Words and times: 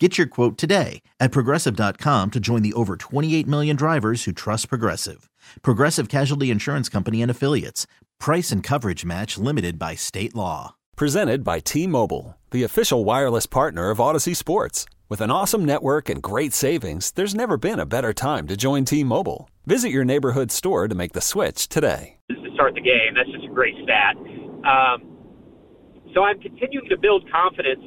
Get 0.00 0.18
your 0.18 0.26
quote 0.26 0.58
today 0.58 1.02
at 1.20 1.30
progressive.com 1.30 2.32
to 2.32 2.40
join 2.40 2.62
the 2.62 2.72
over 2.72 2.96
28 2.96 3.46
million 3.46 3.76
drivers 3.76 4.24
who 4.24 4.32
trust 4.32 4.68
Progressive. 4.68 5.30
Progressive 5.62 6.08
Casualty 6.08 6.50
Insurance 6.50 6.88
Company 6.88 7.22
and 7.22 7.30
Affiliates. 7.30 7.86
Price 8.18 8.50
and 8.50 8.60
coverage 8.60 9.04
match 9.04 9.38
limited 9.38 9.78
by 9.78 9.94
state 9.94 10.34
law. 10.34 10.74
Presented 10.96 11.44
by 11.44 11.60
T 11.60 11.86
Mobile, 11.86 12.36
the 12.50 12.64
official 12.64 13.04
wireless 13.04 13.46
partner 13.46 13.90
of 13.90 13.98
Audacy 13.98 14.34
Sports. 14.34 14.84
With 15.08 15.20
an 15.20 15.30
awesome 15.30 15.64
network 15.64 16.08
and 16.08 16.20
great 16.20 16.52
savings, 16.52 17.12
there's 17.12 17.34
never 17.34 17.56
been 17.56 17.78
a 17.78 17.86
better 17.86 18.12
time 18.12 18.48
to 18.48 18.56
join 18.56 18.84
T 18.84 19.04
Mobile. 19.04 19.48
Visit 19.64 19.90
your 19.90 20.04
neighborhood 20.04 20.50
store 20.50 20.88
to 20.88 20.94
make 20.96 21.12
the 21.12 21.20
switch 21.20 21.68
today. 21.68 22.18
To 22.30 22.50
start 22.54 22.74
the 22.74 22.80
game, 22.80 23.14
that's 23.14 23.30
just 23.30 23.44
a 23.44 23.54
great 23.54 23.76
stat. 23.84 24.16
Um, 24.16 25.04
so 26.12 26.24
I'm 26.24 26.40
continuing 26.40 26.88
to 26.88 26.96
build 26.96 27.30
confidence 27.30 27.84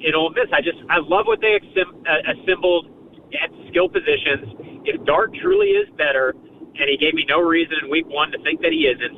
in 0.00 0.14
Ole 0.14 0.30
Miss. 0.30 0.46
I 0.52 0.60
just 0.60 0.78
I 0.90 0.98
love 0.98 1.26
what 1.26 1.40
they 1.40 1.58
uh, 1.58 2.32
assembled 2.34 2.86
at 3.34 3.50
skill 3.70 3.88
positions. 3.88 4.82
If 4.84 5.04
Dart 5.04 5.34
truly 5.40 5.76
is 5.76 5.88
better, 5.96 6.34
and 6.78 6.86
he 6.88 6.96
gave 6.96 7.14
me 7.14 7.24
no 7.28 7.40
reason 7.40 7.74
in 7.82 7.90
Week 7.90 8.06
One 8.06 8.30
to 8.32 8.38
think 8.42 8.60
that 8.62 8.72
he 8.72 8.86
isn't, 8.86 9.16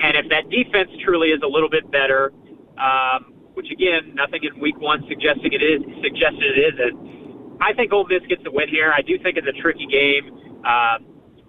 and 0.00 0.16
if 0.16 0.28
that 0.30 0.48
defense 0.50 0.90
truly 1.04 1.28
is 1.28 1.42
a 1.42 1.48
little 1.48 1.70
bit 1.70 1.90
better, 1.90 2.32
um, 2.78 3.34
which 3.54 3.70
again 3.70 4.14
nothing 4.14 4.40
in 4.44 4.60
Week 4.60 4.78
One 4.78 5.04
suggesting 5.08 5.52
it 5.52 5.62
is 5.62 5.82
suggested 6.02 6.44
it 6.56 6.74
isn't. 6.74 7.58
I 7.60 7.74
think 7.74 7.92
Ole 7.92 8.06
Miss 8.08 8.24
gets 8.28 8.42
the 8.44 8.50
win 8.50 8.68
here. 8.68 8.92
I 8.96 9.02
do 9.02 9.18
think 9.18 9.36
it's 9.36 9.46
a 9.46 9.60
tricky 9.60 9.86
game. 9.86 10.32
Uh, 10.64 10.98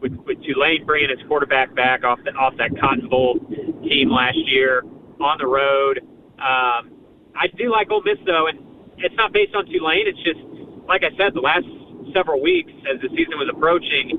with, 0.02 0.14
with 0.26 0.42
Tulane 0.44 0.86
bringing 0.86 1.10
his 1.10 1.20
quarterback 1.28 1.76
back 1.76 2.04
off 2.04 2.20
the, 2.26 2.32
off 2.32 2.54
that 2.58 2.72
Cotton 2.80 3.08
Bowl 3.08 3.40
team 3.88 4.10
last 4.10 4.38
year 4.48 4.82
on 5.22 5.38
the 5.38 5.46
road. 5.46 6.00
Um, 6.42 6.98
I 7.38 7.48
do 7.56 7.72
like 7.72 7.92
Ole 7.92 8.02
Miss 8.04 8.18
though, 8.26 8.48
and 8.48 8.60
it's 9.04 9.16
not 9.16 9.34
based 9.34 9.56
on 9.56 9.66
Tulane. 9.66 10.08
It's 10.08 10.22
just 10.24 10.40
like 10.88 11.04
I 11.04 11.16
said, 11.18 11.34
the 11.34 11.42
last 11.42 11.66
several 12.14 12.42
weeks 12.42 12.72
as 12.90 13.00
the 13.02 13.10
season 13.10 13.38
was 13.38 13.50
approaching, 13.52 14.18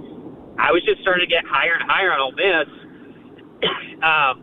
I 0.58 0.72
was 0.72 0.83
just 0.84 1.00
starting 1.02 1.27
to 1.27 1.30
get 1.30 1.44
higher 1.44 1.75
and 1.75 1.84
higher 1.88 2.12
on 2.12 2.20
Ole 2.20 2.33
Miss. 2.33 2.69
um, 4.03 4.34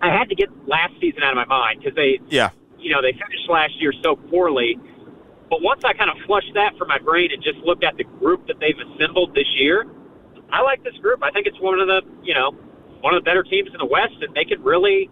I 0.00 0.14
had 0.14 0.28
to 0.28 0.34
get 0.34 0.48
last 0.68 0.94
season 1.00 1.22
out 1.22 1.32
of 1.32 1.36
my 1.36 1.46
mind 1.46 1.80
because 1.80 1.96
they, 1.96 2.20
Yeah. 2.28 2.50
you 2.78 2.92
know, 2.92 3.02
they 3.02 3.12
finished 3.12 3.48
last 3.48 3.74
year 3.80 3.92
so 4.02 4.16
poorly. 4.16 4.78
But 5.50 5.62
once 5.62 5.82
I 5.84 5.92
kind 5.94 6.10
of 6.10 6.16
flushed 6.26 6.52
that 6.54 6.76
from 6.76 6.88
my 6.88 6.98
brain 6.98 7.30
and 7.32 7.42
just 7.42 7.58
looked 7.64 7.82
at 7.82 7.96
the 7.96 8.04
group 8.04 8.46
that 8.46 8.60
they've 8.60 8.78
assembled 8.78 9.34
this 9.34 9.48
year, 9.56 9.86
I 10.52 10.62
like 10.62 10.84
this 10.84 10.94
group. 11.00 11.22
I 11.22 11.30
think 11.30 11.46
it's 11.46 11.58
one 11.60 11.80
of 11.80 11.88
the, 11.88 12.02
you 12.22 12.34
know, 12.34 12.52
one 13.00 13.14
of 13.14 13.22
the 13.22 13.26
better 13.28 13.42
teams 13.42 13.70
in 13.72 13.78
the 13.78 13.86
West, 13.86 14.14
and 14.20 14.34
they 14.34 14.44
could 14.44 14.62
really, 14.64 15.10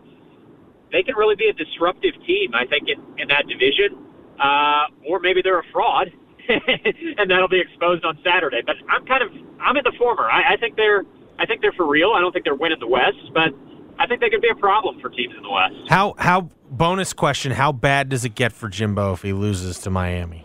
they 0.92 1.02
could 1.02 1.16
really 1.16 1.36
be 1.36 1.48
a 1.48 1.52
disruptive 1.52 2.14
team. 2.26 2.54
I 2.54 2.66
think 2.66 2.88
in, 2.88 3.00
in 3.18 3.28
that 3.28 3.48
division, 3.48 3.96
uh, 4.40 4.86
or 5.08 5.20
maybe 5.20 5.40
they're 5.42 5.60
a 5.60 5.70
fraud, 5.72 6.12
and 6.48 7.30
that'll 7.30 7.48
be 7.48 7.60
exposed 7.60 8.04
on 8.04 8.18
Saturday. 8.24 8.62
But 8.64 8.76
I'm 8.88 9.04
kind 9.06 9.22
of, 9.22 9.30
I'm 9.60 9.76
in 9.76 9.84
the 9.84 9.92
former. 9.98 10.30
I, 10.30 10.54
I 10.54 10.56
think 10.56 10.76
they're, 10.76 11.04
I 11.38 11.46
think 11.46 11.60
they're 11.60 11.72
for 11.72 11.86
real. 11.86 12.12
I 12.12 12.20
don't 12.20 12.32
think 12.32 12.44
they're 12.44 12.54
winning 12.54 12.80
the 12.80 12.88
West, 12.88 13.32
but 13.34 13.52
I 13.98 14.06
think 14.06 14.20
they 14.20 14.30
could 14.30 14.42
be 14.42 14.50
a 14.50 14.56
problem 14.58 15.00
for 15.00 15.08
teams 15.08 15.34
in 15.36 15.42
the 15.42 15.50
West. 15.50 15.88
How 15.88 16.14
how 16.18 16.50
bonus 16.70 17.12
question? 17.12 17.52
How 17.52 17.72
bad 17.72 18.08
does 18.08 18.24
it 18.24 18.34
get 18.34 18.52
for 18.52 18.68
Jimbo 18.68 19.12
if 19.12 19.22
he 19.22 19.32
loses 19.32 19.78
to 19.80 19.90
Miami? 19.90 20.44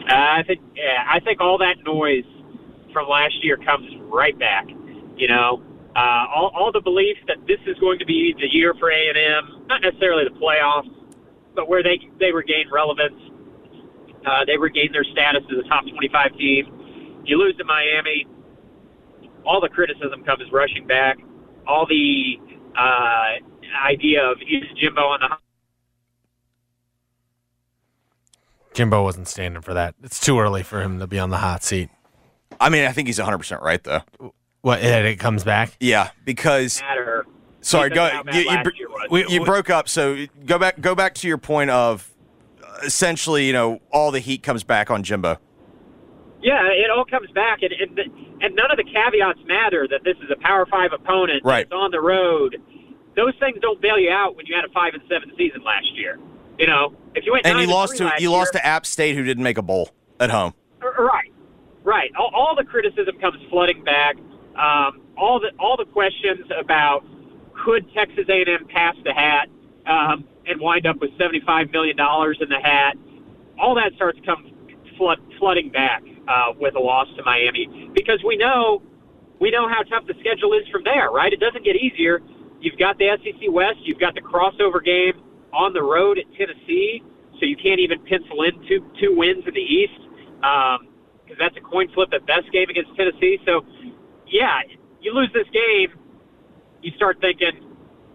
Uh, 0.00 0.14
I 0.14 0.42
think 0.46 0.60
yeah, 0.76 1.04
I 1.08 1.20
think 1.20 1.40
all 1.40 1.58
that 1.58 1.76
noise 1.84 2.24
from 2.92 3.08
last 3.08 3.42
year 3.42 3.56
comes 3.56 3.88
right 4.12 4.38
back. 4.38 4.66
You 5.16 5.28
know, 5.28 5.62
uh, 5.96 6.26
all, 6.34 6.50
all 6.54 6.72
the 6.72 6.80
belief 6.80 7.16
that 7.28 7.38
this 7.46 7.60
is 7.66 7.78
going 7.78 7.98
to 8.00 8.04
be 8.04 8.34
the 8.38 8.48
year 8.50 8.74
for 8.78 8.90
A 8.90 9.08
and 9.08 9.16
M, 9.16 9.66
not 9.66 9.80
necessarily 9.80 10.24
the 10.24 10.34
playoffs, 10.38 10.90
but 11.54 11.68
where 11.68 11.82
they 11.82 12.00
they 12.20 12.32
regain 12.32 12.66
relevance. 12.72 13.20
Uh, 14.26 14.44
they 14.46 14.56
regain 14.56 14.90
their 14.90 15.04
status 15.04 15.42
as 15.52 15.58
a 15.64 15.68
top 15.68 15.84
25 15.84 16.32
team. 16.38 17.22
You 17.26 17.36
lose 17.36 17.56
to 17.58 17.64
Miami, 17.64 18.26
all 19.46 19.60
the 19.60 19.68
criticism 19.68 20.24
comes 20.24 20.50
rushing 20.50 20.86
back. 20.86 21.18
All 21.66 21.86
the 21.86 22.36
uh, 22.76 23.34
idea 23.86 24.24
of 24.24 24.38
is 24.40 24.62
Jimbo 24.76 25.02
on 25.02 25.20
the 25.20 25.36
Jimbo 28.74 29.04
wasn't 29.04 29.28
standing 29.28 29.62
for 29.62 29.72
that. 29.74 29.94
It's 30.02 30.18
too 30.18 30.40
early 30.40 30.64
for 30.64 30.82
him 30.82 30.98
to 30.98 31.06
be 31.06 31.18
on 31.18 31.30
the 31.30 31.36
hot 31.36 31.62
seat. 31.62 31.90
I 32.60 32.70
mean, 32.70 32.84
I 32.84 32.92
think 32.92 33.06
he's 33.06 33.20
100% 33.20 33.60
right, 33.60 33.82
though. 33.82 34.00
What? 34.62 34.82
It, 34.82 35.04
it 35.04 35.20
comes 35.20 35.44
back. 35.44 35.76
Yeah, 35.78 36.10
because 36.24 36.80
matter. 36.80 37.24
sorry, 37.60 37.90
go 37.90 38.08
how 38.08 38.24
you, 38.32 38.40
you, 38.40 38.93
last 39.04 39.10
br- 39.10 39.16
year 39.18 39.24
was. 39.26 39.30
We- 39.30 39.34
you 39.38 39.44
broke 39.44 39.70
up, 39.70 39.88
so 39.88 40.26
go 40.46 40.58
back 40.58 40.80
go 40.80 40.94
back 40.94 41.14
to 41.16 41.28
your 41.28 41.38
point 41.38 41.70
of 41.70 42.10
essentially, 42.84 43.46
you 43.46 43.52
know, 43.52 43.80
all 43.92 44.10
the 44.10 44.20
heat 44.20 44.42
comes 44.42 44.64
back 44.64 44.90
on 44.90 45.02
Jimbo. 45.02 45.38
Yeah, 46.42 46.66
it 46.66 46.90
all 46.90 47.04
comes 47.04 47.30
back, 47.30 47.60
and 47.62 47.72
and, 47.72 47.98
and 48.42 48.54
none 48.54 48.70
of 48.70 48.76
the 48.76 48.84
caveats 48.84 49.40
matter. 49.46 49.88
That 49.88 50.04
this 50.04 50.16
is 50.18 50.30
a 50.30 50.36
Power 50.40 50.66
Five 50.66 50.92
opponent, 50.92 51.42
Right. 51.44 51.62
It's 51.62 51.72
on 51.72 51.90
the 51.90 52.00
road. 52.00 52.56
Those 53.16 53.32
things 53.38 53.58
don't 53.62 53.80
bail 53.80 53.98
you 53.98 54.10
out 54.10 54.36
when 54.36 54.44
you 54.46 54.54
had 54.54 54.64
a 54.64 54.72
five 54.72 54.92
and 54.92 55.02
seven 55.08 55.30
season 55.38 55.62
last 55.64 55.86
year. 55.94 56.18
You 56.58 56.66
know, 56.66 56.94
if 57.14 57.24
you 57.24 57.32
went 57.32 57.46
And 57.46 57.58
you 57.60 57.66
lost 57.66 57.96
to 57.96 58.04
last 58.04 58.20
you 58.20 58.30
lost 58.30 58.52
to 58.52 58.64
App 58.64 58.86
State 58.86 59.16
who 59.16 59.24
didn't 59.24 59.42
make 59.42 59.56
a 59.56 59.62
bowl 59.62 59.90
at 60.20 60.30
home. 60.30 60.52
Right, 60.80 61.32
right. 61.82 62.10
All, 62.18 62.30
all 62.34 62.54
the 62.54 62.64
criticism 62.64 63.18
comes 63.20 63.36
flooding 63.50 63.82
back. 63.82 64.16
Um, 64.56 65.00
all 65.16 65.40
the 65.40 65.50
all 65.58 65.76
the 65.76 65.86
questions 65.86 66.46
about 66.58 67.04
could 67.64 67.92
Texas 67.94 68.26
A&M 68.28 68.66
pass 68.68 68.94
the 69.04 69.12
hat 69.12 69.48
um, 69.86 70.24
and 70.46 70.60
wind 70.60 70.86
up 70.86 71.00
with 71.00 71.10
seventy 71.18 71.40
five 71.46 71.70
million 71.70 71.96
dollars 71.96 72.38
in 72.40 72.48
the 72.48 72.60
hat. 72.60 72.96
All 73.58 73.74
that 73.76 73.92
starts 73.96 74.18
to 74.18 74.26
come 74.26 74.50
flood, 74.98 75.18
flooding 75.38 75.70
back 75.70 76.02
uh, 76.28 76.52
with 76.58 76.74
a 76.74 76.80
loss 76.80 77.08
to 77.16 77.22
Miami 77.24 77.90
because 77.94 78.22
we 78.26 78.36
know 78.36 78.82
we 79.40 79.50
know 79.50 79.68
how 79.68 79.82
tough 79.82 80.06
the 80.06 80.14
schedule 80.20 80.52
is 80.54 80.68
from 80.70 80.84
there. 80.84 81.10
Right, 81.10 81.32
it 81.32 81.40
doesn't 81.40 81.64
get 81.64 81.76
easier. 81.76 82.20
You've 82.60 82.78
got 82.78 82.98
the 82.98 83.16
SEC 83.22 83.50
West. 83.50 83.78
You've 83.82 84.00
got 84.00 84.14
the 84.14 84.22
crossover 84.22 84.82
game 84.82 85.20
on 85.52 85.72
the 85.72 85.82
road 85.82 86.18
at 86.18 86.24
Tennessee, 86.36 87.02
so 87.38 87.46
you 87.46 87.56
can't 87.56 87.80
even 87.80 88.02
pencil 88.04 88.42
in 88.42 88.52
two 88.68 88.84
two 89.00 89.16
wins 89.16 89.44
in 89.46 89.54
the 89.54 89.60
East 89.60 90.00
because 91.24 91.38
that's 91.38 91.56
a 91.56 91.60
coin 91.60 91.88
flip 91.94 92.10
at 92.12 92.26
best 92.26 92.50
game 92.52 92.68
against 92.68 92.94
Tennessee. 92.96 93.38
So, 93.46 93.64
yeah, 94.26 94.60
you 95.00 95.12
lose 95.12 95.30
this 95.32 95.48
game, 95.52 95.92
you 96.84 96.92
start 96.96 97.20
thinking, 97.20 97.52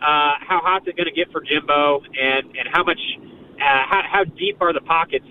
uh, 0.02 0.34
how 0.40 0.62
hot's 0.64 0.88
it 0.88 0.96
going 0.96 1.08
to 1.08 1.14
get 1.14 1.32
for 1.32 1.42
Jimbo, 1.42 2.02
and 2.20 2.46
and 2.56 2.68
how 2.72 2.84
much, 2.84 3.00
uh, 3.20 3.58
how 3.60 4.02
how 4.10 4.24
deep 4.24 4.62
are 4.62 4.74
the 4.74 4.82
pockets 4.82 5.26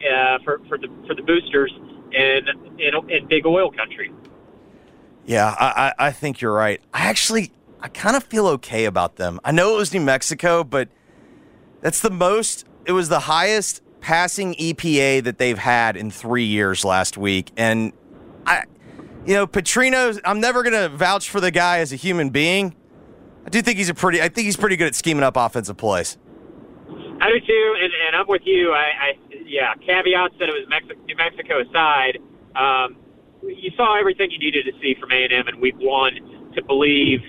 uh, 0.00 0.38
for 0.44 0.60
for 0.68 0.78
the 0.78 0.88
for 1.06 1.14
the 1.14 1.22
boosters 1.22 1.72
in 2.12 2.78
in, 2.78 3.10
in 3.10 3.28
big 3.28 3.46
oil 3.46 3.70
country? 3.70 4.12
Yeah, 5.26 5.54
I, 5.58 5.92
I, 5.98 6.12
think 6.12 6.40
you're 6.40 6.52
right. 6.52 6.82
I 6.92 7.06
actually, 7.06 7.50
I 7.80 7.88
kind 7.88 8.14
of 8.14 8.24
feel 8.24 8.46
okay 8.48 8.84
about 8.84 9.16
them. 9.16 9.40
I 9.42 9.52
know 9.52 9.74
it 9.74 9.78
was 9.78 9.94
New 9.94 10.02
Mexico, 10.02 10.64
but 10.64 10.90
that's 11.80 12.00
the 12.00 12.10
most, 12.10 12.66
it 12.84 12.92
was 12.92 13.08
the 13.08 13.20
highest 13.20 13.80
passing 14.00 14.54
EPA 14.56 15.24
that 15.24 15.38
they've 15.38 15.58
had 15.58 15.96
in 15.96 16.10
three 16.10 16.44
years 16.44 16.84
last 16.84 17.16
week. 17.16 17.52
And 17.56 17.94
I, 18.44 18.64
you 19.24 19.32
know, 19.32 19.46
Petrino, 19.46 20.20
I'm 20.26 20.40
never 20.40 20.62
going 20.62 20.74
to 20.74 20.94
vouch 20.94 21.30
for 21.30 21.40
the 21.40 21.50
guy 21.50 21.78
as 21.78 21.90
a 21.90 21.96
human 21.96 22.28
being. 22.28 22.74
I 23.46 23.50
do 23.50 23.62
think 23.62 23.78
he's 23.78 23.88
a 23.88 23.94
pretty, 23.94 24.20
I 24.22 24.28
think 24.28 24.46
he's 24.46 24.56
pretty 24.56 24.76
good 24.76 24.88
at 24.88 24.94
scheming 24.94 25.22
up 25.22 25.36
offensive 25.36 25.76
plays. 25.76 26.16
I 27.20 27.28
do 27.28 27.40
too, 27.40 27.76
and, 27.80 27.92
and 28.06 28.16
I'm 28.16 28.26
with 28.26 28.42
you. 28.44 28.72
I, 28.72 28.84
I 29.00 29.12
yeah, 29.46 29.74
caveats 29.74 30.34
that 30.40 30.48
it 30.48 30.52
was 30.52 30.66
Mexico, 30.68 31.00
New 31.06 31.16
Mexico 31.16 31.60
aside. 31.60 32.18
Um, 32.56 32.96
you 33.42 33.70
saw 33.76 33.98
everything 33.98 34.30
you 34.30 34.38
needed 34.38 34.64
to 34.64 34.72
see 34.80 34.96
from 34.98 35.12
A&M 35.12 35.48
in 35.48 35.60
Week 35.60 35.76
One 35.78 36.50
to 36.54 36.62
believe 36.64 37.20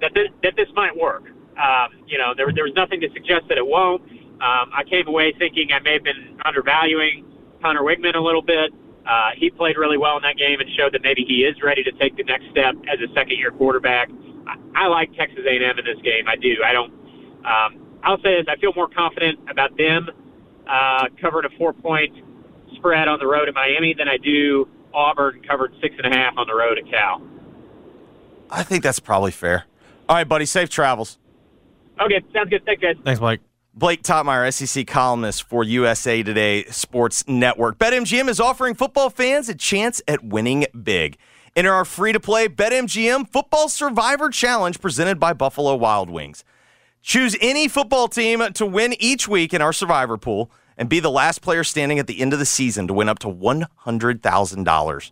that 0.00 0.12
this, 0.14 0.28
that 0.42 0.56
this 0.56 0.68
might 0.74 0.96
work. 0.96 1.24
Um, 1.56 2.04
you 2.06 2.18
know, 2.18 2.34
there, 2.36 2.52
there 2.52 2.64
was 2.64 2.74
nothing 2.74 3.00
to 3.00 3.08
suggest 3.12 3.48
that 3.48 3.58
it 3.58 3.66
won't. 3.66 4.02
Um, 4.42 4.70
I 4.74 4.82
came 4.88 5.06
away 5.06 5.32
thinking 5.38 5.72
I 5.72 5.78
may 5.80 5.94
have 5.94 6.04
been 6.04 6.38
undervaluing 6.44 7.24
Conner 7.62 7.82
Weigman 7.82 8.14
a 8.14 8.20
little 8.20 8.42
bit. 8.42 8.72
Uh, 9.06 9.30
he 9.36 9.50
played 9.50 9.76
really 9.76 9.98
well 9.98 10.16
in 10.16 10.22
that 10.22 10.36
game 10.36 10.60
and 10.60 10.68
showed 10.76 10.92
that 10.92 11.02
maybe 11.02 11.24
he 11.24 11.44
is 11.44 11.62
ready 11.62 11.82
to 11.84 11.92
take 11.92 12.16
the 12.16 12.24
next 12.24 12.50
step 12.50 12.74
as 12.92 12.98
a 13.00 13.12
second-year 13.14 13.52
quarterback. 13.52 14.10
I, 14.46 14.84
I 14.84 14.86
like 14.88 15.14
Texas 15.14 15.44
A&M 15.46 15.78
in 15.78 15.84
this 15.84 16.02
game. 16.02 16.28
I 16.28 16.36
do. 16.36 16.56
I 16.64 16.72
don't. 16.72 16.92
Um, 17.44 17.98
I'll 18.02 18.20
say 18.22 18.36
this: 18.36 18.46
I 18.48 18.56
feel 18.56 18.72
more 18.74 18.88
confident 18.88 19.38
about 19.50 19.76
them 19.76 20.08
uh, 20.68 21.06
covering 21.20 21.46
a 21.46 21.58
four-point 21.58 22.14
spread 22.76 23.08
on 23.08 23.18
the 23.18 23.26
road 23.26 23.48
at 23.48 23.54
Miami 23.54 23.94
than 23.96 24.08
I 24.08 24.16
do 24.16 24.68
Auburn 24.94 25.42
covered 25.48 25.74
six 25.80 25.94
and 26.02 26.12
a 26.12 26.16
half 26.16 26.34
on 26.36 26.46
the 26.46 26.54
road 26.54 26.78
at 26.78 26.88
Cal. 26.90 27.22
I 28.50 28.62
think 28.62 28.82
that's 28.82 29.00
probably 29.00 29.30
fair. 29.30 29.64
All 30.08 30.16
right, 30.16 30.28
buddy. 30.28 30.46
Safe 30.46 30.68
travels. 30.68 31.18
Okay, 32.00 32.22
sounds 32.32 32.50
good. 32.50 32.64
Thanks, 32.64 32.82
guys. 32.82 32.96
Thanks, 33.04 33.20
Mike. 33.20 33.40
Blake 33.76 34.02
Toppmeyer, 34.02 34.52
SEC 34.52 34.86
columnist 34.86 35.42
for 35.42 35.64
USA 35.64 36.22
Today 36.22 36.64
Sports 36.66 37.26
Network. 37.26 37.76
BetMGM 37.78 38.28
is 38.28 38.38
offering 38.38 38.74
football 38.74 39.10
fans 39.10 39.48
a 39.48 39.54
chance 39.54 40.00
at 40.06 40.22
winning 40.22 40.66
big. 40.80 41.16
Enter 41.56 41.72
our 41.72 41.84
free 41.84 42.12
to 42.12 42.18
play 42.18 42.48
BetMGM 42.48 43.30
Football 43.30 43.68
Survivor 43.68 44.28
Challenge 44.28 44.80
presented 44.80 45.20
by 45.20 45.32
Buffalo 45.32 45.76
Wild 45.76 46.10
Wings. 46.10 46.42
Choose 47.00 47.36
any 47.40 47.68
football 47.68 48.08
team 48.08 48.42
to 48.54 48.66
win 48.66 48.96
each 48.98 49.28
week 49.28 49.54
in 49.54 49.62
our 49.62 49.72
Survivor 49.72 50.18
pool 50.18 50.50
and 50.76 50.88
be 50.88 50.98
the 50.98 51.12
last 51.12 51.42
player 51.42 51.62
standing 51.62 52.00
at 52.00 52.08
the 52.08 52.20
end 52.20 52.32
of 52.32 52.40
the 52.40 52.44
season 52.44 52.88
to 52.88 52.92
win 52.92 53.08
up 53.08 53.20
to 53.20 53.28
$100,000. 53.28 55.10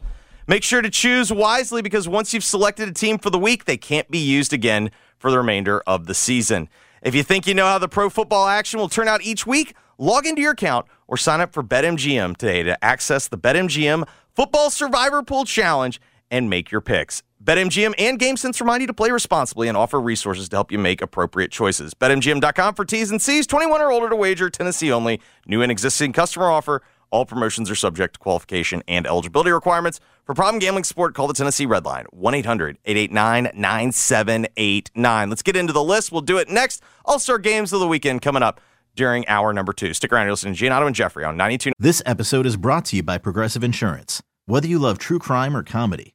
Make 0.49 0.65
sure 0.65 0.83
to 0.83 0.91
choose 0.91 1.33
wisely 1.33 1.81
because 1.81 2.09
once 2.09 2.35
you've 2.35 2.43
selected 2.43 2.89
a 2.89 2.93
team 2.93 3.19
for 3.19 3.31
the 3.31 3.39
week, 3.39 3.67
they 3.67 3.77
can't 3.77 4.11
be 4.11 4.19
used 4.19 4.53
again 4.53 4.91
for 5.21 5.31
the 5.31 5.39
remainder 5.39 5.81
of 5.87 6.07
the 6.07 6.15
season. 6.15 6.69
If 7.03 7.15
you 7.15 7.23
think 7.23 7.47
you 7.47 7.55
know 7.55 7.67
how 7.67 7.79
the 7.79 7.89
pro 7.89 8.11
football 8.11 8.49
action 8.49 8.81
will 8.81 8.89
turn 8.89 9.07
out 9.07 9.23
each 9.23 9.47
week, 9.47 9.77
log 9.97 10.27
into 10.27 10.43
your 10.43 10.53
account 10.55 10.87
or 11.07 11.17
sign 11.17 11.41
up 11.41 11.53
for 11.53 11.63
BetMGM 11.63 12.37
today 12.37 12.65
to 12.65 12.85
access 12.85 13.29
the 13.29 13.39
BetMGM 13.39 14.09
Football 14.35 14.71
Survivor 14.71 15.23
Pool 15.23 15.45
Challenge 15.45 16.01
and 16.33 16.51
make 16.51 16.73
your 16.73 16.81
picks. 16.81 17.23
BetMGM 17.45 17.95
and 17.99 18.19
GameSense 18.19 18.61
remind 18.61 18.81
you 18.81 18.87
to 18.87 18.95
play 18.95 19.11
responsibly 19.11 19.69
and 19.69 19.77
offer 19.77 20.01
resources 20.01 20.49
to 20.49 20.57
help 20.57 20.73
you 20.73 20.79
make 20.79 21.03
appropriate 21.03 21.53
choices. 21.53 21.95
BetMGM.com 21.95 22.75
for 22.75 22.85
T's 22.85 23.11
and 23.11 23.21
C's. 23.21 23.47
21 23.47 23.81
or 23.81 23.93
older 23.93 24.09
to 24.09 24.17
wager. 24.17 24.49
Tennessee 24.49 24.93
only. 24.93 25.21
New 25.47 25.63
and 25.63 25.71
existing 25.71 26.13
customer 26.13 26.51
offer. 26.51 26.83
All 27.11 27.27
promotions 27.27 27.71
are 27.71 27.75
subject 27.75 28.15
to 28.15 28.21
qualification 28.21 28.83
and 28.89 29.07
eligibility 29.07 29.51
requirements. 29.51 30.01
For 30.25 30.35
problem 30.35 30.61
gambling 30.61 30.85
support, 30.85 31.15
call 31.15 31.27
the 31.27 31.35
Tennessee 31.35 31.67
Red 31.67 31.85
Line, 31.85 32.07
1 32.11 32.35
800 32.35 32.79
889 32.87 33.51
9789. 33.55 35.29
Let's 35.29 35.43
get 35.43 35.57
into 35.57 35.75
the 35.75 35.85
list. 35.85 36.11
We'll 36.11 36.23
do 36.23 36.39
it 36.39 36.49
next. 36.49 36.83
All 37.05 37.19
star 37.19 37.39
games 37.39 37.73
of 37.73 37.81
the 37.81 37.89
weekend 37.89 38.23
coming 38.23 38.43
up 38.43 38.61
during 38.95 39.29
hour 39.29 39.53
number 39.53 39.73
two. 39.73 39.93
Stick 39.93 40.13
around. 40.13 40.25
You're 40.25 40.33
listening 40.33 40.55
to 40.55 40.65
Giannotto 40.65 40.87
and 40.87 40.97
Jeffrey 40.97 41.25
on 41.25 41.37
92. 41.37 41.73
This 41.79 42.03
episode 42.07 42.47
is 42.47 42.57
brought 42.57 42.87
to 42.87 42.97
you 42.97 43.03
by 43.03 43.19
Progressive 43.19 43.63
Insurance. 43.63 44.23
Whether 44.47 44.67
you 44.67 44.79
love 44.79 44.99
true 44.99 45.19
crime 45.19 45.57
or 45.57 45.63
comedy, 45.63 46.15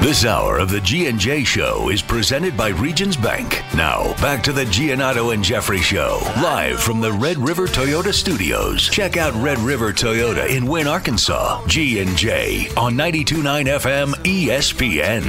This 0.00 0.24
hour 0.24 0.58
of 0.58 0.70
the 0.70 0.80
G&J 0.80 1.42
Show 1.42 1.90
is 1.90 2.00
presented 2.00 2.56
by 2.56 2.68
Regions 2.68 3.16
Bank. 3.16 3.62
Now, 3.74 4.14
back 4.20 4.42
to 4.44 4.52
the 4.52 4.64
Giannotto 4.66 5.34
and 5.34 5.42
Jeffrey 5.42 5.80
Show, 5.80 6.20
live 6.36 6.80
from 6.80 7.00
the 7.00 7.10
Red 7.10 7.38
River 7.38 7.66
Toyota 7.66 8.12
Studios. 8.12 8.88
Check 8.88 9.16
out 9.16 9.34
Red 9.42 9.58
River 9.58 9.92
Toyota 9.92 10.48
in 10.48 10.66
Wynne, 10.66 10.86
Arkansas. 10.86 11.66
G&J 11.66 12.68
on 12.76 12.94
92.9 12.94 13.66
FM 13.66 14.12
ESPN. 14.22 15.22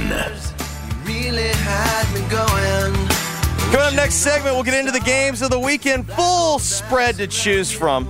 Coming 3.72 3.86
up 3.86 3.94
next 3.94 4.16
segment, 4.16 4.54
we'll 4.54 4.64
get 4.64 4.74
into 4.74 4.92
the 4.92 5.00
games 5.00 5.42
of 5.42 5.50
the 5.50 5.58
weekend. 5.58 6.06
Full 6.12 6.58
spread 6.58 7.16
to 7.16 7.26
choose 7.26 7.72
from. 7.72 8.06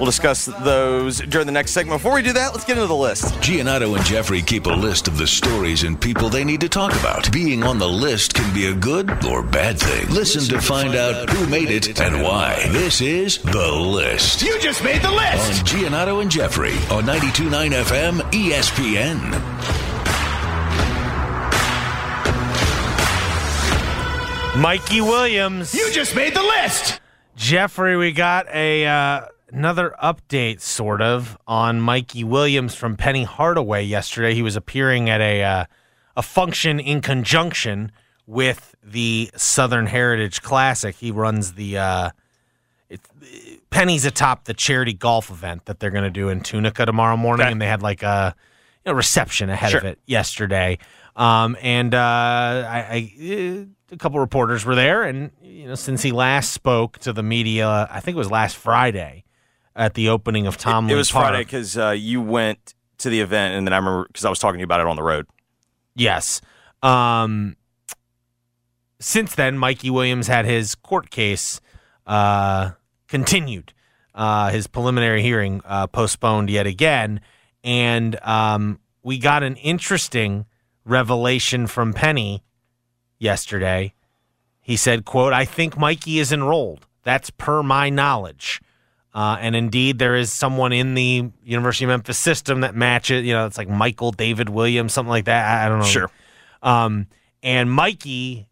We'll 0.00 0.06
discuss 0.06 0.46
those 0.46 1.18
during 1.20 1.46
the 1.46 1.52
next 1.52 1.72
segment. 1.72 2.00
Before 2.00 2.14
we 2.14 2.22
do 2.22 2.32
that, 2.32 2.54
let's 2.54 2.64
get 2.64 2.78
into 2.78 2.86
the 2.86 2.96
list. 2.96 3.34
Giannotto 3.34 3.94
and 3.94 4.02
Jeffrey 4.06 4.40
keep 4.40 4.64
a 4.64 4.70
list 4.70 5.08
of 5.08 5.18
the 5.18 5.26
stories 5.26 5.82
and 5.82 6.00
people 6.00 6.30
they 6.30 6.42
need 6.42 6.62
to 6.62 6.70
talk 6.70 6.92
about. 6.98 7.30
Being 7.30 7.62
on 7.62 7.78
the 7.78 7.86
list 7.86 8.32
can 8.32 8.50
be 8.54 8.68
a 8.68 8.74
good 8.74 9.10
or 9.26 9.42
bad 9.42 9.78
thing. 9.78 10.08
Listen 10.08 10.42
to 10.56 10.58
find 10.58 10.94
out 10.94 11.28
who 11.28 11.46
made 11.48 11.70
it 11.70 12.00
and 12.00 12.22
why. 12.22 12.66
This 12.70 13.02
is 13.02 13.36
The 13.42 13.70
List. 13.72 14.40
You 14.40 14.58
just 14.58 14.82
made 14.82 15.02
the 15.02 15.10
list. 15.10 15.60
on 15.60 15.66
Giannotto 15.66 16.22
and 16.22 16.30
Jeffrey 16.30 16.72
on 16.90 17.04
92.9 17.04 17.70
FM 17.84 18.20
ESPN. 18.32 19.60
Mikey 24.56 25.02
Williams. 25.02 25.74
You 25.74 25.90
just 25.92 26.16
made 26.16 26.34
the 26.34 26.42
list. 26.42 27.00
Jeffrey, 27.36 27.96
we 27.96 28.12
got 28.12 28.48
a 28.48 28.86
uh, 28.86 29.26
another 29.52 29.94
update, 30.02 30.60
sort 30.60 31.02
of, 31.02 31.36
on 31.46 31.80
Mikey 31.80 32.24
Williams 32.24 32.74
from 32.74 32.96
Penny 32.96 33.24
Hardaway 33.24 33.84
yesterday. 33.84 34.34
He 34.34 34.42
was 34.42 34.56
appearing 34.56 35.08
at 35.10 35.20
a 35.20 35.42
uh, 35.42 35.64
a 36.16 36.22
function 36.22 36.80
in 36.80 37.00
conjunction 37.00 37.92
with 38.26 38.74
the 38.82 39.30
Southern 39.36 39.86
Heritage 39.86 40.42
Classic. 40.42 40.94
He 40.94 41.10
runs 41.10 41.54
the 41.54 41.78
uh, 41.78 42.10
it, 42.88 43.00
Penny's 43.70 44.04
atop 44.04 44.44
the 44.44 44.54
charity 44.54 44.92
golf 44.92 45.30
event 45.30 45.66
that 45.66 45.80
they're 45.80 45.90
going 45.90 46.04
to 46.04 46.10
do 46.10 46.28
in 46.28 46.40
Tunica 46.40 46.86
tomorrow 46.86 47.16
morning, 47.16 47.46
Okay. 47.46 47.52
and 47.52 47.60
they 47.60 47.66
had 47.66 47.82
like 47.82 48.02
a 48.02 48.34
you 48.84 48.92
know, 48.92 48.96
reception 48.96 49.50
ahead 49.50 49.74
of 49.74 49.84
it 49.84 49.98
yesterday. 50.06 50.78
Um, 51.16 51.56
and 51.60 51.94
uh, 51.94 51.98
I, 51.98 52.78
I, 52.78 53.14
uh, 53.20 53.64
a 53.92 53.96
couple 53.98 54.20
reporters 54.20 54.64
were 54.64 54.74
there, 54.76 55.02
and 55.02 55.30
you 55.42 55.66
know, 55.68 55.74
since 55.74 56.02
he 56.02 56.12
last 56.12 56.52
spoke 56.52 56.98
to 57.00 57.12
the 57.12 57.22
media, 57.22 57.88
I 57.90 58.00
think 58.00 58.14
it 58.14 58.18
was 58.18 58.30
last 58.30 58.56
Friday 58.56 59.24
at 59.76 59.94
the 59.94 60.08
opening 60.08 60.46
of 60.46 60.56
Tomlin 60.56 60.94
it 60.94 60.98
was 60.98 61.10
Park. 61.10 61.28
Friday 61.28 61.44
because 61.44 61.78
uh, 61.78 61.90
you 61.90 62.20
went 62.20 62.74
to 62.98 63.08
the 63.10 63.20
event, 63.20 63.54
and 63.54 63.66
then 63.66 63.72
I 63.72 63.76
remember 63.76 64.06
because 64.06 64.24
I 64.24 64.30
was 64.30 64.38
talking 64.38 64.58
to 64.58 64.60
you 64.60 64.64
about 64.64 64.80
it 64.80 64.86
on 64.86 64.96
the 64.96 65.02
road. 65.02 65.26
Yes. 65.94 66.40
Um, 66.82 67.56
since 68.98 69.34
then, 69.34 69.58
Mikey 69.58 69.90
Williams 69.90 70.26
had 70.26 70.44
his 70.44 70.74
court 70.74 71.10
case 71.10 71.60
uh, 72.06 72.72
continued, 73.08 73.72
uh, 74.14 74.50
his 74.50 74.66
preliminary 74.66 75.22
hearing 75.22 75.62
uh, 75.64 75.86
postponed 75.86 76.50
yet 76.50 76.66
again, 76.66 77.20
and 77.64 78.18
um, 78.22 78.80
we 79.02 79.18
got 79.18 79.42
an 79.42 79.56
interesting 79.56 80.46
revelation 80.84 81.66
from 81.66 81.92
Penny 81.92 82.42
yesterday. 83.18 83.94
He 84.60 84.76
said, 84.76 85.04
"quote 85.04 85.32
I 85.32 85.44
think 85.44 85.78
Mikey 85.78 86.18
is 86.18 86.32
enrolled. 86.32 86.86
That's 87.02 87.30
per 87.30 87.62
my 87.62 87.88
knowledge." 87.88 88.60
Uh, 89.12 89.36
and 89.40 89.56
indeed, 89.56 89.98
there 89.98 90.14
is 90.14 90.32
someone 90.32 90.72
in 90.72 90.94
the 90.94 91.30
University 91.44 91.84
of 91.84 91.88
Memphis 91.88 92.16
system 92.18 92.60
that 92.60 92.74
matches. 92.76 93.24
You 93.26 93.32
know, 93.34 93.46
it's 93.46 93.58
like 93.58 93.68
Michael 93.68 94.12
David 94.12 94.48
Williams, 94.48 94.92
something 94.92 95.10
like 95.10 95.24
that. 95.24 95.44
I, 95.62 95.66
I 95.66 95.68
don't 95.68 95.80
know. 95.80 95.84
Sure. 95.84 96.10
Um, 96.62 97.06
and 97.42 97.70
Mikey, 97.72 98.48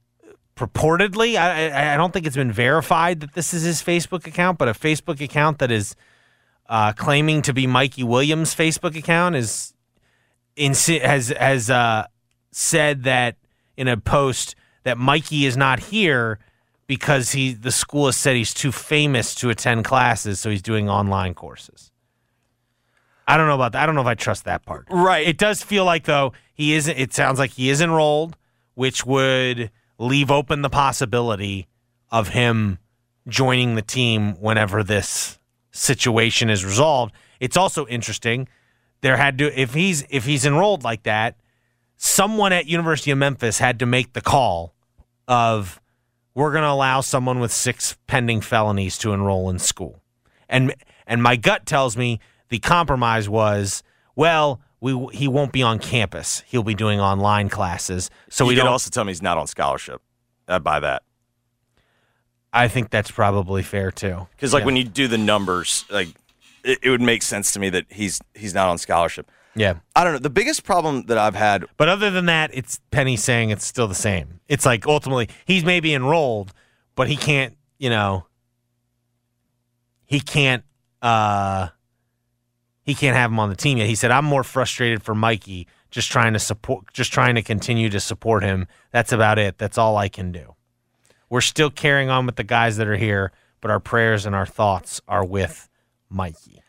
purportedly, 0.56 1.36
I, 1.36 1.70
I- 1.70 1.94
I 1.94 1.96
don't 1.96 2.12
think 2.12 2.26
it's 2.26 2.36
been 2.36 2.52
verified 2.52 3.20
that 3.20 3.34
this 3.34 3.54
is 3.54 3.62
his 3.62 3.82
Facebook 3.82 4.26
account, 4.26 4.58
but 4.58 4.68
a 4.68 4.72
Facebook 4.72 5.20
account 5.20 5.58
that 5.58 5.70
is 5.70 5.94
uh, 6.68 6.92
claiming 6.92 7.42
to 7.42 7.52
be 7.52 7.66
Mikey 7.66 8.02
Williams' 8.02 8.54
Facebook 8.54 8.96
account 8.96 9.36
is 9.36 9.74
insi- 10.56 11.00
has 11.00 11.28
has 11.28 11.70
uh, 11.70 12.06
said 12.50 13.04
that 13.04 13.36
in 13.76 13.88
a 13.88 13.96
post 13.96 14.54
that 14.82 14.98
Mikey 14.98 15.46
is 15.46 15.56
not 15.56 15.78
here 15.78 16.38
because 16.88 17.30
he 17.32 17.52
the 17.52 17.70
school 17.70 18.06
has 18.06 18.16
said 18.16 18.34
he's 18.34 18.52
too 18.52 18.72
famous 18.72 19.36
to 19.36 19.50
attend 19.50 19.84
classes, 19.84 20.40
so 20.40 20.50
he's 20.50 20.62
doing 20.62 20.88
online 20.90 21.34
courses. 21.34 21.92
I 23.28 23.36
don't 23.36 23.46
know 23.46 23.54
about 23.54 23.72
that. 23.72 23.82
I 23.82 23.86
don't 23.86 23.94
know 23.94 24.00
if 24.00 24.06
I 24.08 24.14
trust 24.14 24.46
that 24.46 24.64
part. 24.64 24.86
Right. 24.90 25.28
It 25.28 25.38
does 25.38 25.62
feel 25.62 25.84
like 25.84 26.04
though 26.04 26.32
he 26.54 26.74
isn't. 26.74 26.98
It 26.98 27.12
sounds 27.14 27.38
like 27.38 27.52
he 27.52 27.70
is 27.70 27.80
enrolled, 27.80 28.36
which 28.74 29.06
would 29.06 29.70
leave 29.98 30.30
open 30.30 30.62
the 30.62 30.70
possibility 30.70 31.68
of 32.10 32.28
him 32.28 32.78
joining 33.28 33.74
the 33.74 33.82
team 33.82 34.32
whenever 34.40 34.82
this 34.82 35.38
situation 35.70 36.48
is 36.48 36.64
resolved. 36.64 37.14
It's 37.38 37.56
also 37.56 37.86
interesting. 37.86 38.48
There 39.02 39.18
had 39.18 39.36
to 39.38 39.60
if 39.60 39.74
he's 39.74 40.04
if 40.08 40.24
he's 40.24 40.46
enrolled 40.46 40.82
like 40.82 41.02
that, 41.02 41.36
someone 41.98 42.54
at 42.54 42.66
University 42.66 43.10
of 43.10 43.18
Memphis 43.18 43.58
had 43.58 43.78
to 43.80 43.86
make 43.86 44.14
the 44.14 44.22
call 44.22 44.74
of 45.28 45.78
we're 46.38 46.52
going 46.52 46.62
to 46.62 46.70
allow 46.70 47.00
someone 47.00 47.40
with 47.40 47.52
six 47.52 47.96
pending 48.06 48.40
felonies 48.40 48.96
to 48.98 49.12
enroll 49.12 49.50
in 49.50 49.58
school. 49.58 50.00
And 50.48 50.74
and 51.06 51.22
my 51.22 51.36
gut 51.36 51.66
tells 51.66 51.96
me 51.96 52.20
the 52.48 52.58
compromise 52.60 53.28
was, 53.28 53.82
well, 54.14 54.60
we 54.80 54.92
he 55.12 55.26
won't 55.28 55.52
be 55.52 55.62
on 55.62 55.78
campus. 55.80 56.42
He'll 56.46 56.62
be 56.62 56.74
doing 56.74 57.00
online 57.00 57.48
classes. 57.48 58.08
So 58.30 58.44
you 58.44 58.48
we 58.48 58.54
could 58.54 58.62
don't 58.62 58.68
also 58.72 58.88
tell 58.90 59.04
me 59.04 59.10
he's 59.10 59.20
not 59.22 59.36
on 59.36 59.46
scholarship. 59.46 60.00
I 60.46 60.58
buy 60.58 60.80
that 60.80 61.02
I 62.52 62.68
think 62.68 62.90
that's 62.90 63.10
probably 63.10 63.62
fair 63.62 63.90
too. 63.90 64.26
because, 64.34 64.54
like, 64.54 64.62
Yeah. 64.62 64.66
when 64.66 64.76
you 64.76 64.84
do 64.84 65.06
the 65.08 65.18
numbers, 65.18 65.84
like, 65.90 66.08
it, 66.64 66.78
it 66.82 66.90
would 66.90 67.02
make 67.02 67.22
sense 67.22 67.52
to 67.52 67.60
me 67.60 67.68
that 67.70 67.84
he's 67.90 68.20
he's 68.34 68.54
not 68.54 68.68
on 68.68 68.78
scholarship. 68.78 69.30
Yeah. 69.58 69.74
I 69.96 70.04
don't 70.04 70.12
know. 70.12 70.18
The 70.20 70.30
biggest 70.30 70.64
problem 70.64 71.02
that 71.06 71.18
I've 71.18 71.34
had, 71.34 71.64
But 71.76 71.88
other 71.88 72.10
than 72.10 72.26
that, 72.26 72.50
it's 72.54 72.80
Penny 72.90 73.16
saying 73.16 73.50
it's 73.50 73.66
still 73.66 73.88
the 73.88 73.94
same. 73.94 74.40
It's 74.46 74.64
like 74.64 74.86
ultimately 74.86 75.28
he's 75.44 75.64
maybe 75.64 75.92
enrolled, 75.92 76.52
but 76.94 77.08
he 77.08 77.16
can't, 77.16 77.56
you 77.78 77.90
know, 77.90 78.26
he 80.04 80.20
can't 80.20 80.64
uh 81.02 81.68
he 82.82 82.94
can't 82.94 83.16
have 83.16 83.30
him 83.30 83.38
on 83.38 83.50
the 83.50 83.56
team 83.56 83.78
yet. 83.78 83.88
He 83.88 83.94
said, 83.94 84.10
I'm 84.10 84.24
more 84.24 84.42
frustrated 84.44 85.02
for 85.02 85.14
Mikey, 85.14 85.66
just 85.90 86.10
trying 86.10 86.32
to 86.34 86.38
support 86.38 86.92
just 86.92 87.12
trying 87.12 87.34
to 87.34 87.42
continue 87.42 87.90
to 87.90 88.00
support 88.00 88.44
him. 88.44 88.66
That's 88.92 89.12
about 89.12 89.38
it. 89.38 89.58
That's 89.58 89.76
all 89.76 89.96
I 89.96 90.08
can 90.08 90.30
do. 90.32 90.54
We're 91.28 91.40
still 91.40 91.70
carrying 91.70 92.10
on 92.10 92.26
with 92.26 92.36
the 92.36 92.44
guys 92.44 92.76
that 92.76 92.86
are 92.86 92.96
here, 92.96 93.32
but 93.60 93.70
our 93.70 93.80
prayers 93.80 94.24
and 94.24 94.34
our 94.34 94.46
thoughts 94.46 95.00
are 95.08 95.24
with 95.24 95.68
Mikey. 96.08 96.62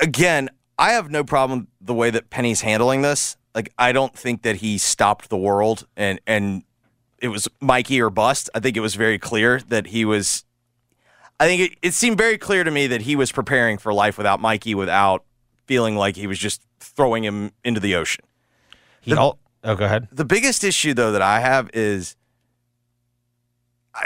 again, 0.00 0.50
I 0.78 0.92
have 0.92 1.10
no 1.10 1.24
problem 1.24 1.68
the 1.84 1.94
way 1.94 2.10
that 2.10 2.30
Penny's 2.30 2.62
handling 2.62 3.02
this. 3.02 3.36
Like, 3.54 3.72
I 3.78 3.92
don't 3.92 4.16
think 4.16 4.42
that 4.42 4.56
he 4.56 4.78
stopped 4.78 5.28
the 5.28 5.36
world 5.36 5.86
and 5.96 6.20
and 6.26 6.64
it 7.18 7.28
was 7.28 7.48
Mikey 7.60 8.00
or 8.00 8.10
bust. 8.10 8.50
I 8.54 8.60
think 8.60 8.76
it 8.76 8.80
was 8.80 8.96
very 8.96 9.18
clear 9.18 9.60
that 9.68 9.88
he 9.88 10.04
was. 10.04 10.44
I 11.40 11.46
think 11.46 11.72
it, 11.72 11.78
it 11.82 11.94
seemed 11.94 12.18
very 12.18 12.38
clear 12.38 12.64
to 12.64 12.70
me 12.70 12.86
that 12.86 13.02
he 13.02 13.16
was 13.16 13.32
preparing 13.32 13.78
for 13.78 13.92
life 13.92 14.18
without 14.18 14.40
Mikey, 14.40 14.74
without 14.74 15.24
feeling 15.66 15.96
like 15.96 16.16
he 16.16 16.26
was 16.26 16.38
just 16.38 16.62
throwing 16.80 17.24
him 17.24 17.52
into 17.64 17.80
the 17.80 17.94
ocean. 17.94 18.24
He 19.00 19.12
al- 19.12 19.38
oh, 19.64 19.74
go 19.74 19.84
ahead. 19.84 20.08
The 20.12 20.24
biggest 20.24 20.64
issue, 20.64 20.94
though, 20.94 21.12
that 21.12 21.22
I 21.22 21.40
have 21.40 21.70
is 21.72 22.16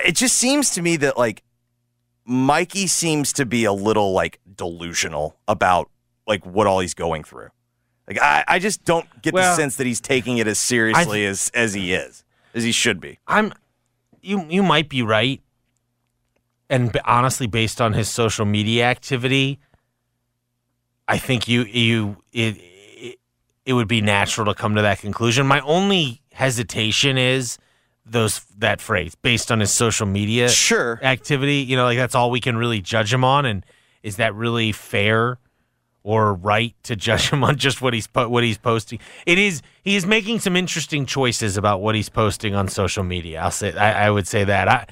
it 0.04 0.16
just 0.16 0.36
seems 0.36 0.70
to 0.70 0.82
me 0.82 0.96
that 0.96 1.18
like 1.18 1.42
Mikey 2.24 2.86
seems 2.86 3.32
to 3.34 3.46
be 3.46 3.64
a 3.64 3.72
little 3.72 4.12
like 4.12 4.40
delusional 4.54 5.36
about 5.46 5.90
like 6.26 6.44
what 6.44 6.66
all 6.66 6.80
he's 6.80 6.94
going 6.94 7.24
through. 7.24 7.48
Like 8.08 8.20
I, 8.20 8.44
I 8.48 8.58
just 8.58 8.84
don't 8.84 9.06
get 9.22 9.34
the 9.34 9.54
sense 9.54 9.76
that 9.76 9.86
he's 9.86 10.00
taking 10.00 10.38
it 10.38 10.46
as 10.46 10.58
seriously 10.58 11.26
as 11.26 11.50
as 11.52 11.74
he 11.74 11.92
is, 11.92 12.24
as 12.54 12.64
he 12.64 12.72
should 12.72 13.00
be. 13.00 13.18
I'm 13.26 13.52
you 14.22 14.44
you 14.48 14.62
might 14.62 14.88
be 14.88 15.02
right. 15.02 15.42
And 16.70 16.92
b- 16.92 17.00
honestly 17.04 17.46
based 17.46 17.80
on 17.80 17.92
his 17.92 18.08
social 18.08 18.44
media 18.44 18.84
activity, 18.86 19.58
I 21.06 21.18
think 21.18 21.48
you 21.48 21.62
you 21.64 22.16
it, 22.32 22.56
it 22.58 23.18
it 23.66 23.72
would 23.74 23.88
be 23.88 24.00
natural 24.00 24.46
to 24.46 24.54
come 24.54 24.74
to 24.74 24.82
that 24.82 24.98
conclusion. 25.00 25.46
My 25.46 25.60
only 25.60 26.22
hesitation 26.32 27.18
is 27.18 27.58
those 28.06 28.40
that 28.56 28.80
phrase 28.80 29.14
based 29.16 29.52
on 29.52 29.60
his 29.60 29.70
social 29.70 30.06
media 30.06 30.48
Sure. 30.48 30.98
activity, 31.02 31.56
you 31.56 31.76
know, 31.76 31.84
like 31.84 31.98
that's 31.98 32.14
all 32.14 32.30
we 32.30 32.40
can 32.40 32.56
really 32.56 32.80
judge 32.80 33.12
him 33.12 33.22
on 33.22 33.44
and 33.44 33.66
is 34.02 34.16
that 34.16 34.34
really 34.34 34.72
fair 34.72 35.38
or 36.08 36.32
right 36.32 36.74
to 36.84 36.96
judge 36.96 37.28
him 37.28 37.44
on 37.44 37.56
just 37.56 37.82
what 37.82 37.92
he's 37.92 38.08
what 38.14 38.42
he's 38.42 38.56
posting? 38.56 38.98
It 39.26 39.38
is 39.38 39.60
he 39.82 39.94
is 39.94 40.06
making 40.06 40.40
some 40.40 40.56
interesting 40.56 41.04
choices 41.04 41.58
about 41.58 41.82
what 41.82 41.94
he's 41.94 42.08
posting 42.08 42.54
on 42.54 42.68
social 42.68 43.04
media. 43.04 43.42
I'll 43.42 43.50
say 43.50 43.76
I, 43.76 44.06
I 44.06 44.10
would 44.10 44.26
say 44.26 44.44
that. 44.44 44.68
I 44.68 44.86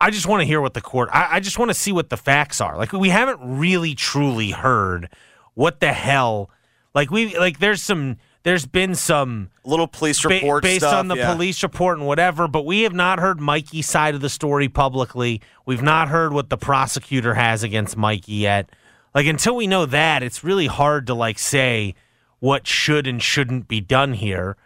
I 0.00 0.10
just 0.10 0.26
want 0.26 0.40
to 0.40 0.46
hear 0.46 0.62
what 0.62 0.72
the 0.72 0.80
court. 0.80 1.10
I, 1.12 1.36
I 1.36 1.40
just 1.40 1.58
want 1.58 1.68
to 1.68 1.74
see 1.74 1.92
what 1.92 2.08
the 2.08 2.16
facts 2.16 2.62
are. 2.62 2.78
Like 2.78 2.94
we 2.94 3.10
haven't 3.10 3.40
really 3.42 3.94
truly 3.94 4.52
heard 4.52 5.10
what 5.52 5.80
the 5.80 5.92
hell. 5.92 6.50
Like 6.94 7.10
we 7.10 7.36
like 7.36 7.58
there's 7.58 7.82
some 7.82 8.16
there's 8.42 8.64
been 8.64 8.94
some 8.94 9.50
Little 9.64 9.86
police 9.86 10.22
ba- 10.22 10.28
report 10.30 10.62
based 10.62 10.80
stuff, 10.80 10.94
on 10.94 11.08
the 11.08 11.16
yeah. 11.16 11.34
police 11.34 11.62
report 11.62 11.98
and 11.98 12.06
whatever, 12.06 12.48
but 12.48 12.64
we 12.64 12.82
have 12.82 12.94
not 12.94 13.18
heard 13.18 13.38
Mikey's 13.38 13.86
side 13.86 14.14
of 14.14 14.22
the 14.22 14.30
story 14.30 14.70
publicly. 14.70 15.42
We've 15.66 15.82
not 15.82 16.08
heard 16.08 16.32
what 16.32 16.48
the 16.48 16.56
prosecutor 16.56 17.34
has 17.34 17.62
against 17.62 17.98
Mikey 17.98 18.32
yet. 18.32 18.70
Like 19.16 19.28
until 19.28 19.56
we 19.56 19.66
know 19.66 19.86
that, 19.86 20.22
it's 20.22 20.44
really 20.44 20.66
hard 20.66 21.06
to 21.06 21.14
like 21.14 21.38
say 21.38 21.94
what 22.38 22.66
should 22.66 23.06
and 23.06 23.22
shouldn't 23.22 23.66
be 23.66 23.80
done 23.80 24.12
here, 24.12 24.58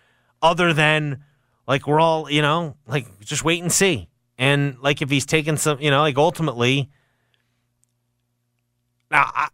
other 0.42 0.72
than 0.72 1.22
like 1.68 1.86
we're 1.86 2.00
all 2.00 2.28
you 2.28 2.42
know 2.42 2.74
like 2.84 3.20
just 3.20 3.44
wait 3.44 3.62
and 3.62 3.70
see. 3.70 4.08
And 4.38 4.76
like 4.80 5.02
if 5.02 5.08
he's 5.08 5.24
taking 5.24 5.56
some, 5.56 5.80
you 5.80 5.88
know, 5.88 6.00
like 6.00 6.18
ultimately, 6.18 6.90
now 9.08 9.30
I, 9.32 9.48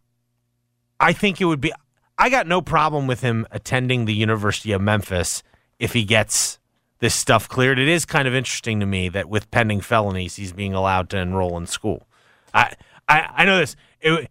I 0.99 1.13
think 1.13 1.39
it 1.41 1.45
would 1.45 1.61
be. 1.61 1.71
I 2.17 2.31
got 2.31 2.47
no 2.47 2.59
problem 2.63 3.05
with 3.05 3.21
him 3.21 3.45
attending 3.51 4.05
the 4.05 4.15
University 4.15 4.71
of 4.71 4.81
Memphis 4.81 5.43
if 5.77 5.93
he 5.93 6.05
gets 6.05 6.57
this 6.97 7.13
stuff 7.13 7.47
cleared. 7.47 7.77
It 7.77 7.87
is 7.87 8.03
kind 8.03 8.27
of 8.27 8.33
interesting 8.33 8.79
to 8.79 8.87
me 8.87 9.09
that 9.09 9.29
with 9.29 9.51
pending 9.51 9.81
felonies, 9.81 10.37
he's 10.37 10.53
being 10.53 10.73
allowed 10.73 11.11
to 11.11 11.19
enroll 11.19 11.55
in 11.55 11.67
school. 11.67 12.07
I 12.51 12.73
I, 13.07 13.29
I 13.35 13.45
know 13.45 13.59
this. 13.59 13.75
It 14.01 14.27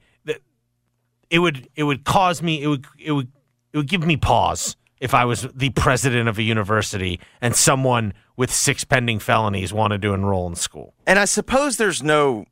it 1.31 1.39
would 1.41 1.69
it 1.77 1.85
would 1.85 2.05
cause 2.05 2.43
me 2.43 2.63
it 2.63 2.67
would 2.69 2.87
it 2.99 3.13
would 3.13 3.29
it 3.73 3.77
would 3.79 3.89
give 3.89 4.05
me 4.05 4.17
pause 4.17 4.77
if 5.01 5.13
I 5.13 5.25
was 5.25 5.43
the 5.55 5.71
president 5.71 6.29
of 6.29 6.39
a 6.39 6.43
university 6.43 7.21
and 7.41 7.55
someone 7.55 8.15
with 8.37 8.53
six 8.53 8.85
pending 8.85 9.19
felonies 9.19 9.73
wanted 9.73 10.01
to 10.03 10.15
enroll 10.15 10.47
in 10.47 10.55
school. 10.55 10.95
And 11.07 11.19
I 11.19 11.25
suppose 11.27 11.77
there's 11.77 12.03
no 12.03 12.47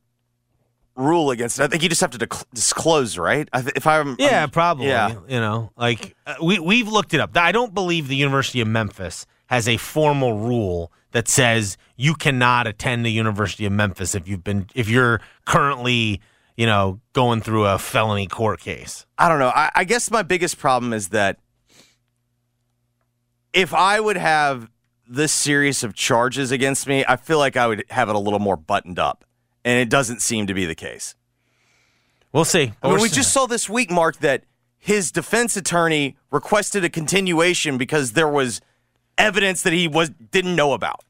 rule 0.97 1.31
against 1.31 1.59
it. 1.59 1.65
I 1.65 1.67
think 1.67 1.83
you 1.83 1.89
just 1.89 2.01
have 2.01 2.11
to 2.13 2.19
dec- 2.19 2.45
disclose, 2.55 3.19
right? 3.19 3.49
I 3.53 3.63
th- 3.63 3.73
if 3.77 3.87
I'm 3.87 4.17
Yeah, 4.19 4.41
I'm- 4.41 4.51
probably. 4.51 4.89
Yeah. 4.89 5.15
You 5.29 5.41
know, 5.41 5.71
like 5.77 6.15
uh, 6.27 6.35
we 6.43 6.59
we've 6.59 6.89
looked 6.89 7.15
it 7.15 7.21
up. 7.21 7.37
I 7.37 7.53
don't 7.53 7.75
believe 7.75 8.09
the 8.09 8.17
University 8.17 8.61
of 8.61 8.69
Memphis 8.69 9.27
has 9.47 9.69
a 9.69 9.77
formal 9.77 10.39
rule 10.39 10.93
that 11.13 11.29
says 11.29 11.77
you 11.97 12.15
cannot 12.15 12.67
attend 12.67 13.05
the 13.07 13.11
University 13.13 13.65
of 13.67 13.73
Memphis 13.73 14.15
if 14.15 14.29
you've 14.29 14.45
been 14.45 14.67
if 14.75 14.89
you're 14.89 15.21
currently, 15.47 16.21
you 16.57 16.67
know, 16.67 17.01
going 17.13 17.41
through 17.41 17.67
a 17.67 17.79
felony 17.79 18.27
court 18.27 18.61
case. 18.61 19.07
I 19.19 19.29
don't 19.29 19.39
know. 19.39 19.49
I, 19.55 19.71
I 19.75 19.85
guess 19.85 20.11
my 20.11 20.23
biggest 20.23 20.59
problem 20.59 20.93
is 20.93 21.09
that 21.09 21.39
if 23.53 23.73
I 23.73 24.01
would 24.01 24.17
have 24.17 24.71
this 25.07 25.33
series 25.33 25.85
of 25.85 25.95
charges 25.95 26.51
against 26.51 26.87
me, 26.87 27.05
I 27.07 27.17
feel 27.17 27.39
like 27.39 27.57
I 27.57 27.67
would 27.67 27.85
have 27.91 28.09
it 28.09 28.15
a 28.15 28.19
little 28.19 28.39
more 28.39 28.57
buttoned 28.57 28.99
up. 28.99 29.25
And 29.65 29.79
it 29.81 29.89
doesn't 29.89 30.21
seem 30.21 30.47
to 30.47 30.55
be 30.55 30.67
the 30.67 30.75
case. 30.75 31.15
We'll 32.33 32.45
see. 32.45 32.73
I 32.83 32.89
mean, 32.89 33.01
we 33.01 33.09
just 33.09 33.33
saw 33.33 33.47
this 33.47 33.69
week, 33.69 33.91
Mark, 33.91 34.19
that 34.19 34.45
his 34.79 35.11
defense 35.13 35.57
attorney 35.57 36.17
requested 36.31 36.85
a 36.85 36.91
continuation 36.91 37.79
because 37.79 38.13
there 38.13 38.29
was 38.29 38.61
evidence 39.17 39.63
that 39.63 39.73
he 39.73 39.87
was 39.89 40.11
didn't 40.11 40.57
know 40.57 40.73
about. 40.73 41.01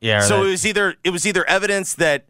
yeah. 0.00 0.20
so 0.20 0.40
that- 0.40 0.46
it 0.46 0.50
was 0.50 0.66
either 0.66 0.94
it 1.04 1.10
was 1.10 1.26
either 1.26 1.44
evidence 1.46 1.94
that 1.94 2.26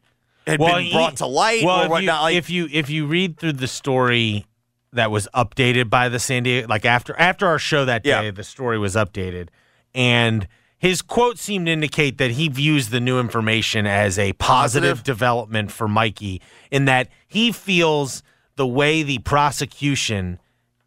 had 0.46 0.58
been 0.60 0.82
he- 0.84 0.92
brought 0.92 1.16
to 1.16 1.26
light 1.26 1.64
well, 1.64 1.80
or 1.82 1.84
if 1.84 1.90
whatnot. 1.90 2.18
You, 2.20 2.22
like, 2.22 2.36
if 2.36 2.50
you 2.50 2.68
if 2.72 2.90
you 2.90 3.06
read 3.06 3.38
through 3.38 3.54
the 3.54 3.68
story 3.68 4.46
that 4.92 5.10
was 5.10 5.28
updated 5.34 5.90
by 5.90 6.08
the 6.08 6.18
San 6.18 6.42
Diego, 6.44 6.66
like 6.68 6.84
after 6.84 7.14
after 7.18 7.46
our 7.46 7.58
show 7.58 7.84
that 7.84 8.02
day, 8.02 8.10
Yeah. 8.26 8.30
the 8.30 8.44
story 8.44 8.78
was 8.78 8.94
updated, 8.94 9.48
and 9.94 10.46
his 10.78 11.02
quote 11.02 11.38
seemed 11.38 11.66
to 11.66 11.72
indicate 11.72 12.18
that 12.18 12.32
he 12.32 12.48
views 12.48 12.90
the 12.90 13.00
new 13.00 13.18
information 13.18 13.86
as 13.86 14.18
a 14.18 14.32
positive, 14.34 14.90
Positive? 14.98 15.02
development 15.04 15.72
for 15.72 15.88
Mikey, 15.88 16.40
in 16.70 16.84
that 16.84 17.08
he 17.26 17.50
feels 17.52 18.22
the 18.56 18.66
way 18.66 19.02
the 19.02 19.18
prosecution 19.18 20.38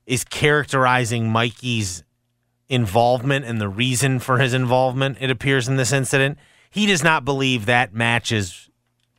is 0.06 0.24
characterizing 0.24 1.30
Mikey's 1.30 2.04
involvement 2.68 3.46
and 3.46 3.60
the 3.60 3.68
reason 3.70 4.20
for 4.20 4.38
his 4.38 4.54
involvement, 4.54 5.18
it 5.20 5.30
appears 5.32 5.68
in 5.68 5.76
this 5.76 5.92
incident, 5.92 6.38
he 6.70 6.86
does 6.86 7.04
not 7.04 7.26
believe 7.26 7.66
that 7.66 7.94
matches 7.94 8.69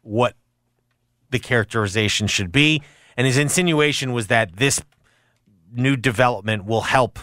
what 0.02 0.34
the 1.30 1.38
characterization 1.38 2.26
should 2.26 2.50
be. 2.52 2.82
And 3.16 3.26
his 3.26 3.36
insinuation 3.38 4.12
was 4.12 4.28
that 4.28 4.56
this 4.56 4.80
new 5.72 5.96
development 5.96 6.64
will 6.64 6.80
help 6.82 7.18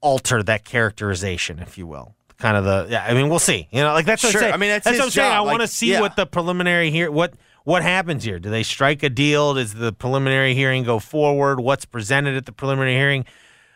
alter 0.00 0.42
that 0.42 0.64
characterization, 0.64 1.58
if 1.58 1.76
you 1.78 1.86
will. 1.86 2.14
Kind 2.38 2.56
of 2.56 2.64
the, 2.64 2.86
yeah, 2.90 3.04
I 3.04 3.14
mean, 3.14 3.28
we'll 3.28 3.38
see. 3.38 3.66
You 3.70 3.82
know, 3.82 3.92
like 3.94 4.04
that's 4.06 4.22
what 4.22 4.32
Sure. 4.32 4.40
I'm 4.40 4.44
saying. 4.44 4.54
I 4.54 4.56
mean, 4.58 4.68
that's 4.70 4.84
what 4.86 4.94
his 4.94 5.04
I'm 5.04 5.10
saying. 5.10 5.30
job. 5.30 5.36
I 5.38 5.40
want 5.40 5.56
to 5.56 5.62
Like, 5.62 5.70
see 5.70 5.92
yeah. 5.92 6.00
what 6.00 6.16
the 6.16 6.26
preliminary 6.26 6.90
here, 6.90 7.10
what 7.10 7.34
what 7.64 7.82
happens 7.82 8.22
here. 8.24 8.38
Do 8.38 8.48
they 8.50 8.62
strike 8.62 9.02
a 9.02 9.08
deal? 9.08 9.54
Does 9.54 9.74
the 9.74 9.92
preliminary 9.92 10.54
hearing 10.54 10.84
go 10.84 10.98
forward? 11.00 11.58
What's 11.60 11.84
presented 11.84 12.36
at 12.36 12.46
the 12.46 12.52
preliminary 12.52 12.94
hearing? 12.94 13.24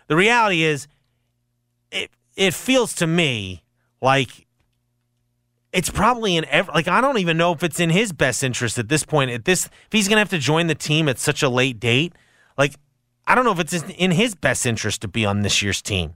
The 0.08 0.16
reality 0.16 0.62
is, 0.62 0.86
it 1.90 2.10
it 2.36 2.54
feels 2.54 2.94
to 2.96 3.06
me 3.06 3.64
like 4.02 4.46
it's 5.72 5.90
probably 5.90 6.36
in 6.36 6.44
ev- 6.46 6.68
like 6.74 6.88
I 6.88 7.00
don't 7.00 7.18
even 7.18 7.36
know 7.36 7.52
if 7.52 7.62
it's 7.62 7.78
in 7.80 7.90
his 7.90 8.12
best 8.12 8.42
interest 8.42 8.78
at 8.78 8.88
this 8.88 9.04
point. 9.04 9.30
At 9.30 9.44
this, 9.44 9.66
if 9.66 9.92
he's 9.92 10.08
gonna 10.08 10.20
have 10.20 10.30
to 10.30 10.38
join 10.38 10.66
the 10.66 10.74
team 10.74 11.08
at 11.08 11.18
such 11.18 11.42
a 11.42 11.48
late 11.48 11.78
date, 11.78 12.12
like 12.58 12.74
I 13.26 13.34
don't 13.34 13.44
know 13.44 13.52
if 13.52 13.60
it's 13.60 13.72
in 13.74 14.10
his 14.12 14.34
best 14.34 14.66
interest 14.66 15.00
to 15.02 15.08
be 15.08 15.24
on 15.24 15.42
this 15.42 15.62
year's 15.62 15.80
team, 15.82 16.14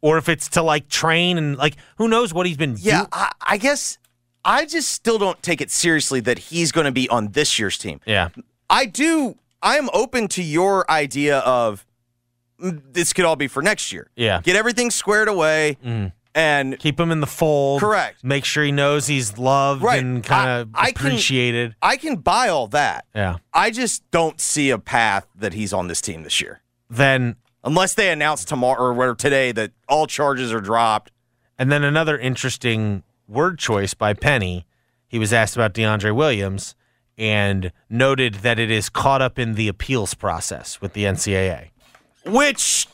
or 0.00 0.18
if 0.18 0.28
it's 0.28 0.48
to 0.50 0.62
like 0.62 0.88
train 0.88 1.38
and 1.38 1.56
like 1.56 1.76
who 1.98 2.08
knows 2.08 2.34
what 2.34 2.46
he's 2.46 2.56
been. 2.56 2.76
Yeah, 2.78 3.02
do- 3.02 3.08
I, 3.12 3.30
I 3.40 3.56
guess 3.56 3.98
I 4.44 4.66
just 4.66 4.88
still 4.90 5.18
don't 5.18 5.40
take 5.42 5.60
it 5.60 5.70
seriously 5.70 6.20
that 6.20 6.38
he's 6.38 6.72
going 6.72 6.86
to 6.86 6.92
be 6.92 7.08
on 7.10 7.28
this 7.32 7.58
year's 7.58 7.76
team. 7.78 8.00
yeah. 8.06 8.30
I 8.70 8.86
do. 8.86 9.36
I 9.62 9.76
am 9.76 9.90
open 9.92 10.28
to 10.28 10.42
your 10.42 10.90
idea 10.90 11.40
of 11.40 11.84
mm, 12.62 12.80
this 12.92 13.12
could 13.12 13.24
all 13.26 13.36
be 13.36 13.48
for 13.48 13.62
next 13.62 13.92
year. 13.92 14.08
Yeah. 14.16 14.40
Get 14.42 14.56
everything 14.56 14.90
squared 14.90 15.28
away 15.28 15.76
and 16.34 16.78
Keep 16.78 17.00
him 17.00 17.10
in 17.10 17.20
the 17.20 17.26
fold. 17.26 17.80
Correct. 17.80 18.22
Make 18.22 18.44
sure 18.44 18.62
he 18.64 18.72
knows 18.72 19.06
he's 19.06 19.36
loved 19.38 19.82
Right. 19.82 20.00
and 20.00 20.22
kind 20.22 20.48
of 20.48 20.70
I 20.74 20.92
can- 20.92 21.06
appreciated. 21.08 21.74
I 21.82 21.96
can 21.96 22.16
buy 22.16 22.48
all 22.48 22.66
that. 22.68 23.04
yeah. 23.14 23.36
I 23.52 23.70
just 23.70 24.08
don't 24.10 24.40
see 24.40 24.70
a 24.70 24.78
path 24.78 25.26
that 25.34 25.52
he's 25.54 25.72
on 25.72 25.88
this 25.88 26.00
team 26.00 26.22
this 26.22 26.40
year. 26.40 26.60
Then 26.88 27.36
Unless 27.62 27.92
they 27.94 28.10
announce 28.10 28.44
tomorrow 28.46 28.94
or 28.94 29.14
today 29.14 29.52
that 29.52 29.72
all 29.86 30.06
charges 30.06 30.50
are 30.50 30.62
dropped. 30.62 31.10
And 31.58 31.70
then 31.70 31.84
another 31.84 32.16
interesting 32.16 33.02
word 33.28 33.58
choice 33.58 33.92
by 33.92 34.14
Penny. 34.14 34.64
He 35.06 35.18
was 35.18 35.30
asked 35.30 35.56
about 35.56 35.74
DeAndre 35.74 36.14
Williams 36.14 36.74
and 37.18 37.70
noted 37.90 38.36
that 38.36 38.58
it 38.58 38.70
is 38.70 38.88
caught 38.88 39.20
up 39.20 39.38
in 39.38 39.56
the 39.56 39.68
appeals 39.68 40.14
process 40.14 40.80
with 40.80 40.94
the 40.94 41.04
NCAA, 41.04 41.68
Which 42.24 42.86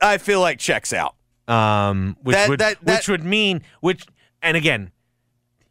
I 0.00 0.18
feel 0.18 0.40
like 0.40 0.58
checks 0.58 0.92
out. 0.92 1.14
Um, 1.48 2.16
which 2.22 2.34
That- 2.34 2.48
would 2.48 2.60
that- 2.60 2.84
that- 2.84 2.98
which 2.98 3.08
would 3.08 3.24
mean 3.24 3.62
which. 3.80 4.04
And 4.40 4.56
again, 4.56 4.90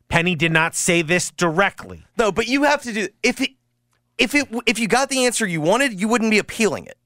Penny 0.08 0.36
did 0.36 0.52
not 0.52 0.76
say 0.76 1.02
this 1.02 1.32
directly. 1.32 2.06
No, 2.18 2.32
but 2.32 2.48
you 2.48 2.64
have 2.64 2.82
to 2.84 2.94
do 2.94 3.08
if 3.24 3.42
it 3.42 3.52
if 4.18 4.34
it 4.36 4.48
if 4.66 4.78
you 4.80 4.88
got 4.88 5.10
the 5.10 5.26
answer 5.26 5.46
you 5.48 5.62
wanted, 5.62 6.00
you 6.00 6.08
wouldn't 6.08 6.32
be 6.32 6.38
appealing 6.38 6.86
it. 6.86 6.98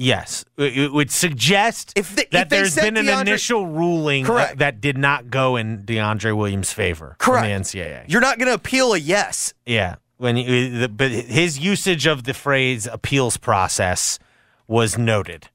Yes, 0.00 0.44
it 0.56 0.92
would 0.92 1.10
suggest 1.10 1.92
If 1.96 2.14
they- 2.14 2.28
that 2.30 2.42
if 2.42 2.48
there's 2.50 2.76
been 2.76 2.96
an 2.96 3.08
initial 3.08 3.66
ruling 3.66 4.24
Correct. 4.24 4.58
that 4.58 4.80
did 4.80 4.96
not 4.96 5.28
go 5.28 5.56
in 5.56 5.82
DeAndre 5.82 6.36
Williams' 6.36 6.72
favor 6.72 7.16
Correct. 7.18 7.42
from 7.42 7.48
the 7.48 7.54
NCAA. 7.54 8.04
You're 8.06 8.20
not 8.20 8.38
going 8.38 8.46
to 8.46 8.54
appeal 8.54 8.92
a 8.94 8.98
yes. 8.98 9.54
Yeah, 9.66 9.96
when 10.18 10.36
you, 10.36 10.78
the, 10.78 10.88
but 10.88 11.10
his 11.10 11.58
usage 11.58 12.06
of 12.06 12.22
the 12.24 12.34
phrase 12.34 12.86
appeals 12.86 13.36
process 13.38 14.20
was 14.68 14.96
noted. 14.96 15.48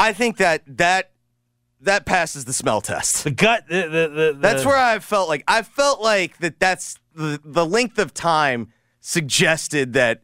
I 0.00 0.12
think 0.14 0.38
that 0.38 0.62
that 0.78 1.10
that 1.82 2.06
passes 2.06 2.44
the 2.46 2.52
smell 2.52 2.80
test. 2.80 3.24
The 3.24 3.30
gut. 3.30 3.66
The, 3.68 3.82
the, 3.82 4.08
the, 4.32 4.36
That's 4.38 4.64
where 4.64 4.76
I 4.76 4.98
felt 4.98 5.28
like 5.28 5.44
I 5.46 5.62
felt 5.62 6.00
like 6.00 6.38
that. 6.38 6.58
That's 6.58 6.98
the 7.14 7.40
the 7.44 7.66
length 7.66 7.98
of 7.98 8.14
time 8.14 8.72
suggested 9.00 9.92
that 9.92 10.22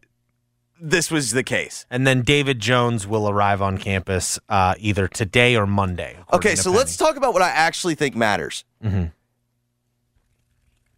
this 0.81 1.11
was 1.11 1.33
the 1.33 1.43
case. 1.43 1.87
And 1.91 2.07
then 2.07 2.23
David 2.23 2.61
Jones 2.61 3.07
will 3.07 3.29
arrive 3.29 3.63
on 3.63 3.79
campus 3.79 4.39
uh, 4.49 4.75
either 4.79 5.09
today 5.09 5.57
or 5.57 5.67
Monday. 5.67 6.19
Okay, 6.33 6.55
so 6.55 6.71
let's 6.71 6.97
talk 6.97 7.17
about 7.17 7.33
what 7.33 7.43
I 7.43 7.49
actually 7.49 7.95
think 7.95 8.15
matters. 8.15 8.65
Mm-hmm. 8.83 9.07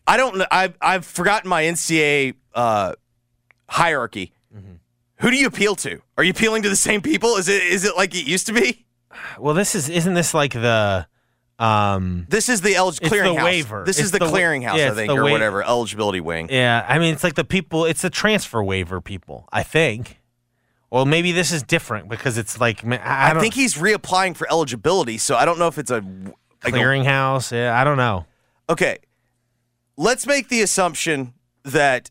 I 0.06 0.16
don't. 0.16 0.42
I've 0.50 0.76
I've 0.80 1.04
forgotten 1.04 1.48
my 1.50 1.64
NCA 1.64 2.34
uh, 2.54 2.94
hierarchy. 3.68 4.32
Who 5.20 5.30
do 5.30 5.36
you 5.36 5.46
appeal 5.46 5.74
to? 5.76 6.00
Are 6.16 6.24
you 6.24 6.30
appealing 6.30 6.62
to 6.62 6.68
the 6.68 6.76
same 6.76 7.00
people? 7.02 7.36
Is 7.36 7.48
it 7.48 7.62
is 7.62 7.84
it 7.84 7.96
like 7.96 8.14
it 8.14 8.24
used 8.26 8.46
to 8.46 8.52
be? 8.52 8.86
Well, 9.38 9.54
this 9.54 9.74
is 9.74 9.88
isn't 9.88 10.14
this 10.14 10.32
like 10.34 10.52
the 10.52 11.06
um 11.58 12.26
This 12.28 12.48
is 12.48 12.60
the 12.60 12.74
elig- 12.74 13.00
It's 13.02 13.10
the 13.10 13.34
waiver. 13.34 13.82
This 13.84 13.98
It's 13.98 14.06
is 14.06 14.12
the, 14.12 14.20
the 14.20 14.26
clearinghouse, 14.26 14.76
yeah, 14.78 14.92
I 14.92 14.94
think, 14.94 15.10
or 15.10 15.24
wa- 15.24 15.30
whatever 15.30 15.62
eligibility 15.64 16.20
wing. 16.20 16.48
yeah, 16.50 16.84
I 16.88 16.98
mean 16.98 17.12
it's 17.14 17.24
like 17.24 17.34
the 17.34 17.44
people 17.44 17.84
it's 17.84 18.02
the 18.02 18.10
transfer 18.10 18.62
waiver 18.62 19.00
people, 19.00 19.48
I 19.52 19.62
think. 19.64 20.20
Well, 20.90 21.04
maybe 21.04 21.32
this 21.32 21.52
is 21.52 21.62
different 21.62 22.08
because 22.08 22.38
it's 22.38 22.60
like 22.60 22.84
ma- 22.84 22.96
I, 22.96 23.32
I, 23.32 23.40
think 23.40 23.54
he's 23.54 23.74
reapplying 23.74 24.36
for 24.36 24.48
eligibility, 24.50 25.18
so 25.18 25.36
I 25.36 25.44
don't 25.44 25.58
know 25.58 25.66
if 25.66 25.76
it's 25.78 25.90
a 25.90 25.96
like 26.64 26.72
a- 26.72 26.76
clearinghouse. 26.76 27.50
Yeah, 27.52 27.78
I 27.78 27.84
don't 27.84 27.96
know. 27.98 28.24
okay. 28.70 28.98
Let's 29.96 30.26
make 30.28 30.48
the 30.48 30.62
assumption 30.62 31.34
that 31.64 32.10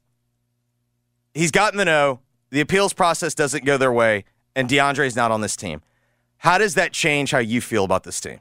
he's 1.34 1.52
gotten 1.52 1.78
the 1.78 1.86
no, 1.86 2.20
the 2.58 2.62
appeals 2.62 2.91
process 2.91 3.36
doesn't 3.36 3.65
go 3.65 3.78
their 3.78 3.93
way, 3.93 4.26
and 4.56 4.67
DeAndre's 4.67 5.15
not 5.15 5.30
on 5.30 5.41
this 5.41 5.56
team. 5.56 5.84
How 6.38 6.58
does 6.58 6.74
that 6.74 6.91
change 6.91 7.30
how 7.30 7.38
you 7.38 7.62
feel 7.62 7.84
about 7.84 8.04
this 8.04 8.20
team? 8.20 8.39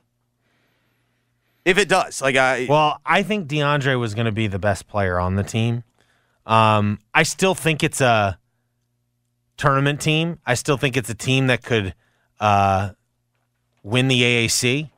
If 1.66 1.76
it 1.76 1.86
does, 1.86 2.22
like 2.22 2.34
I, 2.34 2.66
Well, 2.66 2.98
I 3.04 3.22
think 3.22 3.46
DeAndre 3.46 4.00
was 4.00 4.14
going 4.14 4.24
to 4.24 4.32
be 4.32 4.46
the 4.46 4.58
best 4.58 4.88
player 4.88 5.20
on 5.20 5.34
the 5.34 5.42
team. 5.42 5.84
Um, 6.46 6.98
I 7.12 7.24
still 7.24 7.54
think 7.54 7.84
it's 7.84 8.00
a 8.00 8.38
tournament 9.58 10.00
team. 10.00 10.38
I 10.46 10.54
still 10.54 10.78
think 10.78 10.96
it's 10.96 11.10
a 11.10 11.14
team 11.14 11.48
that 11.48 11.62
could 11.62 11.94
uh, 12.40 12.92
win 13.82 14.08
the 14.08 14.22
AAC. 14.22 14.88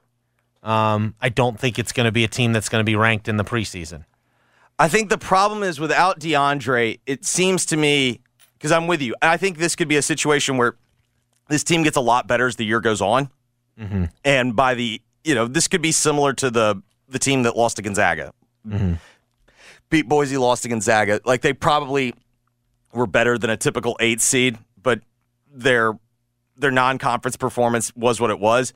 Um, 0.63 1.17
I 1.21 1.29
don't 1.29 1.59
think 1.59 1.81
it's 1.81 1.91
going 1.91 2.07
to 2.07 2.13
be 2.13 2.23
a 2.23 2.29
team 2.29 2.53
that's 2.53 2.69
going 2.69 2.83
to 2.83 2.89
be 2.89 2.95
ranked 2.95 3.27
in 3.27 3.37
the 3.37 3.45
preseason. 3.45 4.05
I 4.79 4.87
think 4.87 5.11
the 5.11 5.19
problem 5.19 5.65
is 5.65 5.81
without 5.81 6.21
DeAndre, 6.21 7.01
it 7.05 7.25
seems 7.25 7.67
to 7.67 7.77
me, 7.77 8.21
because 8.59 8.73
I'm 8.73 8.87
with 8.87 9.01
you, 9.01 9.15
I 9.23 9.37
think 9.37 9.59
this 9.59 9.77
could 9.77 9.89
be 9.89 9.97
a 9.97 10.03
situation 10.03 10.57
where 10.57 10.75
this 11.49 11.63
team 11.63 11.83
gets 11.83 11.97
a 11.97 12.01
lot 12.01 12.27
better 12.27 12.47
as 12.47 12.57
the 12.57 12.65
year 12.65 12.81
goes 12.81 13.01
on. 13.01 13.31
Mm-hmm. 13.81 14.05
And 14.25 14.57
by 14.57 14.75
the, 14.75 15.01
you 15.23 15.35
know, 15.35 15.47
this 15.47 15.69
could 15.69 15.83
be 15.83 15.93
similar 15.93 16.33
to 16.35 16.51
the 16.51 16.83
the 17.09 17.19
team 17.19 17.45
that 17.45 17.57
lost 17.57 17.77
to 17.77 17.83
Gonzaga. 17.83 18.33
Mm-hmm. 18.67 18.95
Beat 19.89 20.09
Boise, 20.09 20.37
lost 20.37 20.65
to 20.65 20.69
Gonzaga. 20.69 21.21
Like 21.25 21.41
they 21.41 21.53
probably 21.53 22.15
were 22.93 23.07
better 23.07 23.39
than 23.39 23.49
a 23.49 23.57
typical 23.57 23.97
eight 24.01 24.21
seed, 24.21 24.59
but 24.83 25.01
their 25.51 25.99
their 26.57 26.73
non 26.73 26.99
conference 26.99 27.37
performance 27.37 27.95
was 27.95 28.21
what 28.21 28.31
it 28.31 28.41
was. 28.41 28.73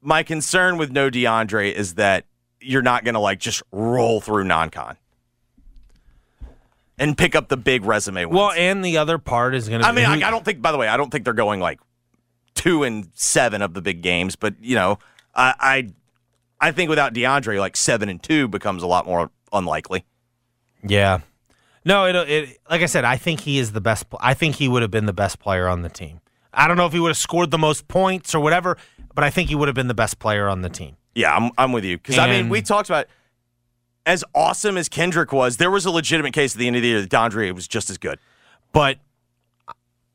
My 0.00 0.22
concern 0.22 0.78
with 0.78 0.90
no 0.90 1.10
DeAndre 1.10 1.72
is 1.72 1.94
that 1.94 2.24
you're 2.60 2.82
not 2.82 3.04
going 3.04 3.14
to 3.14 3.20
like 3.20 3.38
just 3.38 3.62
roll 3.70 4.20
through 4.20 4.44
non-con 4.44 4.96
and 7.00 7.18
pick 7.18 7.34
up 7.34 7.48
the 7.48 7.56
big 7.56 7.84
resume 7.84 8.26
wins. 8.26 8.36
Well, 8.36 8.52
and 8.52 8.84
the 8.84 8.98
other 8.98 9.18
part 9.18 9.54
is 9.56 9.68
going 9.68 9.80
to. 9.80 9.88
I 9.88 9.92
mean, 9.92 10.04
I, 10.04 10.28
I 10.28 10.30
don't 10.30 10.44
think. 10.44 10.62
By 10.62 10.70
the 10.70 10.78
way, 10.78 10.86
I 10.86 10.96
don't 10.96 11.10
think 11.10 11.24
they're 11.24 11.32
going 11.32 11.58
like 11.58 11.80
two 12.54 12.84
and 12.84 13.10
seven 13.14 13.62
of 13.62 13.74
the 13.74 13.82
big 13.82 14.02
games. 14.02 14.36
But 14.36 14.54
you 14.60 14.76
know, 14.76 14.98
I 15.34 15.54
I, 15.58 16.68
I 16.68 16.72
think 16.72 16.90
without 16.90 17.14
DeAndre, 17.14 17.58
like 17.58 17.76
seven 17.76 18.08
and 18.08 18.22
two 18.22 18.46
becomes 18.46 18.84
a 18.84 18.86
lot 18.86 19.06
more 19.06 19.30
unlikely. 19.52 20.04
Yeah. 20.86 21.20
No, 21.84 22.04
it, 22.04 22.14
it 22.14 22.58
like 22.68 22.82
I 22.82 22.86
said, 22.86 23.04
I 23.04 23.16
think 23.16 23.40
he 23.40 23.58
is 23.58 23.72
the 23.72 23.80
best. 23.80 24.04
I 24.20 24.34
think 24.34 24.56
he 24.56 24.68
would 24.68 24.82
have 24.82 24.90
been 24.90 25.06
the 25.06 25.14
best 25.14 25.38
player 25.38 25.66
on 25.66 25.82
the 25.82 25.88
team. 25.88 26.20
I 26.52 26.68
don't 26.68 26.76
know 26.76 26.86
if 26.86 26.92
he 26.92 27.00
would 27.00 27.08
have 27.08 27.16
scored 27.16 27.50
the 27.50 27.58
most 27.58 27.88
points 27.88 28.34
or 28.34 28.40
whatever, 28.40 28.76
but 29.14 29.24
I 29.24 29.30
think 29.30 29.48
he 29.48 29.54
would 29.54 29.68
have 29.68 29.74
been 29.74 29.88
the 29.88 29.94
best 29.94 30.18
player 30.18 30.48
on 30.48 30.62
the 30.62 30.68
team. 30.68 30.96
Yeah, 31.14 31.34
I'm 31.34 31.50
I'm 31.56 31.72
with 31.72 31.84
you 31.84 31.96
because 31.96 32.18
I 32.18 32.28
mean 32.28 32.50
we 32.50 32.60
talked 32.60 32.90
about 32.90 33.06
as 34.10 34.24
awesome 34.34 34.76
as 34.76 34.88
Kendrick 34.88 35.32
was. 35.32 35.58
There 35.58 35.70
was 35.70 35.86
a 35.86 35.90
legitimate 35.90 36.32
case 36.32 36.56
at 36.56 36.58
the 36.58 36.66
end 36.66 36.74
of 36.74 36.82
the 36.82 36.88
year 36.88 37.00
that 37.00 37.10
DeAndre 37.10 37.54
was 37.54 37.68
just 37.68 37.90
as 37.90 37.96
good. 37.96 38.18
But 38.72 38.98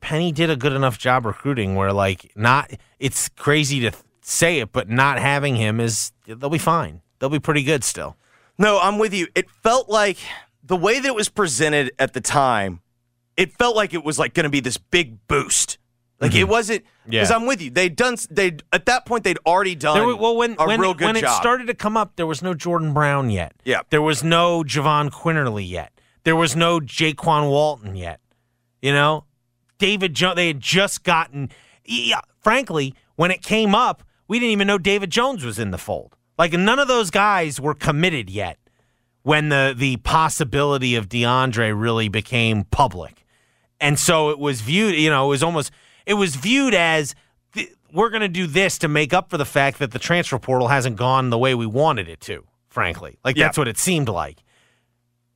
Penny 0.00 0.32
did 0.32 0.50
a 0.50 0.56
good 0.56 0.74
enough 0.74 0.98
job 0.98 1.24
recruiting 1.24 1.76
where 1.76 1.94
like 1.94 2.30
not 2.36 2.70
it's 2.98 3.30
crazy 3.30 3.80
to 3.80 3.92
say 4.20 4.58
it, 4.58 4.70
but 4.70 4.90
not 4.90 5.18
having 5.18 5.56
him 5.56 5.80
is 5.80 6.12
they'll 6.26 6.50
be 6.50 6.58
fine. 6.58 7.00
They'll 7.18 7.30
be 7.30 7.40
pretty 7.40 7.62
good 7.62 7.84
still. 7.84 8.18
No, 8.58 8.78
I'm 8.78 8.98
with 8.98 9.14
you. 9.14 9.28
It 9.34 9.50
felt 9.50 9.88
like 9.88 10.18
the 10.62 10.76
way 10.76 11.00
that 11.00 11.08
it 11.08 11.14
was 11.14 11.30
presented 11.30 11.90
at 11.98 12.12
the 12.12 12.20
time, 12.20 12.80
it 13.38 13.56
felt 13.56 13.76
like 13.76 13.94
it 13.94 14.04
was 14.04 14.18
like 14.18 14.34
going 14.34 14.44
to 14.44 14.50
be 14.50 14.60
this 14.60 14.76
big 14.76 15.26
boost. 15.26 15.75
Like 16.20 16.34
it 16.34 16.38
mm-hmm. 16.38 16.50
wasn't 16.50 16.84
because 17.04 17.30
Yeah. 17.30 17.36
I'm 17.36 17.46
with 17.46 17.60
you. 17.60 17.70
They'd 17.70 17.94
done 17.94 18.16
they 18.30 18.56
at 18.72 18.86
that 18.86 19.04
point 19.04 19.24
they'd 19.24 19.38
already 19.46 19.74
done 19.74 20.06
were- 20.06 20.16
well, 20.16 20.36
when 20.36 20.56
a 20.58 20.66
when, 20.66 20.80
real 20.80 20.94
good 20.94 21.06
when 21.06 21.16
it 21.16 21.28
started 21.28 21.66
to 21.66 21.74
come 21.74 21.96
up, 21.96 22.16
there 22.16 22.26
was 22.26 22.42
no 22.42 22.54
Jordan 22.54 22.94
Brown 22.94 23.28
yet. 23.30 23.52
Yeah. 23.64 23.82
There 23.90 24.02
was 24.02 24.24
no 24.24 24.62
Jahvon 24.62 25.10
Quinerly 25.10 25.68
yet. 25.68 25.92
There 26.24 26.36
was 26.36 26.56
no 26.56 26.80
Jaykwon 26.80 27.50
Walton 27.50 27.96
yet. 27.96 28.20
You 28.80 28.92
know, 28.92 29.24
David 29.78 30.14
Jones. 30.14 30.36
They 30.36 30.48
had 30.48 30.60
just 30.60 31.04
gotten. 31.04 31.50
Yeah, 31.84 32.20
frankly, 32.40 32.94
when 33.16 33.30
it 33.30 33.42
came 33.42 33.74
up, 33.74 34.02
we 34.26 34.38
didn't 34.38 34.52
even 34.52 34.66
know 34.66 34.78
David 34.78 35.10
Jones 35.10 35.44
was 35.44 35.58
in 35.58 35.70
the 35.70 35.78
fold. 35.78 36.16
Like 36.38 36.52
none 36.52 36.78
of 36.78 36.88
those 36.88 37.10
guys 37.10 37.60
were 37.60 37.74
committed 37.74 38.30
yet 38.30 38.58
when 39.22 39.48
the 39.48 39.74
the 39.76 39.96
possibility 39.98 40.94
of 40.94 41.08
DeAndre 41.08 41.78
really 41.78 42.08
became 42.08 42.64
public. 42.64 43.24
And 43.80 43.98
so 43.98 44.30
it 44.30 44.38
was 44.38 44.60
viewed, 44.60 44.94
you 44.94 45.10
know, 45.10 45.26
it 45.26 45.28
was 45.28 45.42
almost 45.42 45.70
it 46.06 46.14
was 46.14 46.36
viewed 46.36 46.72
as 46.74 47.14
th- 47.52 47.72
we're 47.92 48.10
going 48.10 48.22
to 48.22 48.28
do 48.28 48.46
this 48.46 48.78
to 48.78 48.88
make 48.88 49.12
up 49.12 49.28
for 49.28 49.36
the 49.36 49.44
fact 49.44 49.78
that 49.80 49.90
the 49.90 49.98
transfer 49.98 50.38
portal 50.38 50.68
hasn't 50.68 50.96
gone 50.96 51.30
the 51.30 51.38
way 51.38 51.54
we 51.54 51.66
wanted 51.66 52.08
it 52.08 52.20
to, 52.22 52.44
frankly. 52.68 53.18
Like 53.24 53.36
that's 53.36 53.58
what 53.58 53.68
it 53.68 53.76
seemed 53.76 54.08
like. 54.08 54.38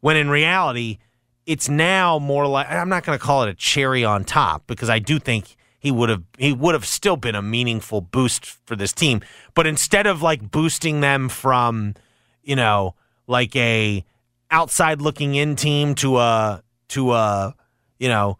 When 0.00 0.16
in 0.16 0.30
reality, 0.30 0.98
it's 1.46 1.68
now 1.68 2.18
more 2.18 2.46
like 2.46 2.70
I'm 2.70 2.88
not 2.88 3.04
going 3.04 3.18
to 3.18 3.22
call 3.22 3.42
it 3.42 3.50
a 3.50 3.54
cherry 3.54 4.04
on 4.04 4.24
top 4.24 4.66
because 4.66 4.88
I 4.88 4.98
do 4.98 5.18
think 5.18 5.56
he 5.78 5.90
would 5.90 6.08
have 6.08 6.22
he 6.38 6.52
would 6.52 6.74
have 6.74 6.86
still 6.86 7.16
been 7.16 7.34
a 7.34 7.42
meaningful 7.42 8.00
boost 8.00 8.46
for 8.66 8.76
this 8.76 8.92
team. 8.92 9.20
But 9.54 9.66
instead 9.66 10.06
of 10.06 10.22
like 10.22 10.50
boosting 10.50 11.00
them 11.00 11.28
from, 11.28 11.94
you 12.42 12.54
know, 12.54 12.94
like 13.26 13.56
a 13.56 14.04
outside 14.50 15.00
looking 15.00 15.34
in 15.34 15.56
team 15.56 15.94
to 15.96 16.18
a 16.18 16.62
to 16.88 17.12
a 17.12 17.54
you 17.98 18.08
know 18.08 18.38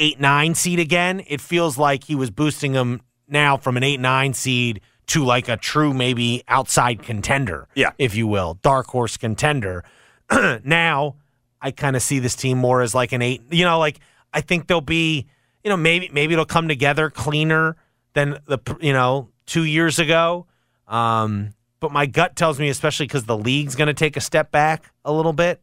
eight 0.00 0.18
nine 0.18 0.54
seed 0.56 0.80
again, 0.80 1.22
it 1.28 1.40
feels 1.40 1.78
like 1.78 2.02
he 2.04 2.16
was 2.16 2.30
boosting 2.30 2.72
them 2.72 3.00
now 3.28 3.56
from 3.56 3.76
an 3.76 3.84
eight 3.84 4.00
nine 4.00 4.34
seed 4.34 4.80
to 5.06 5.24
like 5.24 5.48
a 5.48 5.56
true 5.56 5.92
maybe 5.94 6.42
outside 6.48 7.02
contender, 7.02 7.68
Yeah. 7.74 7.90
if 7.98 8.14
you 8.14 8.26
will, 8.26 8.58
dark 8.62 8.86
horse 8.88 9.16
contender. 9.16 9.84
now 10.64 11.16
I 11.60 11.70
kind 11.70 11.96
of 11.96 12.02
see 12.02 12.18
this 12.20 12.34
team 12.34 12.58
more 12.58 12.82
as 12.82 12.94
like 12.94 13.12
an 13.12 13.22
eight. 13.22 13.42
You 13.50 13.64
know, 13.64 13.78
like 13.78 13.98
I 14.32 14.40
think 14.40 14.66
they'll 14.66 14.80
be, 14.80 15.26
you 15.64 15.68
know, 15.70 15.76
maybe 15.76 16.08
maybe 16.12 16.32
it'll 16.32 16.44
come 16.46 16.68
together 16.68 17.10
cleaner 17.10 17.76
than 18.14 18.38
the 18.46 18.58
you 18.80 18.92
know 18.92 19.28
two 19.46 19.64
years 19.64 19.98
ago. 19.98 20.46
Um, 20.88 21.50
but 21.80 21.92
my 21.92 22.06
gut 22.06 22.36
tells 22.36 22.58
me, 22.58 22.68
especially 22.68 23.06
because 23.06 23.24
the 23.24 23.36
league's 23.38 23.74
going 23.76 23.88
to 23.88 23.94
take 23.94 24.16
a 24.16 24.20
step 24.20 24.50
back 24.50 24.92
a 25.04 25.12
little 25.12 25.32
bit, 25.32 25.60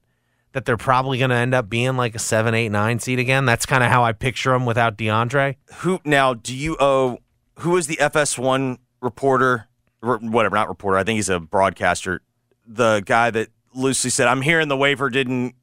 that 0.58 0.66
they're 0.66 0.76
probably 0.76 1.20
going 1.20 1.30
to 1.30 1.36
end 1.36 1.54
up 1.54 1.70
being 1.70 1.96
like 1.98 2.16
a 2.16 2.20
seven, 2.20 2.56
eight, 2.56 2.70
nine 2.70 2.98
seed 2.98 3.20
again. 3.20 3.46
That's 3.46 3.68
kind 3.68 3.84
of 3.84 3.92
how 3.92 4.04
I 4.04 4.12
picture 4.12 4.50
them 4.54 4.66
without 4.66 4.98
DeAndre. 4.98 5.58
Who 5.76 6.00
now? 6.04 6.34
Do 6.34 6.56
you 6.56 6.76
owe? 6.80 7.20
Who 7.60 7.78
is 7.78 7.86
the 7.86 7.98
FS1 7.98 8.80
reporter? 9.00 9.68
Re- 10.02 10.18
Whatever, 10.20 10.56
not 10.56 10.68
reporter. 10.68 10.98
I 10.98 11.04
think 11.04 11.18
he's 11.18 11.30
a 11.30 11.40
broadcaster. 11.40 12.22
The 12.66 13.04
guy 13.06 13.30
that 13.30 13.50
loosely 13.76 14.10
said, 14.10 14.28
"I'm 14.28 14.42
hearing 14.42 14.68
the 14.68 14.78
waiver 14.78 15.12
didn't." 15.12 15.54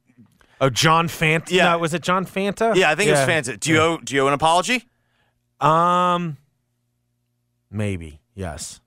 Oh, 0.61 0.69
John 0.69 1.09
Fanta. 1.09 1.51
Yeah. 1.51 1.71
No, 1.71 1.79
was 1.79 1.93
it 1.93 2.01
John 2.01 2.25
Fanta? 2.25 2.73
Yeah, 2.75 2.89
I 2.89 2.95
think 2.95 3.09
it 3.09 3.11
was 3.11 3.19
Fanta. 3.27 3.59
Do 3.59 3.69
you 3.71 3.79
owe? 3.79 3.97
Do 3.97 4.15
you 4.15 4.21
owe 4.21 4.27
an 4.27 4.33
apology? 4.33 4.87
Um, 5.59 6.37
maybe 7.69 8.21
yes. 8.33 8.79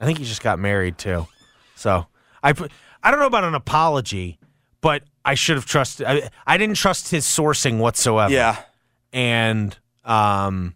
I 0.00 0.04
think 0.04 0.18
he 0.18 0.24
just 0.24 0.42
got 0.42 0.58
married 0.58 0.98
too. 0.98 1.26
So 1.76 2.06
I, 2.42 2.52
put- 2.52 2.70
I 3.02 3.10
don't 3.10 3.20
know 3.20 3.26
about 3.26 3.44
an 3.44 3.54
apology, 3.54 4.38
but 4.80 5.02
I 5.24 5.34
should 5.34 5.56
have 5.56 5.66
trusted. 5.66 6.06
I, 6.06 6.28
I 6.46 6.56
didn't 6.58 6.76
trust 6.76 7.10
his 7.10 7.24
sourcing 7.24 7.78
whatsoever. 7.78 8.32
Yeah. 8.32 8.60
and 9.12 9.76
um, 10.04 10.74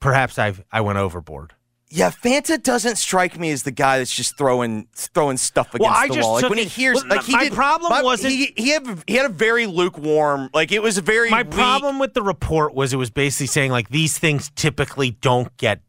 perhaps 0.00 0.38
I 0.38 0.54
I 0.72 0.80
went 0.80 0.98
overboard. 0.98 1.52
Yeah, 1.88 2.10
Fanta 2.10 2.60
doesn't 2.60 2.96
strike 2.96 3.38
me 3.38 3.52
as 3.52 3.62
the 3.62 3.70
guy 3.70 3.98
that's 3.98 4.14
just 4.14 4.36
throwing 4.36 4.88
throwing 4.94 5.36
stuff 5.36 5.74
against 5.74 5.92
Well, 5.92 6.08
the 6.08 6.20
wall. 6.20 6.34
Like 6.34 6.48
when 6.50 6.58
he 6.58 6.64
hears, 6.64 6.96
well, 6.96 7.16
like 7.16 7.24
he 7.24 7.32
my 7.32 7.44
did. 7.44 7.52
problem 7.52 7.90
my- 7.90 8.02
wasn't- 8.02 8.32
he 8.32 8.52
he 8.56 8.70
had 8.70 9.04
he 9.06 9.14
had 9.14 9.26
a 9.26 9.32
very 9.32 9.66
lukewarm. 9.66 10.50
Like 10.52 10.72
it 10.72 10.82
was 10.82 10.98
a 10.98 11.02
very 11.02 11.30
My 11.30 11.42
weak- 11.42 11.52
problem 11.52 11.98
with 11.98 12.14
the 12.14 12.22
report 12.22 12.74
was 12.74 12.92
it 12.92 12.96
was 12.96 13.10
basically 13.10 13.46
saying 13.46 13.70
like 13.70 13.88
these 13.88 14.18
things 14.18 14.50
typically 14.56 15.12
don't 15.12 15.56
get, 15.58 15.80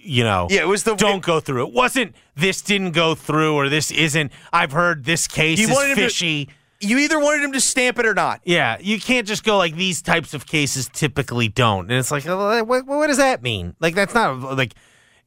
you 0.00 0.24
know, 0.24 0.46
Yeah, 0.50 0.62
it 0.62 0.68
was 0.68 0.84
the 0.84 0.94
don't 0.94 1.22
go 1.22 1.38
through. 1.40 1.66
It 1.68 1.74
wasn't 1.74 2.14
this 2.34 2.62
didn't 2.62 2.92
go 2.92 3.14
through 3.14 3.54
or 3.56 3.68
this 3.68 3.90
isn't. 3.90 4.32
I've 4.54 4.72
heard 4.72 5.04
this 5.04 5.28
case 5.28 5.60
is 5.60 5.68
him 5.68 5.76
to- 5.76 5.94
fishy. 5.94 6.48
You 6.80 6.98
either 6.98 7.18
wanted 7.18 7.42
him 7.42 7.52
to 7.52 7.60
stamp 7.60 7.98
it 7.98 8.06
or 8.06 8.14
not. 8.14 8.40
Yeah, 8.44 8.76
you 8.80 9.00
can't 9.00 9.26
just 9.26 9.44
go 9.44 9.56
like 9.56 9.76
these 9.76 10.02
types 10.02 10.34
of 10.34 10.46
cases 10.46 10.90
typically 10.92 11.48
don't, 11.48 11.90
and 11.90 11.98
it's 11.98 12.10
like, 12.10 12.24
what, 12.24 12.86
what 12.86 13.06
does 13.06 13.16
that 13.16 13.42
mean? 13.42 13.74
Like 13.80 13.94
that's 13.94 14.14
not 14.14 14.56
like 14.56 14.74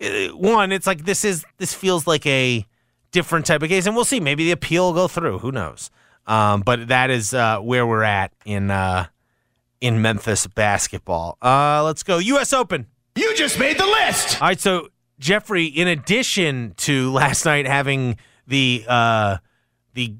uh, 0.01 0.27
one. 0.29 0.71
It's 0.71 0.87
like 0.87 1.05
this 1.05 1.25
is 1.25 1.43
this 1.57 1.73
feels 1.73 2.05
like 2.05 2.25
a 2.25 2.65
different 3.11 3.45
type 3.45 3.63
of 3.63 3.69
case, 3.69 3.85
and 3.85 3.95
we'll 3.95 4.05
see. 4.05 4.19
Maybe 4.19 4.45
the 4.45 4.51
appeal 4.51 4.87
will 4.87 4.93
go 4.93 5.07
through. 5.07 5.39
Who 5.39 5.51
knows? 5.51 5.89
Um, 6.27 6.61
but 6.61 6.89
that 6.89 7.09
is 7.09 7.33
uh, 7.33 7.59
where 7.59 7.87
we're 7.87 8.03
at 8.03 8.31
in 8.45 8.69
uh, 8.69 9.07
in 9.81 10.01
Memphis 10.01 10.45
basketball. 10.47 11.37
Uh, 11.41 11.83
let's 11.83 12.03
go 12.03 12.19
U.S. 12.19 12.53
Open. 12.53 12.85
You 13.15 13.35
just 13.35 13.59
made 13.59 13.77
the 13.77 13.85
list. 13.85 14.41
All 14.41 14.47
right, 14.47 14.59
so 14.59 14.89
Jeffrey, 15.19 15.65
in 15.65 15.87
addition 15.87 16.73
to 16.77 17.11
last 17.11 17.45
night 17.45 17.65
having 17.65 18.17
the 18.47 18.85
uh, 18.87 19.37
the 19.93 20.15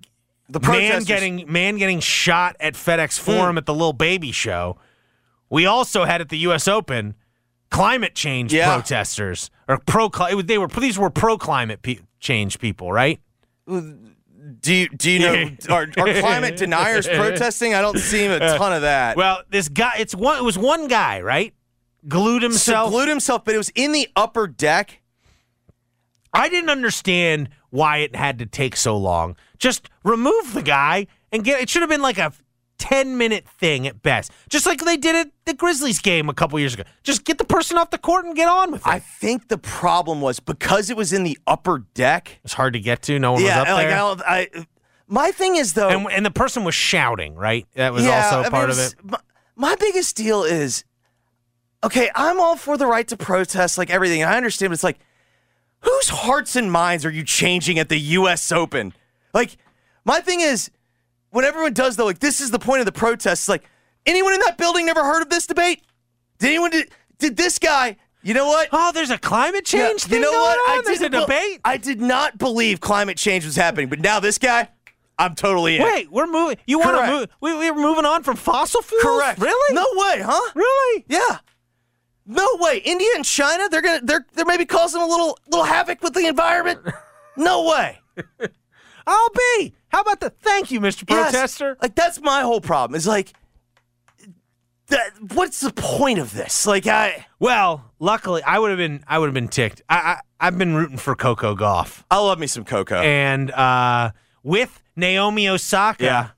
The 0.49 0.59
man 0.59 1.03
getting 1.03 1.51
man 1.51 1.77
getting 1.77 1.99
shot 1.99 2.55
at 2.59 2.73
FedEx 2.73 3.19
Forum 3.19 3.53
hmm. 3.53 3.57
at 3.59 3.65
the 3.65 3.73
little 3.73 3.93
baby 3.93 4.31
show, 4.31 4.77
we 5.49 5.65
also 5.65 6.05
had 6.05 6.21
at 6.21 6.29
the 6.29 6.39
U.S. 6.39 6.67
Open 6.67 7.15
climate 7.69 8.15
change 8.15 8.53
Yeah. 8.53 8.73
protesters 8.73 9.51
or 9.67 9.77
pro. 9.77 10.09
They 10.09 10.57
were 10.57 10.67
these 10.67 10.97
were 10.97 11.09
pro 11.09 11.37
climate 11.37 11.81
pe- 11.81 11.99
change 12.19 12.59
people, 12.59 12.91
right? 12.91 13.19
Do 13.67 14.73
you 14.73 14.89
do 14.89 15.11
you 15.11 15.19
know 15.19 15.51
are, 15.69 15.87
are 15.97 16.19
climate 16.19 16.57
deniers 16.57 17.07
protesting? 17.07 17.73
I 17.73 17.81
don't 17.81 17.99
see 17.99 18.25
a 18.25 18.39
ton 18.39 18.73
of 18.73 18.81
that. 18.81 19.17
Well, 19.17 19.43
this 19.49 19.69
guy, 19.69 19.93
it's 19.99 20.15
one. 20.15 20.37
It 20.37 20.43
was 20.43 20.57
one 20.57 20.87
guy, 20.87 21.21
right? 21.21 21.53
Glued 22.07 22.41
so 22.41 22.47
himself. 22.47 22.89
glued 22.91 23.09
himself, 23.09 23.43
but 23.45 23.53
it 23.53 23.57
was 23.57 23.69
in 23.75 23.91
the 23.91 24.07
upper 24.15 24.47
deck. 24.47 25.01
I 26.33 26.49
didn't 26.49 26.69
understand 26.69 27.49
why 27.69 27.97
it 27.97 28.15
had 28.15 28.39
to 28.39 28.45
take 28.45 28.75
so 28.75 28.97
long. 28.97 29.35
Just 29.57 29.89
remove 30.03 30.53
the 30.53 30.61
guy 30.61 31.07
and 31.31 31.43
get. 31.43 31.61
It 31.61 31.69
should 31.69 31.81
have 31.81 31.89
been 31.89 32.01
like 32.01 32.17
a 32.17 32.33
ten 32.79 33.17
minute 33.17 33.47
thing 33.47 33.85
at 33.85 34.01
best, 34.01 34.31
just 34.49 34.65
like 34.65 34.79
they 34.83 34.97
did 34.97 35.15
at 35.15 35.31
the 35.45 35.53
Grizzlies 35.53 35.99
game 35.99 36.29
a 36.29 36.33
couple 36.33 36.59
years 36.59 36.73
ago. 36.73 36.83
Just 37.03 37.25
get 37.25 37.37
the 37.37 37.45
person 37.45 37.77
off 37.77 37.91
the 37.91 37.97
court 37.97 38.25
and 38.25 38.35
get 38.35 38.47
on 38.47 38.71
with 38.71 38.81
it. 38.81 38.87
I 38.87 38.99
think 38.99 39.49
the 39.49 39.57
problem 39.57 40.21
was 40.21 40.39
because 40.39 40.89
it 40.89 40.97
was 40.97 41.13
in 41.13 41.23
the 41.23 41.37
upper 41.45 41.85
deck. 41.93 42.39
it's 42.43 42.53
hard 42.53 42.73
to 42.73 42.79
get 42.79 43.03
to. 43.03 43.19
No 43.19 43.33
one 43.33 43.43
yeah, 43.43 43.59
was 43.59 43.67
up 43.69 43.75
like 43.75 43.87
there. 43.87 43.99
I, 43.99 44.59
I, 44.59 44.65
my 45.07 45.31
thing 45.31 45.57
is 45.57 45.73
though, 45.73 45.89
and, 45.89 46.07
and 46.11 46.25
the 46.25 46.31
person 46.31 46.63
was 46.63 46.75
shouting, 46.75 47.35
right? 47.35 47.67
That 47.75 47.93
was 47.93 48.05
yeah, 48.05 48.11
I 48.11 48.23
also 48.23 48.41
mean, 48.43 48.51
part 48.51 48.69
it 48.69 48.73
of 48.73 48.79
it. 48.79 48.95
My, 49.03 49.19
my 49.55 49.75
biggest 49.75 50.15
deal 50.15 50.43
is, 50.43 50.85
okay, 51.83 52.09
I'm 52.15 52.39
all 52.39 52.55
for 52.55 52.77
the 52.77 52.87
right 52.87 53.07
to 53.09 53.17
protest, 53.17 53.77
like 53.77 53.89
everything. 53.89 54.23
I 54.23 54.37
understand, 54.37 54.69
but 54.69 54.75
it's 54.75 54.83
like, 54.83 54.99
whose 55.81 56.09
hearts 56.09 56.55
and 56.55 56.71
minds 56.71 57.05
are 57.05 57.11
you 57.11 57.23
changing 57.23 57.79
at 57.79 57.89
the 57.89 57.97
U.S. 57.99 58.51
Open? 58.51 58.93
Like, 59.33 59.57
my 60.05 60.19
thing 60.21 60.41
is, 60.41 60.69
when 61.31 61.45
everyone 61.45 61.73
does 61.73 61.95
though, 61.95 62.05
like 62.05 62.19
this 62.19 62.41
is 62.41 62.51
the 62.51 62.59
point 62.59 62.79
of 62.79 62.85
the 62.85 62.91
protest. 62.91 63.41
It's 63.43 63.49
like, 63.49 63.63
anyone 64.05 64.33
in 64.33 64.39
that 64.41 64.57
building 64.57 64.85
never 64.85 65.03
heard 65.03 65.21
of 65.21 65.29
this 65.29 65.45
debate? 65.47 65.83
Did 66.39 66.47
anyone 66.49 66.71
did, 66.71 66.89
did 67.19 67.37
this 67.37 67.59
guy? 67.59 67.97
You 68.21 68.33
know 68.33 68.47
what? 68.47 68.67
Oh, 68.73 68.91
there's 68.91 69.11
a 69.11 69.17
climate 69.17 69.71
Yeah, 69.71 69.87
change 69.87 70.03
thing 70.03 70.15
you 70.17 70.21
know 70.21 70.31
going 70.31 70.41
what? 70.41 70.77
on. 70.79 70.83
there's 70.85 71.01
a 71.01 71.09
debate. 71.09 71.61
I 71.63 71.77
did 71.77 72.01
not 72.01 72.37
believe 72.37 72.81
climate 72.81 73.17
change 73.17 73.45
was 73.45 73.55
happening, 73.55 73.87
but 73.87 73.99
now 73.99 74.19
this 74.19 74.37
guy, 74.37 74.67
I'm 75.17 75.35
totally 75.35 75.77
in. 75.77 75.83
Wait, 75.83 76.11
we're 76.11 76.27
moving. 76.27 76.57
You 76.65 76.79
want 76.79 76.97
to 76.97 77.11
move? 77.11 77.27
We, 77.39 77.53
we're 77.53 77.75
moving 77.75 78.05
on 78.05 78.23
from 78.23 78.35
fossil 78.35 78.81
fuels. 78.81 79.03
Correct. 79.03 79.39
Really? 79.39 79.75
No 79.75 79.85
way, 79.93 80.21
huh? 80.25 80.51
Really? 80.55 81.05
Yeah. 81.07 81.37
No 82.31 82.47
way. 82.59 82.77
India 82.85 83.07
and 83.15 83.25
China, 83.25 83.67
they're 83.69 83.81
gonna 83.81 84.01
they're 84.03 84.25
they're 84.33 84.45
maybe 84.45 84.65
causing 84.65 85.01
a 85.01 85.05
little 85.07 85.37
little 85.47 85.65
havoc 85.65 86.01
with 86.03 86.13
the 86.13 86.27
environment. 86.27 86.79
No 87.37 87.69
way. 87.69 87.99
I'll 89.07 89.29
be. 89.29 89.73
How 89.87 90.01
about 90.01 90.19
the? 90.19 90.29
Thank 90.29 90.71
you, 90.71 90.81
Mr. 90.81 91.05
Yes. 91.09 91.31
Protester. 91.31 91.77
Like 91.81 91.95
that's 91.95 92.19
my 92.21 92.41
whole 92.41 92.59
problem. 92.59 92.97
Is 92.97 93.07
like 93.07 93.31
that 94.87 95.11
what's 95.33 95.61
the 95.61 95.71
point 95.71 96.19
of 96.19 96.33
this? 96.33 96.65
Like 96.65 96.87
I 96.87 97.27
Well, 97.39 97.91
luckily, 97.99 98.41
I 98.43 98.59
would 98.59 98.71
have 98.71 98.77
been. 98.77 99.03
I 99.07 99.19
would 99.19 99.27
have 99.27 99.33
been 99.33 99.47
ticked. 99.47 99.81
I, 99.89 99.95
I 99.95 100.19
I've 100.47 100.57
been 100.57 100.75
rooting 100.75 100.97
for 100.97 101.15
Coco 101.15 101.55
Gauff, 101.55 102.03
I 102.11 102.17
love 102.19 102.39
me 102.39 102.47
some 102.47 102.65
Coco. 102.65 102.95
and 102.95 103.51
uh, 103.51 104.11
with 104.43 104.81
Naomi 104.95 105.47
Osaka 105.47 106.03
Yeah. 106.03 106.29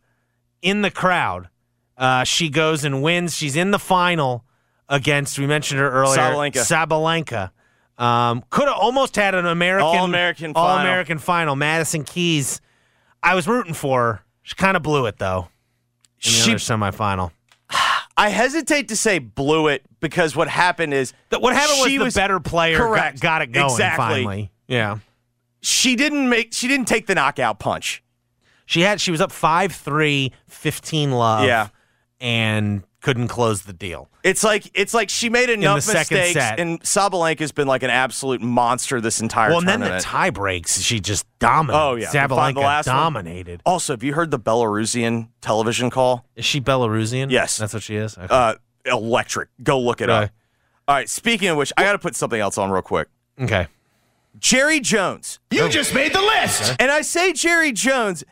in 0.61 0.81
the 0.83 0.91
crowd, 0.91 1.49
uh, 1.97 2.23
she 2.25 2.49
goes 2.49 2.83
and 2.83 3.01
wins. 3.01 3.35
She's 3.35 3.55
in 3.55 3.71
the 3.71 3.79
final 3.79 4.43
against. 4.91 5.39
We 5.39 5.47
mentioned 5.47 5.79
her 5.79 5.89
earlier. 5.89 6.19
Sabalenka. 6.21 6.51
Sabalenka. 7.97 8.03
Um, 8.03 8.43
could 8.49 8.67
have 8.67 8.77
almost 8.77 9.15
had 9.15 9.33
an 9.35 9.45
American 9.47 9.85
All-American 9.87 10.53
final. 10.53 10.69
All 10.69 10.77
American 10.77 11.17
final. 11.17 11.55
Madison 11.55 12.03
Keys. 12.03 12.61
I 13.23 13.33
was 13.35 13.47
rooting 13.47 13.73
for 13.73 14.01
her. 14.01 14.21
She 14.43 14.55
kind 14.55 14.75
of 14.77 14.83
blew 14.83 15.05
it 15.07 15.17
though. 15.17 15.49
In 16.23 16.31
the 16.31 16.37
She- 16.37 16.51
other 16.51 16.59
semifinal. 16.59 17.31
I 18.17 18.29
hesitate 18.29 18.89
to 18.89 18.95
say 18.95 19.19
blew 19.19 19.67
it 19.67 19.83
because 20.01 20.35
what 20.35 20.47
happened 20.49 20.93
is 20.93 21.13
Th- 21.31 21.41
What 21.41 21.55
happened 21.55 21.79
was 21.79 21.87
she 21.89 21.97
the 21.97 22.11
better 22.11 22.39
player 22.39 22.77
got- 22.77 22.87
correct. 22.87 23.19
Got, 23.21 23.41
it 23.41 23.51
going 23.51 23.65
Exactly. 23.71 24.05
finally. 24.23 24.51
Yeah. 24.67 24.97
she 25.61 25.95
didn't 25.95 26.27
make 26.29 26.53
she 26.53 26.67
didn't 26.67 26.87
take 26.87 27.07
the 27.07 27.15
knockout 27.15 27.59
punch. 27.59 28.03
She 28.65 28.81
had 28.81 28.99
she 29.01 29.11
was 29.11 29.21
up 29.21 29.31
5-3, 29.31 30.31
15 30.47 31.11
love. 31.11 31.45
Yeah. 31.45 31.67
And 32.19 32.83
couldn't 33.01 33.27
close 33.29 33.63
the 33.63 33.73
deal. 33.73 34.09
It's 34.23 34.43
like 34.43 34.69
it's 34.73 34.93
like 34.93 35.09
she 35.09 35.29
made 35.29 35.49
enough 35.49 35.77
the 35.77 35.81
second 35.81 36.17
mistakes, 36.17 36.33
set. 36.45 36.59
and 36.59 36.79
Sabalenka's 36.81 37.51
been 37.51 37.67
like 37.67 37.81
an 37.83 37.89
absolute 37.89 38.41
monster 38.41 39.01
this 39.01 39.19
entire 39.21 39.49
time. 39.49 39.51
well, 39.51 39.59
and 39.59 39.67
then 39.83 39.91
the 39.91 39.99
tie 39.99 40.29
breaks, 40.29 40.79
she 40.79 40.99
just 40.99 41.25
dominated. 41.39 41.79
Oh, 41.81 41.95
yeah. 41.95 42.05
The 42.11 42.11
fi- 42.11 42.27
Sabalenka 42.27 42.53
the 42.53 42.59
last 42.61 42.87
one. 42.87 42.95
dominated. 42.95 43.61
also, 43.65 43.93
have 43.93 44.03
you 44.03 44.13
heard 44.13 44.29
the 44.31 44.39
Belarusian 44.39 45.29
television 45.41 45.89
call? 45.89 46.25
Is 46.35 46.45
she 46.45 46.61
Belarusian? 46.61 47.31
Yes. 47.31 47.57
That's 47.57 47.73
what 47.73 47.83
she 47.83 47.95
is? 47.95 48.17
Okay. 48.17 48.27
Uh, 48.29 48.55
electric. 48.85 49.49
Go 49.63 49.79
look 49.79 50.01
it 50.01 50.07
Really? 50.07 50.25
up. 50.25 50.31
All 50.87 50.95
right. 50.95 51.09
Speaking 51.09 51.47
of 51.49 51.57
which, 51.57 51.73
I 51.77 51.83
got 51.83 51.93
to 51.93 51.99
put 51.99 52.15
something 52.15 52.39
else 52.39 52.57
on 52.57 52.69
real 52.71 52.81
quick. 52.81 53.07
okay. 53.41 53.67
Jerry 54.39 54.79
Jones, 54.79 55.39
You 55.51 55.67
just 55.67 55.93
made 55.93 56.13
the 56.13 56.21
list. 56.21 56.75
and 56.79 56.89
I 56.89 57.01
say 57.01 57.33
Jerry 57.33 57.73
Jones. 57.73 58.23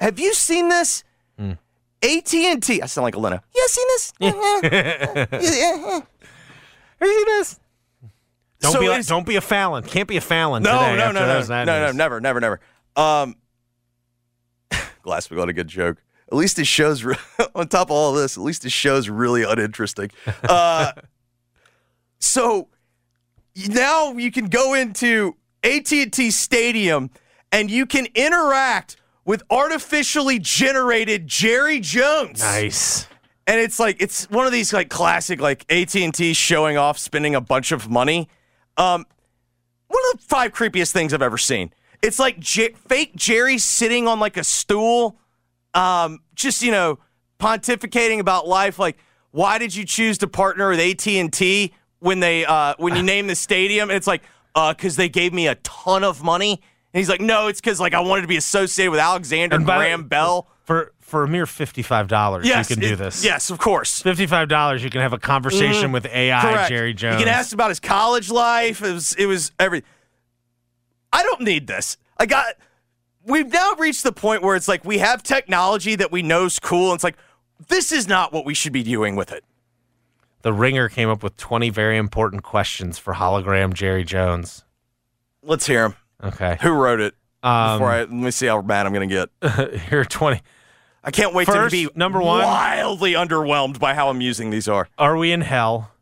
Have 0.00 0.18
you 0.18 0.34
seen 0.34 0.68
this? 0.68 1.02
Hmm. 1.38 1.52
AT 2.02 2.34
and 2.34 2.62
T. 2.62 2.82
I 2.82 2.86
sound 2.86 3.04
like 3.04 3.14
a 3.14 3.18
Leno. 3.18 3.40
You 3.54 3.68
seen 3.68 3.86
this? 3.88 4.12
He 4.18 4.30
does. 7.26 7.60
Don't 8.60 8.72
So 8.72 8.80
be 8.80 8.88
like, 8.88 9.06
don't 9.06 9.26
be 9.26 9.36
a 9.36 9.40
Fallon. 9.40 9.84
Can't 9.84 10.08
be 10.08 10.16
a 10.16 10.20
Fallon. 10.20 10.62
No, 10.62 10.78
today 10.78 10.96
no, 10.96 11.12
no, 11.12 11.42
no, 11.42 11.64
no, 11.64 11.64
no, 11.64 11.92
never, 11.92 12.20
never, 12.20 12.40
never. 12.40 12.60
Um, 12.96 13.36
Glasswing 15.04 15.38
had 15.38 15.48
a 15.48 15.52
good 15.52 15.68
joke. 15.68 16.02
At 16.28 16.34
least 16.34 16.56
his 16.56 16.66
show's 16.66 17.04
re- 17.04 17.16
on 17.54 17.68
top 17.68 17.88
of 17.88 17.92
all 17.92 18.14
of 18.14 18.20
this. 18.20 18.36
At 18.36 18.42
least 18.42 18.62
his 18.62 18.72
show's 18.72 19.08
really 19.08 19.44
uninteresting. 19.44 20.10
Uh, 20.42 20.92
so 22.18 22.68
now 23.68 24.12
you 24.12 24.32
can 24.32 24.46
go 24.46 24.74
into 24.74 25.36
AT&T 25.62 26.30
Stadium 26.30 27.10
and 27.52 27.70
you 27.70 27.86
can 27.86 28.06
interact 28.14 28.96
with 29.26 29.42
artificially 29.50 30.38
generated 30.38 31.26
Jerry 31.26 31.80
Jones. 31.80 32.40
Nice. 32.40 33.06
and 33.46 33.60
it's 33.60 33.78
like 33.78 33.96
it's 34.00 34.30
one 34.30 34.46
of 34.46 34.52
these 34.52 34.72
like 34.72 34.88
classic 34.88 35.40
like 35.40 35.70
AT&T 35.70 36.32
showing 36.32 36.78
off 36.78 36.96
spending 36.98 37.34
a 37.34 37.40
bunch 37.42 37.72
of 37.72 37.90
money. 37.90 38.28
Um 38.78 39.04
one 39.88 40.02
of 40.12 40.20
the 40.20 40.26
five 40.26 40.52
creepiest 40.52 40.92
things 40.92 41.12
I've 41.12 41.22
ever 41.22 41.38
seen. 41.38 41.72
It's 42.02 42.18
like 42.18 42.38
J- 42.38 42.72
fake 42.88 43.14
Jerry 43.16 43.58
sitting 43.58 44.08
on 44.08 44.18
like 44.20 44.36
a 44.38 44.44
stool 44.44 45.18
um 45.74 46.20
just 46.34 46.62
you 46.62 46.70
know 46.70 46.98
pontificating 47.38 48.18
about 48.20 48.48
life 48.48 48.78
like 48.78 48.96
why 49.32 49.58
did 49.58 49.74
you 49.74 49.84
choose 49.84 50.16
to 50.18 50.26
partner 50.26 50.70
with 50.70 50.80
AT&T 50.80 51.74
when 51.98 52.20
they 52.20 52.44
uh 52.46 52.74
when 52.78 52.96
you 52.96 53.02
name 53.12 53.26
the 53.26 53.34
stadium 53.34 53.90
and 53.90 53.96
it's 53.96 54.06
like 54.06 54.22
uh 54.54 54.72
cuz 54.72 54.96
they 54.96 55.08
gave 55.08 55.32
me 55.34 55.48
a 55.48 55.56
ton 55.56 56.04
of 56.04 56.22
money. 56.22 56.62
And 56.94 57.00
he's 57.00 57.08
like 57.08 57.20
no, 57.20 57.48
it's 57.48 57.60
cuz 57.60 57.80
like 57.80 57.94
I 57.94 58.00
wanted 58.00 58.22
to 58.22 58.28
be 58.28 58.36
associated 58.36 58.90
with 58.90 59.00
Alexander 59.00 59.56
And 59.56 59.66
by 59.66 59.76
Graham 59.78 60.04
Bell. 60.04 60.48
For 60.62 60.92
for 61.00 61.22
a 61.22 61.28
mere 61.28 61.46
fifty 61.46 61.82
five 61.82 62.08
dollars, 62.08 62.46
Yes, 62.46 62.68
you 62.68 62.76
can 62.76 62.82
do 62.82 62.94
it- 62.94 62.96
this. 62.96 63.24
Yes, 63.24 63.50
of 63.50 63.58
course. 63.58 64.02
Fifty 64.02 64.26
five 64.26 64.48
dollars, 64.48 64.82
you 64.82 64.90
can 64.90 65.00
have 65.00 65.12
a 65.12 65.18
conversation 65.18 65.84
mm-hmm. 65.84 65.92
with 65.92 66.06
AI 66.06 66.40
Correct. 66.40 66.68
Jerry 66.68 66.94
Jones. 66.94 67.20
You 67.20 67.26
can 67.26 67.34
ask 67.34 67.52
about 67.52 67.68
his 67.68 67.78
college 67.80 68.30
life. 68.30 68.82
It 68.82 68.92
was 68.92 69.12
it 69.14 69.26
was 69.26 69.52
every. 69.58 69.84
I 71.12 71.22
don't 71.22 71.42
need 71.42 71.66
this. 71.66 71.96
I 72.18 72.26
got. 72.26 72.54
We've 73.24 73.50
now 73.52 73.72
reached 73.74 74.02
the 74.04 74.12
point 74.12 74.42
where 74.42 74.54
it's 74.56 74.68
like 74.68 74.84
we 74.84 74.98
have 74.98 75.22
technology 75.22 75.96
that 75.96 76.12
we 76.12 76.22
know's 76.22 76.58
cool. 76.58 76.90
And 76.90 76.96
it's 76.96 77.04
like 77.04 77.16
this 77.68 77.90
is 77.92 78.06
not 78.06 78.32
what 78.32 78.44
we 78.44 78.54
should 78.54 78.72
be 78.72 78.82
doing 78.82 79.16
with 79.16 79.32
it. 79.32 79.44
the 80.42 80.52
Ringer 80.52 80.88
came 80.88 81.08
up 81.08 81.22
with 81.22 81.36
twenty 81.36 81.70
very 81.70 81.96
important 81.96 82.42
questions 82.42 82.98
for 82.98 83.14
hologram 83.14 83.72
Jerry 83.74 84.04
Jones. 84.04 84.64
Let's 85.42 85.66
hear 85.66 85.84
him. 85.86 85.96
Okay, 86.22 86.58
Who 86.62 86.70
wrote 86.70 87.00
it? 87.00 87.14
Um, 87.42 87.78
Before 87.78 87.90
I 87.92 87.98
let 88.00 88.10
me 88.10 88.30
see 88.30 88.46
how 88.46 88.60
bad 88.62 88.86
I'm 88.86 88.92
going 88.92 89.08
to 89.08 89.28
get. 89.42 89.80
here 89.88 90.04
twenty. 90.04 90.40
I 91.04 91.10
can't 91.12 91.34
wait 91.34 91.46
First, 91.46 91.74
to 91.74 91.86
be 91.86 91.92
number 91.94 92.20
one- 92.20 92.42
wildly 92.42 93.12
underwhelmed 93.12 93.78
by 93.78 93.94
how 93.94 94.08
amusing 94.08 94.50
these 94.50 94.66
are. 94.66 94.88
Are 94.98 95.16
we 95.16 95.30
in 95.30 95.42
hell? 95.42 95.92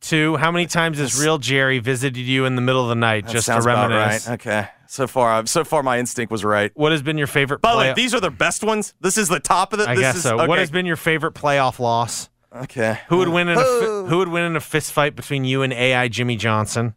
Two, 0.00 0.36
how 0.36 0.50
many 0.52 0.66
times 0.66 0.98
has 0.98 1.20
real 1.20 1.38
Jerry 1.38 1.78
visited 1.80 2.18
you 2.18 2.44
in 2.44 2.54
the 2.56 2.62
middle 2.62 2.82
of 2.82 2.88
the 2.88 2.94
night 2.94 3.26
That 3.26 3.32
just 3.32 3.46
to 3.48 3.60
reminisce? 3.60 4.28
right. 4.28 4.34
Okay. 4.34 4.68
So 4.86 5.06
far, 5.06 5.30
I've, 5.32 5.48
so 5.48 5.64
far, 5.64 5.82
my 5.82 5.98
instinct 5.98 6.30
was 6.32 6.44
right. 6.44 6.70
What 6.74 6.92
has 6.92 7.02
been 7.02 7.18
your 7.18 7.26
favorite? 7.26 7.60
By 7.60 7.72
the 7.72 7.76
play- 7.76 7.88
way, 7.90 7.94
these 7.94 8.14
are 8.14 8.20
the 8.20 8.30
best 8.30 8.64
ones. 8.64 8.94
This 9.00 9.18
is 9.18 9.28
the 9.28 9.40
top 9.40 9.72
of 9.72 9.78
the. 9.80 9.88
I 9.88 9.94
this 9.94 10.02
guess 10.02 10.16
is, 10.16 10.22
so. 10.22 10.36
Okay. 10.38 10.46
What 10.48 10.58
has 10.60 10.70
been 10.70 10.86
your 10.86 10.96
favorite 10.96 11.34
playoff 11.34 11.78
loss? 11.78 12.28
Okay. 12.54 12.98
Who 13.08 13.18
would 13.18 13.28
win 13.28 13.48
in 13.48 13.58
a 13.58 13.60
fi- 13.60 14.08
Who 14.08 14.18
would 14.18 14.28
win 14.28 14.44
in 14.44 14.56
a 14.56 14.60
fist 14.60 14.92
fight 14.92 15.14
between 15.14 15.44
you 15.44 15.62
and 15.62 15.72
AI 15.72 16.08
Jimmy 16.08 16.36
Johnson? 16.36 16.94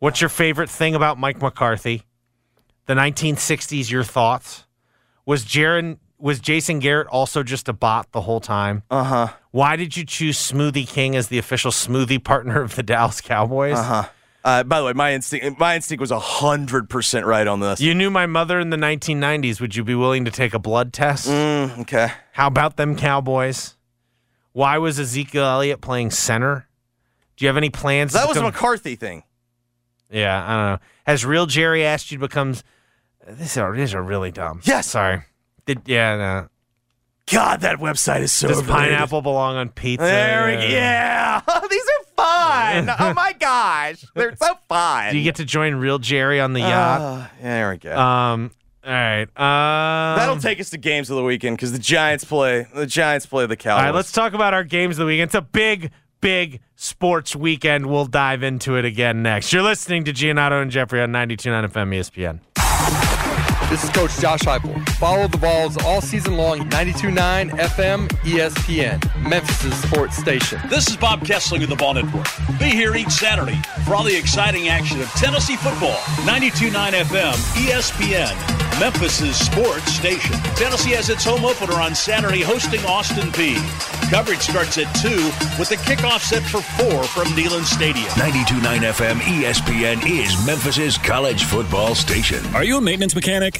What's 0.00 0.20
your 0.22 0.30
favorite 0.30 0.70
thing 0.70 0.94
about 0.94 1.18
Mike 1.18 1.40
McCarthy? 1.42 2.02
The 2.86 2.94
1960s. 2.94 3.90
Your 3.90 4.02
thoughts? 4.02 4.64
Was 5.26 5.44
Jaron 5.44 5.98
was 6.18 6.40
Jason 6.40 6.78
Garrett 6.80 7.06
also 7.08 7.42
just 7.42 7.68
a 7.68 7.72
bot 7.74 8.10
the 8.12 8.22
whole 8.22 8.40
time? 8.40 8.82
Uh 8.90 9.04
huh. 9.04 9.28
Why 9.50 9.76
did 9.76 9.96
you 9.98 10.04
choose 10.04 10.38
Smoothie 10.38 10.88
King 10.88 11.16
as 11.16 11.28
the 11.28 11.36
official 11.38 11.70
smoothie 11.70 12.22
partner 12.22 12.62
of 12.62 12.76
the 12.76 12.82
Dallas 12.82 13.20
Cowboys? 13.20 13.78
Uh-huh. 13.78 14.08
Uh, 14.42 14.62
by 14.62 14.80
the 14.80 14.86
way, 14.86 14.94
my 14.94 15.12
instinct 15.12 15.58
my 15.58 15.76
instinct 15.76 16.00
was 16.00 16.10
hundred 16.10 16.88
percent 16.88 17.26
right 17.26 17.46
on 17.46 17.60
this. 17.60 17.78
You 17.78 17.94
knew 17.94 18.08
my 18.10 18.24
mother 18.24 18.58
in 18.58 18.70
the 18.70 18.78
1990s. 18.78 19.60
Would 19.60 19.76
you 19.76 19.84
be 19.84 19.94
willing 19.94 20.24
to 20.24 20.30
take 20.30 20.54
a 20.54 20.58
blood 20.58 20.94
test? 20.94 21.28
Mm, 21.28 21.80
okay. 21.80 22.08
How 22.32 22.46
about 22.46 22.76
them 22.78 22.96
Cowboys? 22.96 23.76
Why 24.52 24.78
was 24.78 24.98
Ezekiel 24.98 25.44
Elliott 25.44 25.82
playing 25.82 26.10
center? 26.12 26.66
Do 27.36 27.44
you 27.44 27.48
have 27.48 27.58
any 27.58 27.68
plans? 27.70 28.14
That 28.14 28.28
was 28.28 28.38
a 28.38 28.42
McCarthy 28.42 28.96
thing. 28.96 29.24
Yeah, 30.10 30.42
I 30.44 30.48
don't 30.56 30.72
know. 30.72 30.78
Has 31.06 31.24
real 31.24 31.46
Jerry 31.46 31.84
asked 31.84 32.10
you 32.10 32.18
to 32.18 32.22
become? 32.28 32.54
These 33.28 33.56
are 33.58 33.74
these 33.76 33.94
are 33.94 34.02
really 34.02 34.30
dumb. 34.30 34.60
Yes. 34.64 34.88
Sorry. 34.88 35.22
Did 35.66 35.82
yeah? 35.86 36.16
No. 36.16 36.48
God, 37.30 37.60
that 37.60 37.78
website 37.78 38.22
is 38.22 38.32
so. 38.32 38.48
Does 38.48 38.58
overrated. 38.58 38.90
pineapple 38.90 39.22
belong 39.22 39.56
on 39.56 39.68
pizza? 39.68 40.04
There 40.04 40.46
we 40.46 40.56
go. 40.56 40.62
Yeah, 40.74 41.40
these 41.70 41.82
are 41.84 42.04
fun. 42.16 42.90
oh 42.98 43.14
my 43.14 43.32
gosh, 43.34 44.04
they're 44.16 44.34
so 44.34 44.54
fun. 44.68 45.12
Do 45.12 45.18
you 45.18 45.22
get 45.22 45.36
to 45.36 45.44
join 45.44 45.76
real 45.76 45.98
Jerry 46.00 46.40
on 46.40 46.54
the 46.54 46.60
yacht? 46.60 47.00
Uh, 47.00 47.26
there 47.40 47.70
we 47.70 47.76
go. 47.78 47.96
um. 47.96 48.50
All 48.82 48.90
right. 48.92 49.22
Um, 49.36 50.18
That'll 50.18 50.38
take 50.38 50.58
us 50.58 50.70
to 50.70 50.78
games 50.78 51.10
of 51.10 51.16
the 51.16 51.22
weekend 51.22 51.56
because 51.58 51.70
the 51.70 51.78
Giants 51.78 52.24
play. 52.24 52.66
The 52.74 52.86
Giants 52.86 53.26
play 53.26 53.44
the 53.46 53.52
All 53.52 53.56
Cowboys. 53.56 53.84
right. 53.84 53.94
Let's 53.94 54.10
talk 54.10 54.32
about 54.32 54.54
our 54.54 54.64
games 54.64 54.94
of 54.98 55.00
the 55.00 55.04
weekend. 55.06 55.28
It's 55.28 55.34
a 55.34 55.42
big, 55.42 55.90
big 56.20 56.60
sports 56.76 57.34
weekend. 57.34 57.86
We'll 57.86 58.06
dive 58.06 58.42
into 58.42 58.76
it 58.76 58.84
again 58.84 59.22
next. 59.22 59.52
You're 59.52 59.62
listening 59.62 60.04
to 60.04 60.12
Giannotto 60.12 60.62
and 60.62 60.70
Jeffrey 60.70 61.00
on 61.00 61.10
92.9 61.12 61.70
FM 61.70 61.98
ESPN. 61.98 62.59
This 63.70 63.84
is 63.84 63.90
Coach 63.90 64.18
Josh 64.18 64.40
Heupel. 64.40 64.84
Follow 64.96 65.28
the 65.28 65.38
Vols 65.38 65.76
all 65.84 66.00
season 66.00 66.36
long. 66.36 66.58
92.9 66.70 67.50
FM 67.50 68.08
ESPN, 68.24 69.28
Memphis' 69.28 69.80
sports 69.82 70.16
station. 70.16 70.60
This 70.68 70.88
is 70.88 70.96
Bob 70.96 71.24
Kessling 71.24 71.62
of 71.62 71.68
the 71.68 71.76
Vol 71.76 71.94
Network. 71.94 72.26
Be 72.58 72.70
here 72.70 72.96
each 72.96 73.10
Saturday 73.10 73.62
for 73.86 73.94
all 73.94 74.02
the 74.02 74.18
exciting 74.18 74.66
action 74.66 75.00
of 75.00 75.08
Tennessee 75.10 75.54
football. 75.54 75.94
92.9 76.26 76.94
FM, 77.04 77.34
ESPN, 77.64 78.80
Memphis' 78.80 79.38
sports 79.38 79.92
station. 79.92 80.34
Tennessee 80.56 80.90
has 80.90 81.08
its 81.08 81.24
home 81.24 81.44
opener 81.44 81.74
on 81.74 81.94
Saturday 81.94 82.42
hosting 82.42 82.84
Austin 82.86 83.28
Peay 83.28 83.56
Coverage 84.10 84.40
starts 84.40 84.76
at 84.76 84.92
2 84.96 85.08
with 85.56 85.68
the 85.68 85.76
kickoff 85.76 86.20
set 86.20 86.42
for 86.42 86.60
4 86.60 87.04
from 87.04 87.28
Neyland 87.28 87.62
Stadium. 87.62 88.08
92.9 88.14 88.78
FM 88.90 89.20
ESPN 89.20 90.04
is 90.04 90.44
Memphis' 90.44 90.98
college 90.98 91.44
football 91.44 91.94
station. 91.94 92.44
Are 92.52 92.64
you 92.64 92.78
a 92.78 92.80
maintenance 92.80 93.14
mechanic, 93.14 93.59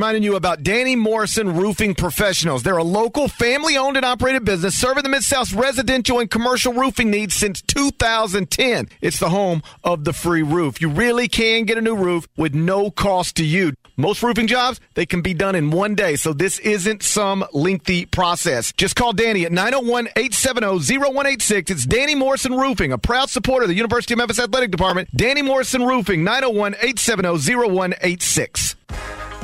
reminding 0.00 0.22
you 0.22 0.34
about 0.34 0.62
Danny 0.62 0.96
Morrison 0.96 1.56
Roofing 1.56 1.94
Professionals. 1.94 2.62
They're 2.62 2.78
a 2.78 2.82
local, 2.82 3.28
family 3.28 3.76
owned 3.76 3.98
and 3.98 4.06
operated 4.06 4.46
business 4.46 4.74
serving 4.74 5.02
the 5.02 5.10
Mid 5.10 5.22
South's 5.22 5.52
residential 5.52 6.20
and 6.20 6.30
commercial 6.30 6.72
roofing 6.72 7.10
needs 7.10 7.34
since 7.34 7.60
2010. 7.60 8.88
It's 9.02 9.18
the 9.18 9.28
home 9.28 9.62
of 9.84 10.04
the 10.04 10.14
free 10.14 10.40
roof. 10.40 10.80
You 10.80 10.88
really 10.88 11.28
can 11.28 11.64
get 11.64 11.76
a 11.76 11.82
new 11.82 11.94
roof 11.94 12.26
with 12.38 12.54
no 12.54 12.90
cost 12.90 13.36
to 13.36 13.44
you. 13.44 13.74
Most 13.98 14.22
roofing 14.22 14.46
jobs, 14.46 14.80
they 14.94 15.04
can 15.04 15.20
be 15.20 15.34
done 15.34 15.54
in 15.54 15.70
one 15.70 15.94
day, 15.94 16.16
so 16.16 16.32
this 16.32 16.58
isn't 16.60 17.02
some 17.02 17.44
lengthy 17.52 18.06
process. 18.06 18.72
Just 18.72 18.96
call 18.96 19.12
Danny 19.12 19.44
at 19.44 19.52
901 19.52 20.06
870 20.16 20.96
0186. 20.96 21.70
It's 21.70 21.84
Danny 21.84 22.14
Morrison 22.14 22.56
Roofing, 22.56 22.90
a 22.90 22.96
proud 22.96 23.28
supporter 23.28 23.64
of 23.64 23.68
the 23.68 23.74
University 23.74 24.14
of 24.14 24.18
Memphis 24.18 24.38
Athletic 24.38 24.70
Department. 24.70 25.14
Danny 25.14 25.42
Morrison 25.42 25.84
Roofing, 25.84 26.24
901 26.24 26.72
870 26.76 27.54
0186. 27.68 28.76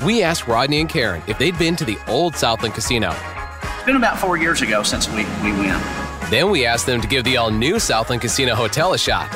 We 0.04 0.22
asked 0.22 0.46
Rodney 0.46 0.80
and 0.80 0.88
Karen 0.88 1.22
if 1.26 1.38
they'd 1.38 1.58
been 1.58 1.76
to 1.76 1.84
the 1.84 1.98
old 2.06 2.36
Southland 2.36 2.74
Casino. 2.74 3.14
It's 3.62 3.84
been 3.84 3.96
about 3.96 4.18
four 4.18 4.36
years 4.36 4.62
ago 4.62 4.82
since 4.82 5.08
we, 5.08 5.24
we 5.42 5.52
went. 5.52 5.82
Then 6.30 6.50
we 6.50 6.66
asked 6.66 6.86
them 6.86 7.00
to 7.00 7.08
give 7.08 7.24
the 7.24 7.36
all 7.36 7.50
new 7.50 7.78
Southland 7.78 8.20
Casino 8.20 8.54
Hotel 8.54 8.92
a 8.94 8.98
shot. 8.98 9.28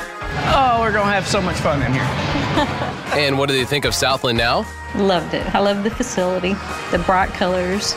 Oh, 0.53 0.79
we're 0.81 0.93
going 0.93 1.07
to 1.07 1.13
have 1.13 1.27
so 1.27 1.41
much 1.41 1.57
fun 1.57 1.83
in 1.83 1.93
here. 1.93 2.87
And 3.11 3.39
what 3.39 3.49
do 3.49 3.57
they 3.57 3.65
think 3.65 3.85
of 3.85 3.93
Southland 3.93 4.39
now? 4.39 4.65
Loved 4.95 5.35
it. 5.35 5.53
I 5.53 5.59
love 5.59 5.83
the 5.83 5.91
facility, 5.91 6.55
the 6.93 7.03
bright 7.05 7.31
colors, 7.31 7.95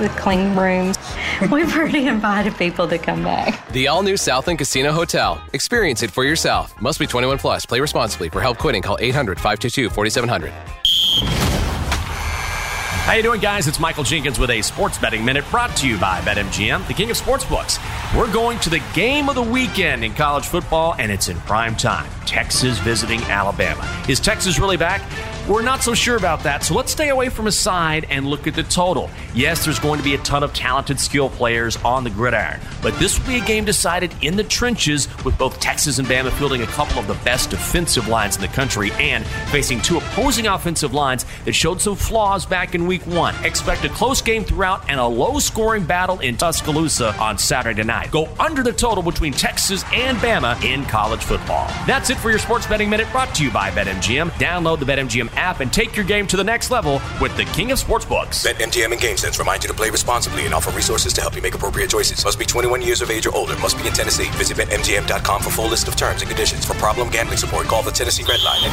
the 0.00 0.12
clean 0.16 0.56
rooms. 0.56 0.96
We've 1.52 1.72
already 1.76 2.08
invited 2.08 2.56
people 2.56 2.88
to 2.88 2.98
come 2.98 3.22
back. 3.22 3.68
The 3.68 3.86
all 3.86 4.02
new 4.02 4.16
Southland 4.16 4.58
Casino 4.58 4.90
Hotel. 4.90 5.40
Experience 5.52 6.02
it 6.02 6.10
for 6.10 6.24
yourself. 6.24 6.80
Must 6.80 6.98
be 6.98 7.06
21 7.06 7.38
plus. 7.38 7.64
Play 7.64 7.78
responsibly. 7.78 8.28
For 8.28 8.40
help 8.40 8.58
quitting, 8.58 8.82
call 8.82 8.98
800 9.00 9.38
522 9.38 9.88
4700. 9.90 11.75
How 13.06 13.12
you 13.12 13.22
doing, 13.22 13.40
guys? 13.40 13.68
It's 13.68 13.78
Michael 13.78 14.02
Jenkins 14.02 14.36
with 14.36 14.50
a 14.50 14.60
sports 14.62 14.98
betting 14.98 15.24
minute 15.24 15.44
brought 15.48 15.76
to 15.76 15.88
you 15.88 15.96
by 15.96 16.20
BetMGM, 16.22 16.88
the 16.88 16.92
king 16.92 17.08
of 17.08 17.16
sportsbooks. 17.16 17.78
We're 18.18 18.32
going 18.32 18.58
to 18.58 18.68
the 18.68 18.82
game 18.94 19.28
of 19.28 19.36
the 19.36 19.42
weekend 19.42 20.02
in 20.02 20.12
college 20.12 20.44
football, 20.44 20.96
and 20.98 21.12
it's 21.12 21.28
in 21.28 21.36
prime 21.42 21.76
time. 21.76 22.10
Texas 22.26 22.80
visiting 22.80 23.22
Alabama. 23.26 23.88
Is 24.08 24.18
Texas 24.18 24.58
really 24.58 24.76
back? 24.76 25.02
We're 25.48 25.62
not 25.62 25.80
so 25.84 25.94
sure 25.94 26.16
about 26.16 26.42
that, 26.42 26.64
so 26.64 26.74
let's 26.74 26.90
stay 26.90 27.10
away 27.10 27.28
from 27.28 27.46
a 27.46 27.52
side 27.52 28.08
and 28.10 28.26
look 28.26 28.48
at 28.48 28.56
the 28.56 28.64
total. 28.64 29.08
Yes, 29.32 29.64
there's 29.64 29.78
going 29.78 29.98
to 29.98 30.04
be 30.04 30.14
a 30.14 30.18
ton 30.18 30.42
of 30.42 30.52
talented 30.52 30.98
skill 30.98 31.30
players 31.30 31.76
on 31.84 32.02
the 32.02 32.10
gridiron, 32.10 32.58
but 32.82 32.98
this 32.98 33.16
will 33.16 33.28
be 33.28 33.36
a 33.36 33.44
game 33.44 33.64
decided 33.64 34.12
in 34.22 34.34
the 34.34 34.42
trenches 34.42 35.06
with 35.24 35.38
both 35.38 35.60
Texas 35.60 36.00
and 36.00 36.08
Bama 36.08 36.32
fielding 36.32 36.62
a 36.62 36.66
couple 36.66 36.98
of 36.98 37.06
the 37.06 37.14
best 37.24 37.50
defensive 37.50 38.08
lines 38.08 38.34
in 38.34 38.42
the 38.42 38.48
country 38.48 38.90
and 38.94 39.24
facing 39.52 39.80
two 39.80 39.98
opposing 39.98 40.48
offensive 40.48 40.92
lines 40.92 41.24
that 41.44 41.52
showed 41.52 41.80
some 41.80 41.94
flaws 41.94 42.44
back 42.44 42.74
in 42.74 42.84
week 42.84 43.06
one. 43.06 43.32
Expect 43.44 43.84
a 43.84 43.88
close 43.90 44.20
game 44.20 44.42
throughout 44.42 44.90
and 44.90 44.98
a 44.98 45.06
low 45.06 45.38
scoring 45.38 45.84
battle 45.84 46.18
in 46.18 46.36
Tuscaloosa 46.36 47.14
on 47.20 47.38
Saturday 47.38 47.84
night. 47.84 48.10
Go 48.10 48.28
under 48.40 48.64
the 48.64 48.72
total 48.72 49.00
between 49.00 49.32
Texas 49.32 49.84
and 49.94 50.18
Bama 50.18 50.60
in 50.64 50.84
college 50.86 51.22
football. 51.22 51.68
That's 51.86 52.10
it 52.10 52.16
for 52.16 52.30
your 52.30 52.40
Sports 52.40 52.66
Betting 52.66 52.90
Minute 52.90 53.06
brought 53.12 53.32
to 53.36 53.44
you 53.44 53.52
by 53.52 53.70
BetMGM. 53.70 54.30
Download 54.30 54.80
the 54.80 54.86
BetMGM 54.86 55.35
app 55.36 55.60
and 55.60 55.72
take 55.72 55.96
your 55.96 56.04
game 56.04 56.26
to 56.26 56.36
the 56.36 56.44
next 56.44 56.70
level 56.70 57.00
with 57.20 57.34
the 57.36 57.44
king 57.46 57.72
of 57.72 57.82
sportsbooks. 57.82 58.44
BetMGM 58.44 58.92
and 58.92 59.00
GameSense 59.00 59.38
remind 59.38 59.64
you 59.64 59.68
to 59.68 59.74
play 59.74 59.90
responsibly 59.90 60.44
and 60.44 60.52
offer 60.52 60.70
resources 60.72 61.12
to 61.14 61.20
help 61.20 61.34
you 61.34 61.42
make 61.42 61.54
appropriate 61.54 61.88
choices. 61.88 62.24
Must 62.24 62.38
be 62.38 62.44
21 62.44 62.82
years 62.82 63.00
of 63.00 63.10
age 63.10 63.26
or 63.26 63.34
older. 63.34 63.56
Must 63.58 63.78
be 63.78 63.86
in 63.86 63.92
Tennessee. 63.92 64.28
Visit 64.32 64.58
BetMGM.com 64.58 65.42
for 65.42 65.50
full 65.50 65.68
list 65.68 65.88
of 65.88 65.96
terms 65.96 66.22
and 66.22 66.28
conditions. 66.28 66.64
For 66.64 66.74
problem 66.74 67.08
gambling 67.08 67.38
support, 67.38 67.66
call 67.66 67.82
the 67.82 67.90
Tennessee 67.90 68.24
Red 68.24 68.42
Line 68.42 68.60
at 68.62 68.70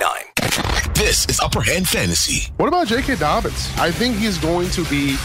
800-889-9789. 0.00 0.75
This 0.96 1.26
is 1.26 1.40
Upper 1.40 1.60
Hand 1.60 1.86
Fantasy. 1.86 2.50
What 2.56 2.68
about 2.68 2.86
J.K. 2.86 3.16
Dobbins? 3.16 3.68
I 3.76 3.90
think 3.90 4.16
he's 4.16 4.38
going 4.38 4.70
to 4.70 4.82
be 4.84 5.18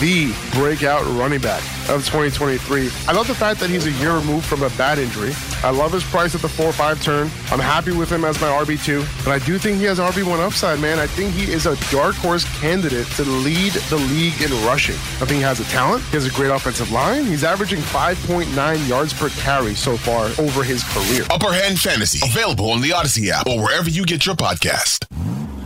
the 0.00 0.34
breakout 0.52 1.04
running 1.16 1.40
back 1.40 1.62
of 1.88 2.04
2023. 2.04 2.90
I 3.06 3.12
love 3.12 3.28
the 3.28 3.34
fact 3.34 3.60
that 3.60 3.70
he's 3.70 3.86
a 3.86 3.92
year 3.92 4.14
removed 4.16 4.44
from 4.44 4.62
a 4.64 4.70
bad 4.70 4.98
injury. 4.98 5.32
I 5.62 5.70
love 5.70 5.92
his 5.92 6.04
price 6.04 6.34
at 6.34 6.42
the 6.42 6.48
4 6.48 6.72
5 6.72 7.02
turn. 7.02 7.30
I'm 7.50 7.60
happy 7.60 7.92
with 7.92 8.10
him 8.10 8.24
as 8.24 8.40
my 8.40 8.48
RB2, 8.48 9.24
but 9.24 9.30
I 9.30 9.44
do 9.44 9.56
think 9.58 9.78
he 9.78 9.84
has 9.84 9.98
RB1 9.98 10.40
upside, 10.40 10.80
man. 10.80 10.98
I 10.98 11.06
think 11.06 11.32
he 11.32 11.50
is 11.50 11.66
a 11.66 11.76
dark 11.90 12.16
horse 12.16 12.44
candidate 12.58 13.06
to 13.16 13.22
lead 13.22 13.72
the 13.72 13.96
league 13.96 14.40
in 14.42 14.50
rushing. 14.66 14.96
I 14.96 15.26
think 15.26 15.38
he 15.38 15.42
has 15.42 15.60
a 15.60 15.64
talent, 15.64 16.02
he 16.04 16.16
has 16.16 16.26
a 16.26 16.30
great 16.30 16.50
offensive 16.50 16.90
line. 16.90 17.24
He's 17.24 17.44
averaging 17.44 17.80
5.9 17.80 18.88
yards 18.88 19.12
per 19.12 19.28
carry 19.30 19.74
so 19.74 19.96
far 19.96 20.26
over 20.38 20.62
his 20.62 20.82
career. 20.84 21.24
Upper 21.30 21.52
Hand 21.52 21.78
Fantasy, 21.78 22.20
available 22.28 22.70
on 22.70 22.80
the 22.80 22.90
Audacy 22.90 23.30
app 23.30 23.46
or 23.46 23.62
wherever 23.62 23.88
you 23.88 24.04
get 24.04 24.26
your 24.26 24.34
podcast. 24.34 25.03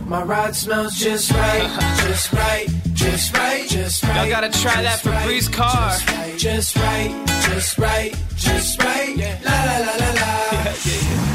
My 0.05 0.23
ride 0.23 0.55
smells 0.55 0.95
just 0.95 1.31
right, 1.31 1.69
just 2.05 2.33
right, 2.33 2.67
just 2.93 3.37
right, 3.37 3.67
just 3.69 4.03
right. 4.03 4.15
Y'all 4.15 4.29
gotta 4.29 4.49
try 4.59 4.81
that 4.81 4.99
for 5.01 5.11
Breeze 5.25 5.47
car. 5.47 5.95
Just 6.37 6.75
right, 6.75 7.11
just 7.47 7.77
right, 7.77 8.15
just 8.35 8.81
right. 8.83 9.15
La 9.45 9.57
la 9.69 9.77
la 9.85 9.93
la 10.01 10.09
la. 10.19 10.29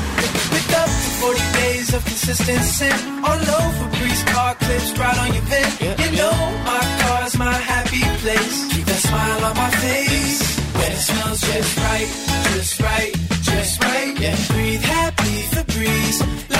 Pick 0.50 0.70
up 0.74 0.88
for 0.88 1.34
40 1.34 1.52
days 1.60 1.94
of 1.94 2.04
consistent 2.04 2.58
consistency. 2.58 2.90
All 3.22 3.38
over 3.38 3.88
Breeze 3.96 4.24
car 4.24 4.54
clips 4.56 4.98
right 4.98 5.18
on 5.18 5.32
your 5.34 5.42
vent. 5.42 5.80
You 6.00 6.10
know 6.18 6.34
my 6.64 6.82
car's 7.02 7.38
my 7.38 7.52
happy 7.52 8.02
place. 8.22 8.74
Keep 8.74 8.86
that 8.86 9.02
smile 9.06 9.44
on 9.44 9.56
my 9.56 9.70
face. 9.70 10.58
When 10.74 10.90
it 10.90 10.98
smells 10.98 11.40
just 11.40 11.78
right, 11.78 12.08
just 12.54 12.80
right, 12.80 13.12
just 13.42 13.84
right. 13.84 14.14
Breathe 14.50 14.82
happy 14.82 15.36
Febreze. 15.52 16.53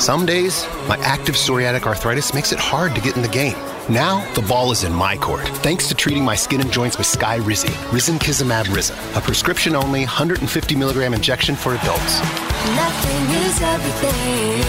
Some 0.00 0.24
days, 0.24 0.66
my 0.88 0.96
active 1.02 1.34
psoriatic 1.34 1.82
arthritis 1.82 2.32
makes 2.32 2.52
it 2.52 2.58
hard 2.58 2.94
to 2.94 3.02
get 3.02 3.16
in 3.16 3.22
the 3.22 3.28
game. 3.28 3.52
Now, 3.90 4.26
the 4.32 4.40
ball 4.40 4.72
is 4.72 4.82
in 4.82 4.94
my 4.94 5.14
court, 5.18 5.46
thanks 5.58 5.88
to 5.88 5.94
treating 5.94 6.24
my 6.24 6.34
skin 6.34 6.62
and 6.62 6.72
joints 6.72 6.96
with 6.96 7.06
Skyrizi, 7.06 7.68
Rizinkizumab 7.90 8.74
Riza, 8.74 8.94
a 9.14 9.20
prescription-only 9.20 10.00
150 10.00 10.74
milligram 10.74 11.12
injection 11.12 11.54
for 11.54 11.74
adults. 11.74 12.18
Nothing 12.20 13.28
is 13.44 13.60
everything. 13.60 14.62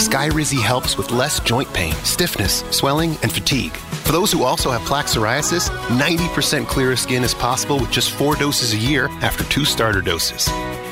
Skyrizi 0.00 0.60
helps 0.60 0.98
with 0.98 1.12
less 1.12 1.38
joint 1.38 1.72
pain, 1.72 1.94
stiffness, 2.02 2.64
swelling, 2.70 3.10
and 3.22 3.30
fatigue. 3.30 3.76
For 4.02 4.10
those 4.10 4.32
who 4.32 4.42
also 4.42 4.72
have 4.72 4.82
plaque 4.82 5.06
psoriasis, 5.06 5.68
90% 5.96 6.66
clearer 6.66 6.96
skin 6.96 7.22
is 7.22 7.34
possible 7.34 7.78
with 7.78 7.92
just 7.92 8.10
four 8.10 8.34
doses 8.34 8.74
a 8.74 8.78
year 8.78 9.06
after 9.22 9.44
two 9.44 9.64
starter 9.64 10.00
doses. 10.00 10.48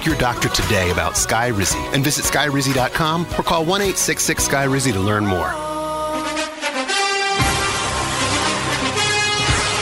Ask 0.00 0.06
your 0.06 0.16
doctor 0.16 0.48
today 0.48 0.90
about 0.92 1.12
Skyrizi 1.12 1.92
and 1.92 2.02
visit 2.02 2.24
skyrizi.com 2.24 3.26
or 3.38 3.42
call 3.42 3.66
1 3.66 3.82
866 3.82 4.48
Skyrizi 4.48 4.94
to 4.94 4.98
learn 4.98 5.26
more. 5.26 5.50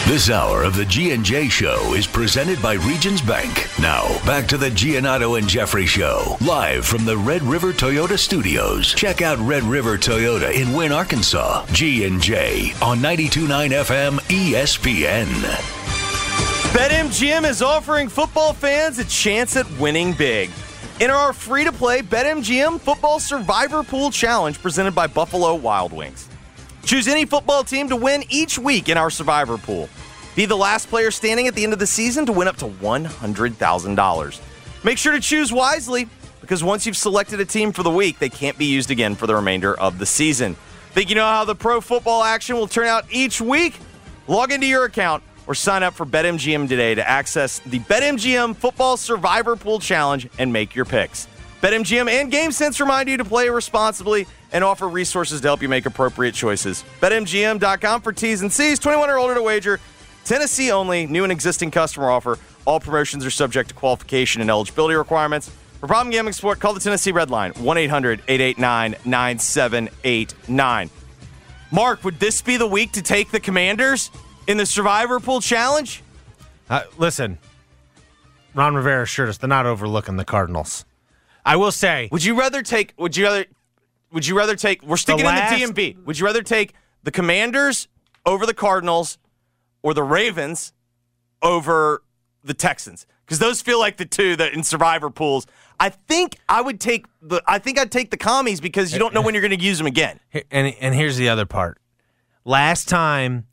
This 0.09 0.29
hour 0.29 0.65
of 0.65 0.75
the 0.75 0.87
G&J 0.87 1.49
Show 1.49 1.95
is 1.95 2.09
presented 2.09 2.61
by 2.61 2.73
Regions 2.73 3.23
Bank. 3.23 3.69
Now, 3.79 4.09
back 4.27 4.49
to 4.49 4.57
the 4.57 4.71
Giannotto 4.71 5.39
and 5.39 5.47
Jeffrey 5.47 5.87
Show, 5.87 6.37
live 6.41 6.85
from 6.85 7.05
the 7.05 7.17
Red 7.17 7.43
River 7.43 7.73
Toyota 7.73 8.19
Studios. 8.19 8.93
Check 8.95 9.23
out 9.23 9.39
Red 9.39 9.63
River 9.63 9.99
Toyota 9.99 10.53
in 10.53 10.73
Wynne, 10.73 10.91
Arkansas. 10.91 11.65
G&J 11.67 12.73
on 12.83 12.99
92.9 12.99 13.71
FM 13.71 14.19
ESPN. 14.23 15.78
BetMGM 16.79 17.45
is 17.45 17.61
offering 17.61 18.09
football 18.09 18.53
fans 18.53 19.01
a 19.01 19.05
chance 19.05 19.57
at 19.57 19.69
winning 19.81 20.13
big. 20.13 20.49
In 21.01 21.11
our 21.11 21.33
free 21.33 21.65
to 21.65 21.73
play 21.73 22.03
BetMGM 22.03 22.81
Football 22.81 23.19
Survivor 23.19 23.83
Pool 23.83 24.13
Challenge 24.13 24.57
presented 24.63 24.95
by 24.95 25.09
Buffalo 25.09 25.57
Wild 25.57 25.93
Wings. 25.93 26.29
Choose 26.85 27.09
any 27.09 27.25
football 27.25 27.65
team 27.65 27.89
to 27.89 27.97
win 27.97 28.23
each 28.29 28.61
week 28.61 28.89
in 28.89 28.97
our 28.97 29.11
Survivor 29.11 29.59
Pool. 29.59 29.89
Be 30.37 30.47
the 30.47 30.55
last 30.55 30.89
player 30.89 31.11
standing 31.11 31.49
at 31.49 31.57
the 31.57 31.65
end 31.65 31.73
of 31.73 31.81
the 31.81 31.87
season 31.87 32.25
to 32.27 32.33
win 32.33 32.47
up 32.47 32.59
to 32.59 32.67
$100,000. 32.67 34.41
Make 34.85 34.99
sure 34.99 35.13
to 35.15 35.21
choose 35.21 35.53
wisely 35.53 36.09
because 36.41 36.63
once 36.63 36.87
you've 36.87 36.97
selected 36.97 37.41
a 37.41 37.45
team 37.45 37.73
for 37.73 37.83
the 37.83 37.91
week, 37.91 38.21
they 38.21 38.29
can't 38.29 38.57
be 38.57 38.67
used 38.67 38.93
again 38.93 39.17
for 39.17 39.27
the 39.27 39.35
remainder 39.35 39.77
of 39.81 39.99
the 39.99 40.07
season. 40.07 40.55
Think 40.93 41.09
you 41.09 41.17
know 41.17 41.27
how 41.27 41.45
the 41.45 41.57
pro 41.57 41.81
football 41.81 42.23
action 42.23 42.55
will 42.55 42.69
turn 42.69 42.87
out 42.87 43.05
each 43.11 43.41
week? 43.41 43.77
Log 44.29 44.53
into 44.53 44.69
your 44.69 44.85
account 44.85 45.25
or 45.49 45.55
sign 45.55 45.83
up 45.83 45.95
for 45.95 46.07
BetMGM 46.07 46.69
today 46.69 46.95
to 46.95 47.09
access 47.09 47.59
the 47.61 47.81
BetMGM 47.81 48.55
Football 48.55 48.99
Survivor 48.99 49.57
Pool 49.57 49.81
Challenge 49.81 50.29
and 50.39 50.53
make 50.53 50.77
your 50.77 50.85
picks. 50.85 51.27
BetMGM 51.63 52.09
and 52.09 52.31
GameSense 52.31 52.79
remind 52.79 53.09
you 53.09 53.17
to 53.17 53.25
play 53.25 53.49
responsibly 53.49 54.27
and 54.53 54.63
offer 54.63 54.89
resources 54.89 55.41
to 55.41 55.49
help 55.49 55.63
you 55.63 55.69
make 55.69 55.87
appropriate 55.87 56.35
choices. 56.35 56.85
BetMGM.com 57.01 58.03
for 58.03 58.13
T's 58.13 58.43
and 58.43 58.53
C's, 58.53 58.79
21 58.79 59.11
or 59.11 59.19
older 59.19 59.35
to 59.35 59.43
wager. 59.43 59.81
Tennessee 60.25 60.71
only, 60.71 61.07
new 61.07 61.25
and 61.25 61.33
existing 61.33 61.71
customer 61.71 62.11
offer. 62.11 62.39
All 62.67 62.79
promotions 62.79 63.25
are 63.25 63.31
subject 63.31 63.71
to 63.71 63.75
qualification 63.75 64.43
and 64.43 64.51
eligibility 64.51 64.95
requirements. 64.95 65.51
For 65.81 65.87
problem 65.87 66.13
gambling 66.13 66.35
support, 66.35 66.61
call 66.61 66.75
the 66.75 66.81
Tennessee 66.81 67.13
Red 67.13 67.31
Line, 67.31 67.53
1 67.53 67.79
800 67.79 68.21
889 68.29 68.97
9789. 69.05 70.91
Mark, 71.71 72.05
would 72.05 72.21
this 72.21 72.43
be 72.43 72.57
the 72.57 72.67
week 72.67 72.93
to 72.93 73.03
take 73.03 73.31
the 73.31 73.41
Commanders 73.41 74.11
in 74.49 74.57
the 74.57 74.67
Survivor 74.67 75.21
Pool 75.21 75.41
Challenge? 75.41 76.03
Uh, 76.69 76.83
listen, 76.97 77.39
Ron 78.55 78.75
Rivera 78.75 79.05
assured 79.05 79.29
us 79.29 79.39
they're 79.39 79.49
not 79.49 79.67
overlooking 79.67 80.17
the 80.17 80.25
Cardinals. 80.25 80.85
I 81.47 81.55
will 81.57 81.71
say, 81.73 82.09
Would 82.11 82.25
you 82.25 82.37
rather 82.39 82.63
take? 82.63 82.95
Would 82.99 83.17
you 83.17 83.25
rather? 83.25 83.45
Would 84.11 84.27
you 84.27 84.37
rather 84.37 84.57
take? 84.57 84.83
We're 84.83 84.97
sticking 84.97 85.25
last- 85.25 85.53
in 85.53 85.73
the 85.73 85.83
DMV. 85.95 86.05
Would 86.05 86.19
you 86.19 86.27
rather 86.27 86.43
take 86.43 86.75
the 87.05 87.11
Commanders 87.13 87.87
over 88.27 88.45
the 88.45 88.55
Cardinals, 88.55 89.19
or 89.83 89.95
the 89.95 90.03
Ravens 90.03 90.73
over 91.43 92.03
the 92.43 92.55
Texans? 92.55 93.07
Because 93.25 93.39
those 93.39 93.61
feel 93.63 93.79
like 93.79 93.99
the 93.99 94.07
two 94.07 94.37
that 94.37 94.55
in 94.55 94.63
Survivor 94.65 95.11
pools. 95.11 95.47
I 95.81 95.91
think 95.91 96.37
I 96.49 96.61
would 96.61 96.81
take 96.81 97.07
the. 97.23 97.41
I 97.47 97.59
think 97.59 97.79
I'd 97.79 97.93
take 97.93 98.11
the 98.11 98.17
commies 98.17 98.61
because 98.61 98.93
you 98.93 98.99
don't 98.99 99.15
know 99.15 99.23
when 99.23 99.35
you're 99.35 99.43
going 99.47 99.57
to 99.59 99.65
use 99.65 99.79
them 99.79 99.87
again. 99.87 100.19
and 100.51 100.75
and 100.81 100.95
here's 100.95 101.17
the 101.17 101.29
other 101.29 101.47
part. 101.47 101.79
Last 102.45 102.89
time 102.89 103.47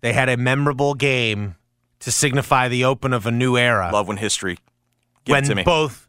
they 0.00 0.12
had 0.12 0.28
a 0.28 0.36
memorable 0.36 0.94
game 0.94 1.56
to 2.00 2.10
signify 2.10 2.68
the 2.68 2.84
open 2.84 3.12
of 3.12 3.26
a 3.26 3.30
new 3.30 3.56
era. 3.56 3.90
Love 3.92 4.08
when 4.08 4.16
history 4.16 4.58
give 5.24 5.34
when 5.34 5.44
to 5.44 5.54
me. 5.54 5.62
both 5.62 6.08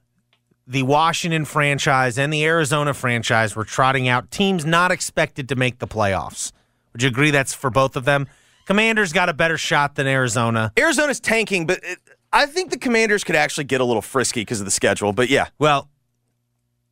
the 0.68 0.84
Washington 0.84 1.46
franchise 1.46 2.18
and 2.18 2.32
the 2.32 2.46
Arizona 2.46 2.94
franchise 2.94 3.56
were 3.56 3.66
trotting 3.66 4.08
out 4.08 4.32
teams 4.32 4.66
not 4.66 4.92
expected 4.92 5.50
to 5.50 5.56
make 5.56 5.80
the 5.80 5.88
playoffs. 5.88 6.52
Would 6.94 7.04
you 7.04 7.10
agree 7.10 7.32
that's 7.32 7.54
for 7.54 7.70
both 7.70 7.96
of 7.96 8.06
them? 8.06 8.28
Commanders 8.66 9.12
got 9.12 9.28
a 9.28 9.34
better 9.34 9.58
shot 9.58 9.96
than 9.96 10.08
Arizona. 10.08 10.72
Arizona's 10.78 11.20
tanking, 11.20 11.66
but 11.66 11.80
it, 11.84 12.00
I 12.32 12.46
think 12.46 12.70
the 12.70 12.78
Commanders 12.78 13.24
could 13.24 13.36
actually 13.36 13.66
get 13.66 13.82
a 13.82 13.86
little 13.86 14.02
frisky 14.02 14.42
because 14.42 14.62
of 14.62 14.66
the 14.66 14.72
schedule, 14.72 15.12
but 15.12 15.30
yeah. 15.30 15.48
Well, 15.60 15.90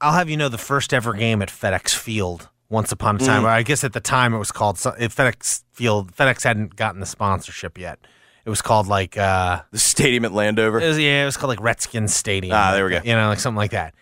I'll 0.01 0.13
have 0.13 0.29
you 0.29 0.37
know 0.37 0.49
the 0.49 0.57
first 0.57 0.93
ever 0.93 1.13
game 1.13 1.41
at 1.41 1.49
FedEx 1.49 1.93
Field 1.93 2.49
once 2.69 2.91
upon 2.91 3.15
a 3.15 3.19
time. 3.19 3.43
Mm. 3.43 3.47
I 3.47 3.63
guess 3.63 3.83
at 3.83 3.93
the 3.93 3.99
time 3.99 4.33
it 4.33 4.37
was 4.37 4.51
called 4.51 4.77
if 4.99 5.15
FedEx 5.15 5.63
Field. 5.73 6.15
FedEx 6.15 6.43
hadn't 6.43 6.75
gotten 6.75 6.99
the 6.99 7.05
sponsorship 7.05 7.77
yet. 7.77 7.99
It 8.45 8.49
was 8.49 8.61
called 8.61 8.87
like 8.87 9.17
uh, 9.17 9.61
the 9.71 9.79
stadium 9.79 10.25
at 10.25 10.31
Landover. 10.31 10.79
It 10.79 10.87
was, 10.87 10.99
yeah, 10.99 11.23
it 11.23 11.25
was 11.25 11.37
called 11.37 11.49
like 11.49 11.61
Redskins 11.61 12.13
Stadium. 12.13 12.55
Ah, 12.55 12.71
there 12.73 12.85
we 12.85 12.91
go. 12.91 13.01
You 13.03 13.13
know, 13.13 13.27
like 13.27 13.39
something 13.39 13.57
like 13.57 13.71
that. 13.71 13.93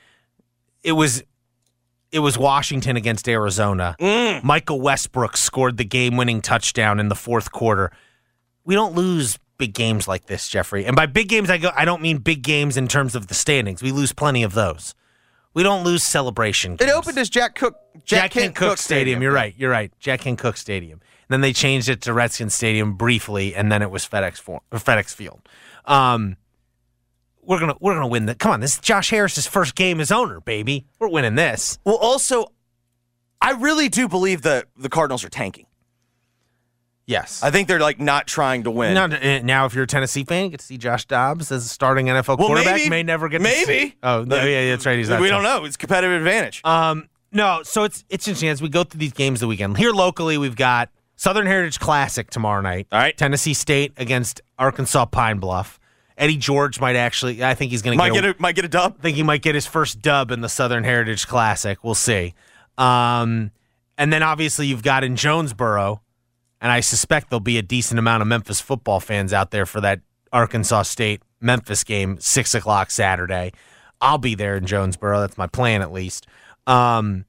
It 0.83 0.93
was. 0.93 1.23
It 2.09 2.19
was 2.19 2.37
Washington 2.37 2.95
against 2.95 3.27
Arizona. 3.27 3.97
Mm. 3.99 4.41
Michael 4.41 4.79
Westbrook 4.79 5.35
scored 5.35 5.75
the 5.75 5.83
game-winning 5.83 6.41
touchdown 6.41 7.01
in 7.01 7.09
the 7.09 7.15
fourth 7.15 7.51
quarter. 7.51 7.91
We 8.63 8.75
don't 8.75 8.95
lose 8.95 9.37
big 9.57 9.73
games 9.73 10.07
like 10.07 10.27
this, 10.27 10.47
Jeffrey. 10.47 10.85
And 10.85 10.95
by 10.95 11.05
big 11.05 11.27
games, 11.27 11.49
I 11.49 11.57
go. 11.57 11.69
I 11.75 11.83
don't 11.83 12.01
mean 12.01 12.19
big 12.19 12.43
games 12.43 12.77
in 12.77 12.87
terms 12.87 13.13
of 13.13 13.27
the 13.27 13.33
standings. 13.33 13.83
We 13.83 13.91
lose 13.91 14.13
plenty 14.13 14.43
of 14.43 14.53
those. 14.53 14.95
We 15.57 15.63
don't 15.63 15.83
lose 15.83 16.03
celebration. 16.03 16.77
It 16.79 16.87
opened 16.87 17.17
as 17.17 17.31
Jack 17.31 17.55
Cook 17.55 17.79
Jack, 18.05 18.29
Kent 18.29 18.53
Cooke, 18.53 18.77
Stadium. 18.77 19.23
You're 19.23 19.31
right. 19.31 19.55
You're 19.57 19.71
right. 19.71 19.91
Jack 19.97 20.19
Kent 20.19 20.37
Cooke 20.37 20.55
Stadium. 20.55 21.01
then 21.29 21.41
they 21.41 21.51
changed 21.51 21.89
it 21.89 22.01
to 22.01 22.13
Redskins 22.13 22.53
Stadium 22.53 22.93
briefly, 22.93 23.55
and 23.55 23.71
then 23.71 23.81
it 23.81 23.89
was 23.89 24.07
FedEx 24.07 24.37
for, 24.37 24.61
FedEx 24.71 25.15
Field. 25.15 25.41
Um, 25.85 26.37
we're 27.41 27.59
gonna 27.59 27.73
we're 27.79 27.95
gonna 27.95 28.05
win 28.05 28.27
the. 28.27 28.35
Come 28.35 28.51
on, 28.51 28.59
this 28.59 28.75
is 28.75 28.79
Josh 28.81 29.09
Harris's 29.09 29.47
first 29.47 29.73
game 29.73 29.99
as 29.99 30.11
owner, 30.11 30.41
baby. 30.41 30.85
We're 30.99 31.09
winning 31.09 31.33
this. 31.33 31.79
Well, 31.83 31.95
also, 31.95 32.53
I 33.41 33.53
really 33.53 33.89
do 33.89 34.07
believe 34.07 34.43
that 34.43 34.65
the 34.77 34.89
Cardinals 34.89 35.23
are 35.23 35.29
tanking. 35.29 35.65
Yes. 37.07 37.41
I 37.41 37.51
think 37.51 37.67
they're 37.69 37.79
like 37.79 37.99
not 37.99 38.27
trying 38.27 38.63
to 38.65 38.71
win. 38.71 38.93
Now, 38.93 39.05
uh, 39.05 39.39
now, 39.43 39.65
if 39.65 39.73
you're 39.73 39.85
a 39.85 39.87
Tennessee 39.87 40.25
fan, 40.25 40.43
you 40.45 40.49
get 40.51 40.59
to 40.59 40.65
see 40.65 40.77
Josh 40.77 41.05
Dobbs 41.05 41.51
as 41.51 41.65
a 41.65 41.69
starting 41.69 42.07
NFL 42.07 42.37
Well, 42.37 42.47
quarterback. 42.47 42.75
maybe- 42.75 42.89
May 42.89 43.01
never 43.03 43.29
get 43.29 43.37
to 43.37 43.43
maybe. 43.43 43.95
Oh, 44.03 44.23
no, 44.25 44.35
yeah, 44.35 44.43
yeah, 44.43 44.69
that's 44.71 44.85
right. 44.85 44.97
He's 44.97 45.07
not 45.09 45.21
we 45.21 45.29
don't 45.29 45.41
know. 45.43 45.63
It's 45.63 45.77
competitive 45.77 46.17
advantage. 46.17 46.61
Um, 46.65 47.07
no, 47.31 47.61
so 47.63 47.83
it's 47.85 48.03
it's 48.09 48.27
interesting 48.27 48.49
as 48.49 48.61
we 48.61 48.69
go 48.69 48.83
through 48.83 48.99
these 48.99 49.13
games 49.13 49.39
the 49.39 49.47
weekend. 49.47 49.77
Here 49.77 49.91
locally, 49.91 50.37
we've 50.37 50.55
got 50.55 50.89
Southern 51.15 51.47
Heritage 51.47 51.79
Classic 51.79 52.29
tomorrow 52.29 52.61
night. 52.61 52.87
All 52.91 52.99
right, 52.99 53.17
Tennessee 53.17 53.53
State 53.53 53.93
against 53.97 54.41
Arkansas 54.59 55.05
Pine 55.05 55.39
Bluff. 55.39 55.79
Eddie 56.17 56.35
George 56.37 56.79
might 56.81 56.95
actually. 56.95 57.43
I 57.43 57.53
think 57.53 57.71
he's 57.71 57.81
going 57.81 57.97
to 57.97 58.03
Might 58.03 58.13
get 58.13 58.25
a- 58.25 58.35
might 58.39 58.55
get 58.55 58.65
a 58.65 58.69
dub. 58.69 58.95
I 58.99 59.01
think 59.01 59.15
he 59.17 59.23
might 59.23 59.41
get 59.41 59.55
his 59.55 59.65
first 59.67 60.01
dub 60.01 60.31
in 60.31 60.41
the 60.41 60.49
Southern 60.49 60.83
Heritage 60.83 61.25
Classic. 61.27 61.81
We'll 61.83 61.95
see. 61.95 62.33
Um, 62.77 63.51
and 63.97 64.11
then 64.13 64.23
obviously 64.23 64.67
you've 64.67 64.83
got 64.83 65.03
in 65.03 65.15
Jonesboro, 65.15 66.01
and 66.61 66.71
I 66.71 66.79
suspect 66.79 67.29
there'll 67.29 67.39
be 67.39 67.57
a 67.57 67.63
decent 67.63 67.99
amount 67.99 68.21
of 68.21 68.27
Memphis 68.27 68.59
football 68.59 68.99
fans 68.99 69.33
out 69.33 69.51
there 69.51 69.65
for 69.65 69.81
that 69.81 70.01
Arkansas 70.33 70.83
State 70.83 71.21
Memphis 71.39 71.83
game, 71.83 72.19
six 72.19 72.55
o'clock 72.55 72.91
Saturday. 72.91 73.51
I'll 74.01 74.17
be 74.17 74.35
there 74.35 74.57
in 74.57 74.65
Jonesboro. 74.65 75.21
That's 75.21 75.37
my 75.37 75.47
plan, 75.47 75.81
at 75.81 75.91
least. 75.91 76.27
Um, 76.65 77.25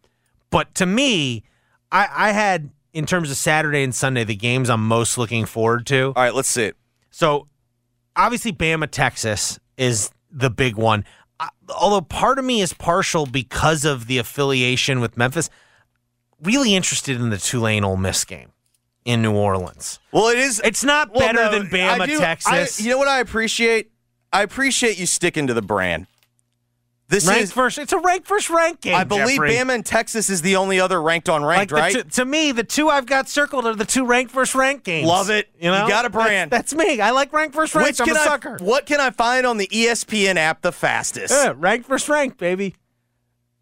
but 0.51 0.75
to 0.77 0.87
me, 0.87 1.45
I, 1.93 2.09
I 2.11 2.33
had 2.33 2.71
in 2.93 3.07
terms 3.07 3.31
of 3.31 3.37
Saturday 3.37 3.83
and 3.83 3.95
Sunday 3.95 4.25
the 4.25 4.35
games 4.35 4.71
I'm 4.71 4.87
most 4.87 5.19
looking 5.19 5.45
forward 5.45 5.87
to. 5.87 6.13
All 6.17 6.23
right, 6.23 6.35
let's 6.35 6.49
see 6.49 6.65
it. 6.65 6.77
So 7.11 7.49
obviously 8.17 8.53
Bama 8.53 8.91
Texas 8.91 9.59
is 9.77 10.11
the 10.31 10.51
big 10.51 10.77
one. 10.77 11.05
I, 11.39 11.49
although 11.75 12.01
part 12.01 12.39
of 12.39 12.45
me 12.45 12.61
is 12.61 12.73
partial 12.73 13.27
because 13.27 13.85
of 13.85 14.07
the 14.07 14.19
affiliation 14.19 15.01
with 15.01 15.17
Memphis. 15.17 15.51
Really 16.43 16.75
interested 16.75 17.21
in 17.21 17.31
the 17.31 17.39
Tulane 17.39 17.85
Ole 17.85 17.97
Miss 17.97 18.25
game 18.25 18.53
in 19.09 19.23
New 19.23 19.33
Orleans. 19.33 19.99
Well, 20.13 20.29
it 20.29 20.39
is. 20.39 20.61
It's 20.63 20.85
not 20.85 21.11
Well, 21.13 21.21
better 21.21 21.45
no, 21.45 21.51
than 21.51 21.69
Bama 21.69 22.01
I 22.01 22.07
do- 22.07 22.19
Texas. 22.19 22.79
I- 22.79 22.83
you 22.85 22.91
know 22.91 22.99
what 22.99 23.09
I 23.09 23.21
appreciate? 23.21 23.91
I 24.35 24.43
appreciate 24.43 24.99
you 24.99 25.07
sticking 25.07 25.47
to 25.47 25.55
the 25.55 25.63
brand. 25.63 26.07
This 27.09 27.27
Ranked 27.27 27.45
is 27.45 27.53
first. 27.53 27.79
It's 27.79 27.95
a 27.95 27.99
ranked 27.99 28.29
first 28.29 28.51
rank 28.51 28.83
game. 28.83 28.95
I 28.95 29.05
believe 29.05 29.37
Jeffrey. 29.41 29.53
Bama 29.53 29.75
and 29.77 29.87
Texas 29.87 30.29
is 30.29 30.43
the 30.43 30.57
only 30.57 30.79
other 30.79 31.01
ranked 31.01 31.31
on 31.31 31.43
ranked, 31.43 31.73
Like 31.73 31.81
right? 31.81 31.93
two- 31.95 32.03
to 32.03 32.25
me, 32.27 32.53
the 32.53 32.65
two 32.65 32.91
I've 32.91 33.07
got 33.07 33.31
circled 33.31 33.65
are 33.65 33.75
the 33.75 33.87
two 33.87 34.05
ranked 34.05 34.31
first 34.31 34.55
rank 34.55 34.85
games. 34.85 35.09
Love 35.09 35.31
it. 35.31 35.49
You 35.59 35.71
know, 35.71 35.85
You 35.85 35.89
got 35.89 36.05
a 36.05 36.11
brand. 36.11 36.51
That's, 36.51 36.75
me. 36.75 37.01
I 37.01 37.13
like 37.13 37.33
ranked 37.33 37.55
first 37.55 37.75
rank. 37.75 37.87
Which 37.89 38.01
I'm 38.03 38.15
a 38.15 38.19
I, 38.19 38.25
sucker. 38.25 38.59
What 38.61 38.85
can 38.85 39.01
I 39.01 39.09
find 39.09 39.47
on 39.47 39.57
the 39.57 39.69
ESPN 39.69 40.37
app 40.37 40.61
the 40.61 40.71
fastest? 40.71 41.33
Yeah, 41.33 41.55
ranked 41.57 41.89
first 41.89 42.11
rank, 42.11 42.37
baby. 42.37 42.77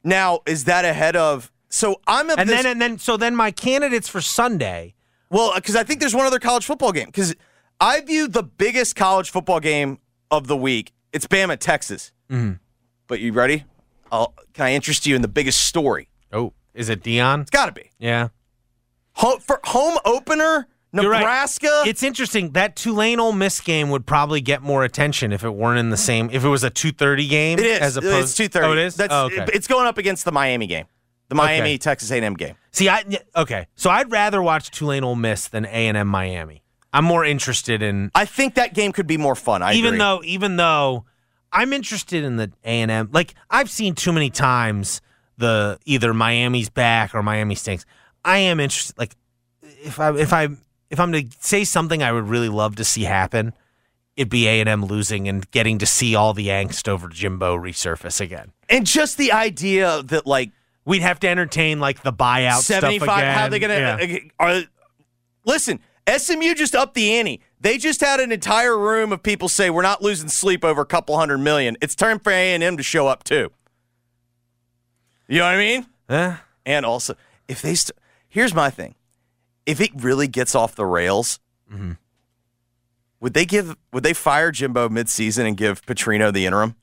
Now, 0.03 0.41
is 0.45 0.65
that 0.65 0.85
ahead 0.85 1.15
of? 1.15 1.53
So 1.69 2.01
I'm 2.09 2.29
And 2.31 2.49
this, 2.51 2.63
then 2.63 2.67
and 2.67 2.83
then 2.83 2.99
so 2.99 3.17
then 3.17 3.37
my 3.37 3.53
candidates 3.53 4.09
for 4.09 4.21
Sunday. 4.21 4.95
Well, 5.31 5.53
because 5.55 5.77
I 5.77 5.83
think 5.85 6.01
there's 6.01 6.15
one 6.15 6.27
other 6.27 6.39
college 6.39 6.65
football 6.65 6.93
game. 6.93 7.07
Because 7.07 7.35
I 7.81 8.01
view 8.01 8.29
the 8.29 8.43
biggest 8.43 8.97
college 8.97 9.31
football 9.31 9.61
game 9.61 9.99
of 10.31 10.47
the 10.47 10.57
week. 10.57 10.93
It's 11.13 11.27
Bama 11.27 11.59
Texas. 11.59 12.13
Mhm. 12.31 12.59
But 13.07 13.21
you 13.21 13.33
ready? 13.33 13.65
I'll, 14.13 14.35
can 14.55 14.67
I 14.67 14.73
interest 14.73 15.07
you 15.07 15.17
in 15.17 15.23
the 15.23 15.29
biggest 15.29 15.63
story? 15.63 16.09
Oh, 16.33 16.53
is 16.75 16.89
it 16.89 17.03
Deion? 17.03 17.43
It's 17.43 17.51
got 17.51 17.67
to 17.67 17.73
be 17.73 17.91
Yeah. 17.99 18.29
home, 19.15 19.41
for 19.41 19.61
home 19.65 19.99
opener. 20.05 20.67
You're 20.93 21.11
right. 21.11 21.19
Nebraska. 21.21 21.83
It's 21.87 22.03
interesting 22.03 22.53
that 22.53 22.75
Tulane 22.77 23.21
Ole 23.21 23.33
Miss 23.33 23.61
game 23.61 23.91
would 23.91 24.07
probably 24.07 24.41
get 24.41 24.63
more 24.63 24.83
attention 24.85 25.31
if 25.33 25.45
it 25.45 25.51
weren't 25.51 25.79
in 25.79 25.91
the 25.91 25.97
same. 25.97 26.31
If 26.33 26.43
it 26.45 26.49
was 26.49 26.65
a 26.65 26.71
two 26.71 26.91
thirty 26.91 27.27
game, 27.29 27.59
It 27.59 27.67
is. 27.67 27.81
As 27.81 27.97
opposed, 27.99 28.23
it's 28.29 28.35
two 28.35 28.49
thirty. 28.49 28.67
Oh, 28.67 28.73
it 28.73 28.79
is. 28.79 28.95
That's, 28.97 29.13
Oh, 29.13 29.27
okay. 29.27 29.45
It's 29.53 29.67
going 29.67 29.87
up 29.87 29.99
against 29.99 30.25
the 30.25 30.33
Miami 30.33 30.67
game, 30.67 30.87
the 31.29 31.35
Miami 31.35 31.79
Texas 31.79 32.11
A&M 32.11 32.35
game. 32.35 32.55
See, 32.71 32.89
I 32.89 33.05
okay. 33.35 33.67
So 33.75 33.91
I'd 33.91 34.11
rather 34.11 34.43
watch 34.43 34.71
Tulane 34.71 35.05
Ole 35.05 35.17
Miss 35.17 35.49
than 35.49 35.65
A 35.65 35.69
and 35.69 35.97
M 35.97 36.09
Miami. 36.09 36.63
I'm 36.93 37.05
more 37.05 37.25
interested 37.25 37.83
in. 37.83 38.11
I 38.15 38.25
think 38.25 38.55
that 38.55 38.75
game 38.75 38.93
could 38.93 39.07
be 39.07 39.17
more 39.17 39.35
fun. 39.35 39.63
I 39.63 39.75
even 39.75 39.89
agree. 39.95 39.99
though, 39.99 40.23
even 40.25 40.57
though 40.57 41.05
I'm 41.53 41.73
interested 41.73 42.25
in 42.25 42.37
the 42.37 42.53
A 42.65 42.81
and 42.81 42.91
M. 42.91 43.09
Like 43.13 43.35
I've 43.51 43.71
seen 43.71 43.95
too 43.95 44.13
many 44.13 44.31
times 44.31 45.01
the 45.39 45.79
either 45.85 46.15
Miami's 46.15 46.69
back 46.69 47.15
or 47.15 47.23
Miami 47.23 47.55
stinks. 47.55 47.85
I 48.25 48.39
am 48.39 48.61
interested. 48.61 48.97
Like 48.99 49.17
if 49.63 49.99
I 50.01 50.15
if 50.17 50.33
I 50.33 50.49
if 50.91 51.01
I'm 51.01 51.13
to 51.13 51.25
say 51.41 51.65
something 51.65 52.03
I 52.03 52.13
would 52.13 52.29
really 52.29 52.49
love 52.49 52.77
to 52.77 52.85
see 52.85 53.03
happen, 53.03 53.53
it'd 54.17 54.31
be 54.31 54.47
A 54.49 54.61
and 54.61 54.69
M 54.69 54.85
losing 54.85 55.29
and 55.29 55.51
getting 55.51 55.79
to 55.79 55.87
see 55.87 56.15
all 56.15 56.33
the 56.35 56.49
angst 56.49 56.89
over 56.89 57.09
Jimbo 57.09 57.57
resurface 57.57 58.21
again. 58.21 58.53
and 58.69 58.87
just 58.87 59.17
the 59.19 59.33
idea 59.33 60.03
that 60.05 60.27
like 60.27 60.51
We'd 60.87 61.03
have 61.03 61.21
to 61.21 61.29
entertain 61.29 61.79
like 61.81 62.03
the 62.03 62.13
buyout 62.13 62.61
seventy 62.63 62.97
stuff 62.99 63.09
five. 63.09 63.19
again. 63.19 63.35
How 63.39 63.49
they 63.49 63.59
gonna? 63.59 63.75
Yeah. 64.01 64.19
Are 64.39 64.63
listen? 65.45 65.81
SMU 66.09 66.55
just 66.55 66.75
upped 66.77 66.95
the 66.95 67.13
ante. 67.19 67.41
They 67.61 67.77
just 67.79 68.01
had 68.01 68.21
an 68.21 68.31
entire 68.31 68.79
room 68.79 69.13
of 69.13 69.23
people 69.25 69.49
say 69.49 69.69
we're 69.71 69.83
not 69.83 70.01
losing 70.01 70.29
sleep 70.29 70.65
over 70.65 70.81
a 70.81 70.87
couple 70.87 71.19
hundred 71.19 71.39
million. 71.39 71.77
It's 71.83 71.97
time 71.97 72.21
for 72.21 72.31
A 72.31 72.55
and 72.55 72.63
M 72.63 72.77
to 72.77 72.83
show 72.85 73.09
up 73.09 73.25
too. 73.25 73.51
You 75.29 75.39
know 75.41 75.47
what 75.47 75.55
I 75.55 75.59
mean? 75.59 75.87
Eh? 76.09 76.37
And 76.65 76.87
also, 76.87 77.17
if 77.49 77.61
they 77.63 77.75
st- 77.75 77.99
here's 78.29 78.55
my 78.55 78.71
thing, 78.71 78.95
if 79.67 79.81
it 79.81 79.91
really 79.97 80.29
gets 80.29 80.55
off 80.55 80.75
the 80.77 80.87
rails, 80.87 81.41
Mm-hmm. 81.73 81.93
would 83.19 83.35
they 83.35 83.45
give? 83.45 83.75
Would 83.93 84.05
they 84.05 84.13
fire 84.13 84.53
Jimbo 84.53 84.89
midseason 84.89 85.49
and 85.49 85.57
give 85.57 85.83
Petrino 85.85 86.33
the 86.33 86.47
interim? 86.47 86.77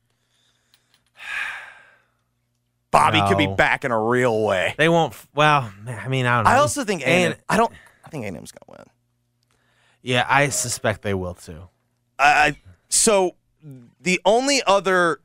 Bobby 2.93 3.21
could 3.27 3.37
be 3.37 3.47
back 3.53 3.83
in 3.83 3.91
a 3.91 3.99
real 3.99 4.43
way. 4.43 4.73
They 4.77 4.87
won't. 4.87 5.13
Well, 5.35 5.69
I 5.85 6.07
mean, 6.07 6.25
I 6.25 6.37
don't 6.37 6.45
know. 6.45 6.51
I 6.51 6.57
also 6.59 6.85
think 6.85 7.01
A&M, 7.01 7.33
I 7.49 7.57
don't. 7.57 7.73
I 8.05 8.09
think 8.09 8.23
A&M's 8.23 8.51
gonna 8.53 8.77
win. 8.79 8.87
Yeah, 10.01 10.25
I 10.29 10.47
suspect 10.49 11.01
they 11.01 11.13
will 11.13 11.33
too. 11.33 11.67
I 12.19 12.57
so 12.89 13.35
the 13.99 14.21
only 14.25 14.61
other, 14.67 15.19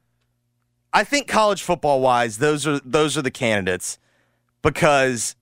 I 0.93 1.05
think 1.05 1.29
college 1.29 1.63
football 1.63 2.01
wise, 2.01 2.39
those 2.39 2.67
are 2.67 2.81
those 2.85 3.17
are 3.17 3.23
the 3.23 3.31
candidates 3.31 3.99
because. 4.63 5.37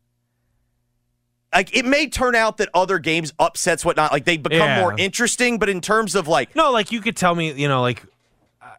Like 1.55 1.74
it 1.74 1.87
may 1.87 2.07
turn 2.09 2.35
out 2.35 2.59
that 2.59 2.68
other 2.74 2.99
games 2.99 3.33
upsets 3.39 3.83
whatnot, 3.83 4.12
like 4.12 4.27
they 4.27 4.37
become 4.37 4.59
Yeah. 4.68 4.81
more 4.81 4.95
interesting. 4.99 5.59
But 5.59 5.70
in 5.70 5.81
terms 5.81 6.14
of 6.14 6.29
like, 6.29 6.55
No, 6.55 6.70
like 6.70 6.93
you 6.93 7.01
could 7.01 7.16
tell 7.16 7.35
me, 7.35 7.51
you 7.53 7.66
know, 7.66 7.81
like, 7.81 8.05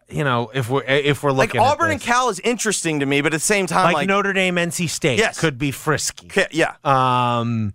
you 0.08 0.24
know, 0.24 0.50
if 0.54 0.70
we're 0.70 0.82
if 0.84 1.22
we're 1.22 1.32
like 1.32 1.48
looking 1.50 1.60
at 1.60 1.66
Auburn 1.72 1.90
and. 1.92 2.00
Cal 2.00 2.28
is 2.30 2.40
interesting 2.40 3.00
to 3.00 3.06
me, 3.06 3.20
but 3.20 3.32
at 3.34 3.36
the 3.36 3.44
same 3.44 3.66
time, 3.66 3.84
like, 3.84 3.94
like, 3.94 4.08
Notre 4.08 4.32
Dame, 4.32 4.54
NC 4.56 4.88
State, 4.88 5.18
Yes. 5.18 5.38
could 5.38 5.58
be 5.58 5.70
frisky. 5.70 6.30
yeah, 6.50 6.74
Um, 6.84 7.74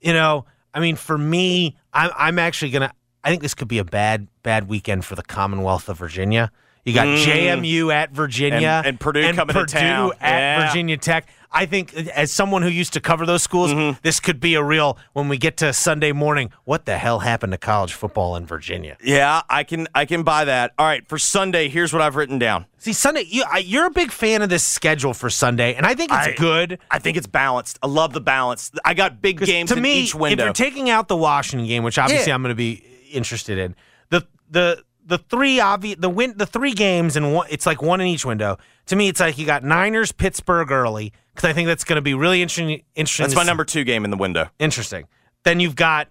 you 0.00 0.12
know, 0.12 0.46
I 0.72 0.80
mean, 0.80 0.96
for 0.96 1.16
me, 1.18 1.76
I'm 1.92 2.10
I'm 2.16 2.38
actually 2.38 2.70
gonna. 2.70 2.92
I 3.22 3.30
think 3.30 3.42
this 3.42 3.54
could 3.54 3.68
be 3.68 3.78
a 3.78 3.84
bad 3.84 4.28
bad 4.42 4.68
weekend 4.68 5.04
for 5.04 5.14
the 5.14 5.22
Commonwealth 5.22 5.88
of 5.88 5.98
Virginia. 5.98 6.50
You 6.84 6.92
got 6.92 7.06
Mm. 7.06 7.24
JMU 7.24 7.90
at 7.92 8.10
Virginia 8.12 8.68
And- 8.78 8.86
and 8.86 9.00
Purdue 9.00 9.22
coming 9.32 9.54
to 9.54 9.60
Purdue 9.60 9.66
town. 9.78 10.12
at 10.20 10.38
Yeah. 10.38 10.66
Virginia 10.66 10.96
Tech. 10.98 11.26
I 11.56 11.66
think, 11.66 11.94
as 11.94 12.32
someone 12.32 12.62
who 12.62 12.68
used 12.68 12.92
to 12.94 13.00
cover 13.00 13.24
those 13.24 13.42
schools, 13.44 13.70
Mm-hmm. 13.72 13.98
this 14.02 14.18
could 14.18 14.40
be 14.40 14.54
a 14.56 14.62
real. 14.62 14.98
When 15.12 15.28
we 15.28 15.38
get 15.38 15.56
to 15.58 15.72
Sunday 15.72 16.10
morning, 16.10 16.50
what 16.64 16.84
the 16.84 16.98
hell 16.98 17.20
happened 17.20 17.52
to 17.52 17.58
college 17.58 17.92
football 17.92 18.34
in 18.34 18.44
Virginia? 18.44 18.96
yeah, 19.02 19.42
I 19.48 19.62
can 19.62 19.86
I 19.94 20.04
can 20.04 20.24
buy 20.24 20.44
that. 20.46 20.72
All 20.78 20.84
right, 20.86 21.06
for 21.08 21.16
Sunday, 21.16 21.68
here's 21.68 21.92
what 21.92 22.02
I've 22.02 22.16
written 22.16 22.40
down. 22.40 22.66
See, 22.78 22.92
Sunday, 22.92 23.24
you, 23.28 23.44
I, 23.50 23.58
you're 23.58 23.86
a 23.86 23.90
big 23.90 24.10
fan 24.10 24.42
of 24.42 24.50
this 24.50 24.64
schedule 24.64 25.14
for 25.14 25.30
Sunday, 25.30 25.74
and 25.74 25.86
I 25.86 25.94
think 25.94 26.10
it's 26.12 26.26
I- 26.26 26.32
good. 26.32 26.80
I 26.90 26.98
think 26.98 27.16
it's 27.16 27.28
balanced. 27.28 27.78
I 27.84 27.86
love 27.86 28.12
the 28.14 28.20
balance. 28.20 28.72
I 28.84 28.92
got 28.94 29.22
big 29.22 29.38
games 29.40 29.70
to 29.70 29.80
me. 29.80 30.02
If 30.02 30.14
you're 30.38 30.52
taking 30.52 30.90
out 30.90 31.06
the 31.08 31.16
Washington 31.16 31.68
game, 31.68 31.84
which 31.84 31.98
obviously 31.98 32.30
Yeah. 32.30 32.34
I'm 32.34 32.42
going 32.42 32.50
to 32.50 32.56
be 32.56 32.82
interested 33.12 33.58
in, 33.58 33.76
the 34.10 34.26
the 34.50 34.82
the 35.06 35.18
three 35.18 35.60
obvious 35.60 35.98
the 36.00 36.08
win 36.08 36.34
the 36.36 36.46
three 36.46 36.72
games 36.72 37.16
and 37.16 37.34
one 37.34 37.46
it's 37.50 37.66
like 37.66 37.82
one 37.82 38.00
in 38.00 38.06
each 38.06 38.24
window. 38.24 38.58
To 38.86 38.96
me, 38.96 39.08
it's 39.08 39.20
like 39.20 39.38
you 39.38 39.46
got 39.46 39.64
Niners, 39.64 40.12
Pittsburgh 40.12 40.70
early 40.70 41.12
because 41.34 41.48
I 41.48 41.52
think 41.52 41.66
that's 41.66 41.84
going 41.84 41.96
to 41.96 42.02
be 42.02 42.14
really 42.14 42.42
interesting. 42.42 42.82
Interesting. 42.94 43.24
That's 43.24 43.34
my 43.34 43.42
see. 43.42 43.46
number 43.46 43.64
two 43.64 43.84
game 43.84 44.04
in 44.04 44.10
the 44.10 44.16
window. 44.16 44.48
Interesting. 44.58 45.06
Then 45.44 45.60
you've 45.60 45.76
got 45.76 46.08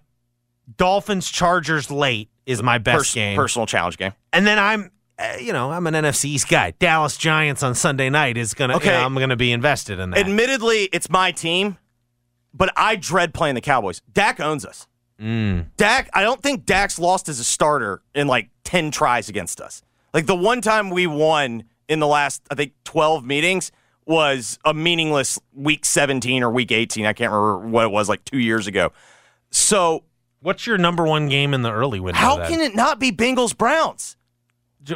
Dolphins, 0.76 1.30
Chargers 1.30 1.90
late 1.90 2.30
is 2.46 2.62
my 2.62 2.78
best 2.78 2.98
Pers- 2.98 3.14
game. 3.14 3.36
Personal 3.36 3.66
challenge 3.66 3.96
game. 3.96 4.12
And 4.32 4.46
then 4.46 4.58
I'm, 4.58 4.90
uh, 5.18 5.36
you 5.40 5.52
know, 5.52 5.70
I'm 5.70 5.86
an 5.86 5.94
NFC 5.94 6.26
East 6.26 6.48
guy. 6.48 6.72
Dallas 6.72 7.16
Giants 7.16 7.62
on 7.62 7.74
Sunday 7.74 8.10
night 8.10 8.36
is 8.36 8.54
gonna. 8.54 8.76
Okay. 8.76 8.90
Okay, 8.90 8.96
I'm 8.96 9.14
gonna 9.14 9.36
be 9.36 9.52
invested 9.52 9.98
in 9.98 10.10
that. 10.10 10.18
Admittedly, 10.18 10.88
it's 10.92 11.08
my 11.08 11.30
team, 11.32 11.78
but 12.52 12.72
I 12.76 12.96
dread 12.96 13.34
playing 13.34 13.54
the 13.54 13.60
Cowboys. 13.60 14.02
Dak 14.12 14.40
owns 14.40 14.64
us. 14.64 14.86
Mm. 15.24 15.66
Dak, 15.76 16.10
I 16.12 16.22
don't 16.22 16.42
think 16.42 16.66
Dak's 16.66 16.98
lost 16.98 17.28
as 17.28 17.40
a 17.40 17.44
starter 17.44 18.02
in 18.14 18.26
like 18.26 18.50
10 18.64 18.90
tries 18.90 19.28
against 19.28 19.60
us. 19.60 19.82
Like 20.12 20.26
the 20.26 20.36
one 20.36 20.60
time 20.60 20.90
we 20.90 21.06
won 21.06 21.64
in 21.88 21.98
the 21.98 22.06
last, 22.06 22.42
I 22.50 22.54
think, 22.54 22.72
12 22.84 23.24
meetings 23.24 23.72
was 24.06 24.58
a 24.64 24.74
meaningless 24.74 25.40
week 25.54 25.84
17 25.86 26.42
or 26.42 26.50
week 26.50 26.70
18. 26.70 27.06
I 27.06 27.14
can't 27.14 27.32
remember 27.32 27.66
what 27.68 27.84
it 27.86 27.90
was, 27.90 28.08
like 28.08 28.24
two 28.24 28.38
years 28.38 28.66
ago. 28.66 28.92
So, 29.50 30.04
What's 30.44 30.66
your 30.66 30.76
number 30.76 31.04
one 31.04 31.30
game 31.30 31.54
in 31.54 31.62
the 31.62 31.72
early 31.72 32.00
window? 32.00 32.20
how 32.20 32.36
then? 32.36 32.50
can 32.50 32.60
it 32.60 32.74
not 32.74 32.98
be 32.98 33.10
Bengals 33.10 33.56
Browns? 33.56 34.18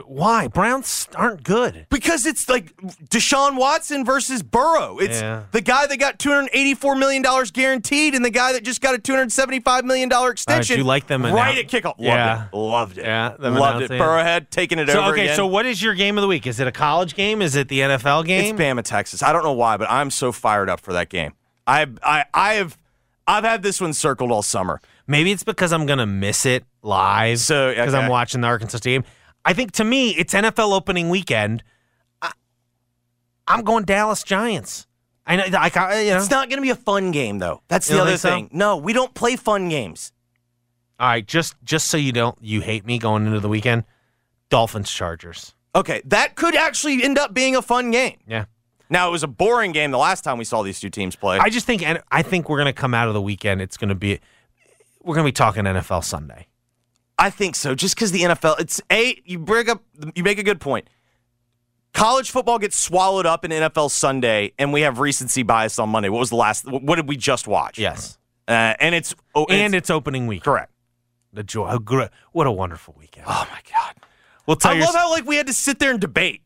Why 0.07 0.49
Browns 0.49 1.09
aren't 1.15 1.43
good? 1.43 1.87
Because 1.91 2.27
it's 2.27 2.49
like 2.49 2.77
Deshaun 3.11 3.57
Watson 3.57 4.05
versus 4.05 4.43
Burrow. 4.43 4.99
It's 4.99 5.21
Yeah. 5.21 5.45
the 5.53 5.61
guy 5.61 5.87
that 5.87 5.97
got 5.99 6.19
$284 6.19 6.99
million 6.99 7.23
guaranteed 7.53 8.15
and 8.15 8.25
the 8.25 8.31
guy 8.31 8.53
that 8.53 8.65
just 8.65 8.81
got 8.81 8.95
a 8.95 8.99
$275 8.99 9.85
million 9.85 10.11
extension. 10.31 10.79
you 10.79 10.85
like 10.85 11.07
them 11.07 11.25
right 11.25 11.57
annou- 11.57 11.61
at 11.61 11.69
kickoff. 11.69 11.85
Loved 11.99 12.01
Yeah. 12.01 12.45
it. 12.53 12.57
Loved 12.57 12.99
it. 12.99 13.05
Yeah, 13.05 13.35
Loved 13.39 13.83
it. 13.85 13.91
Burrowhead 13.93 14.51
taking 14.51 14.79
it 14.79 14.89
So 14.89 15.01
over 15.01 15.13
okay, 15.13 15.25
again. 15.25 15.37
so 15.37 15.47
what 15.47 15.65
is 15.67 15.83
your 15.83 15.95
game 15.95 16.19
of 16.19 16.23
the 16.23 16.29
week? 16.29 16.47
Is 16.47 16.61
it 16.61 16.67
a 16.67 16.73
college 16.73 17.15
game? 17.15 17.41
Is 17.41 17.55
it 17.57 17.69
the 17.69 17.81
NFL 17.81 18.25
game? 18.27 18.55
It's 18.55 18.61
Bama, 18.61 18.83
Texas. 18.83 19.23
I 19.23 19.33
don't 19.33 19.43
know 19.45 19.53
why, 19.53 19.77
but 19.77 19.91
I'm 19.91 20.11
so 20.11 20.33
fired 20.33 20.69
up 20.69 20.81
for 20.81 20.93
that 20.93 21.09
game. 21.09 21.33
I 21.67 21.87
I 22.03 22.25
I 22.35 22.55
have 22.55 22.77
I've 23.27 23.45
had 23.45 23.63
this 23.63 23.81
one 23.81 23.93
circled 23.93 24.31
all 24.33 24.43
summer. 24.43 24.81
Maybe 25.07 25.33
it's 25.33 25.45
because 25.45 25.73
I'm 25.73 25.87
gonna 25.87 26.07
miss 26.07 26.45
it 26.47 26.65
live. 26.83 27.39
So, 27.41 27.71
because 27.71 27.95
okay. 27.95 28.03
I'm 28.05 28.11
watching 28.11 28.41
the 28.43 28.47
Arkansas 28.47 28.79
game. 28.79 29.05
I 29.49 29.55
think 29.55 29.73
to 29.73 29.85
me, 29.85 30.11
it's 30.11 30.35
NFL 30.35 30.77
opening 30.77 31.09
weekend. 31.09 31.65
I, 32.21 32.33
I'm 33.47 33.65
going 33.65 33.85
Dallas 33.85 34.23
Giants. 34.23 34.87
I 35.27 35.37
know, 35.37 35.45
I, 35.59 35.71
I 35.75 36.01
you 36.01 36.11
know. 36.11 36.19
It's 36.19 36.29
not 36.29 36.51
going 36.51 36.59
to 36.59 36.63
be 36.63 36.69
a 36.69 36.75
fun 36.77 37.13
game 37.13 37.39
though. 37.39 37.63
That's 37.67 37.89
the 37.89 37.99
other 37.99 38.11
think 38.11 38.21
so? 38.21 38.29
thing. 38.29 38.51
No, 38.53 38.77
we 38.77 38.93
don't 38.93 39.15
play 39.15 39.37
fun 39.37 39.71
games. 39.71 40.13
All 41.01 41.09
right, 41.09 41.27
just 41.27 41.55
just 41.65 41.87
so 41.87 41.97
you 41.97 42.13
don't 42.13 42.37
you 42.43 42.61
hate 42.61 42.85
me 42.85 42.99
going 42.99 43.25
into 43.25 43.41
the 43.41 43.49
weekend. 43.49 43.85
Dolphins 44.51 44.91
Chargers. 44.91 45.55
Okay, 45.75 46.03
that 46.05 46.35
could 46.35 46.55
actually 46.55 47.03
end 47.03 47.17
up 47.17 47.33
being 47.33 47.57
a 47.57 47.63
fun 47.63 47.91
game. 47.91 48.19
Yeah. 48.27 48.45
Now 48.91 49.09
it 49.09 49.13
was 49.13 49.23
a 49.23 49.29
boring 49.29 49.73
game 49.73 49.93
the 49.93 49.99
last 49.99 50.25
time 50.25 50.37
we 50.37 50.45
saw 50.45 50.63
these 50.63 50.79
two 50.79 50.91
teams 50.91 51.17
play. 51.17 51.39
I 51.39 51.49
just 51.49 51.65
think 51.65 51.83
and 51.83 52.03
I 52.11 52.21
think 52.21 52.51
we're 52.51 52.59
gonna 52.59 52.75
come 52.75 52.93
out 52.93 53.09
of 53.09 53.15
the 53.15 53.23
weekend. 53.23 53.63
It's 53.63 53.79
gonna 53.79 53.95
be 53.95 54.21
we're 55.03 55.15
gonna 55.15 55.27
be 55.27 55.33
talking 55.33 55.65
NFL 55.65 56.05
Sunday. 56.05 56.48
I 57.19 57.31
think 57.31 57.57
so. 57.57 57.75
Just 57.75 57.95
because 57.95 58.13
the 58.13 58.23
NFL, 58.23 58.61
it's 58.61 58.81
a 58.93 59.21
you 59.25 59.39
bring 59.39 59.69
up, 59.69 59.83
you 60.15 60.23
make 60.23 60.39
a 60.39 60.43
good 60.43 60.61
point. 60.61 60.89
College 61.95 62.31
football 62.31 62.59
gets 62.59 62.79
swallowed 62.79 63.27
up 63.27 63.45
in 63.45 63.51
NFL 63.51 63.91
Sunday, 63.91 64.53
and 64.59 64.73
we 64.73 64.83
have 64.83 65.01
recency 65.01 65.43
bias 65.43 65.79
on 65.79 65.89
Monday. 65.89 66.09
What 66.09 66.21
was 66.21 66.31
the 66.31 66.37
last? 66.37 66.65
What 66.71 66.97
did 66.97 67.09
we 67.09 67.17
just 67.17 67.49
watch? 67.49 67.79
Yes, 67.79 68.19
uh, 68.47 68.75
and 68.79 68.95
it's 68.95 69.15
oh, 69.35 69.47
and 69.47 69.75
it's, 69.75 69.91
opening 69.91 70.27
week. 70.27 70.45
correct. 70.45 70.71
The 71.33 71.43
joy. 71.43 71.77
What 72.33 72.47
a 72.47 72.53
wonderful 72.53 72.95
weekend. 72.97 73.27
Oh 73.29 73.49
my 73.51 73.61
god! 73.73 73.95
We'll 74.47 74.57
tell 74.57 74.77
I 74.77 74.79
love 74.79 74.95
how 74.95 75.11
like 75.11 75.27
we 75.27 75.37
had 75.37 75.49
to 75.49 75.53
sit 75.53 75.79
there 75.79 75.91
and 75.91 76.01
debate. 76.01 76.43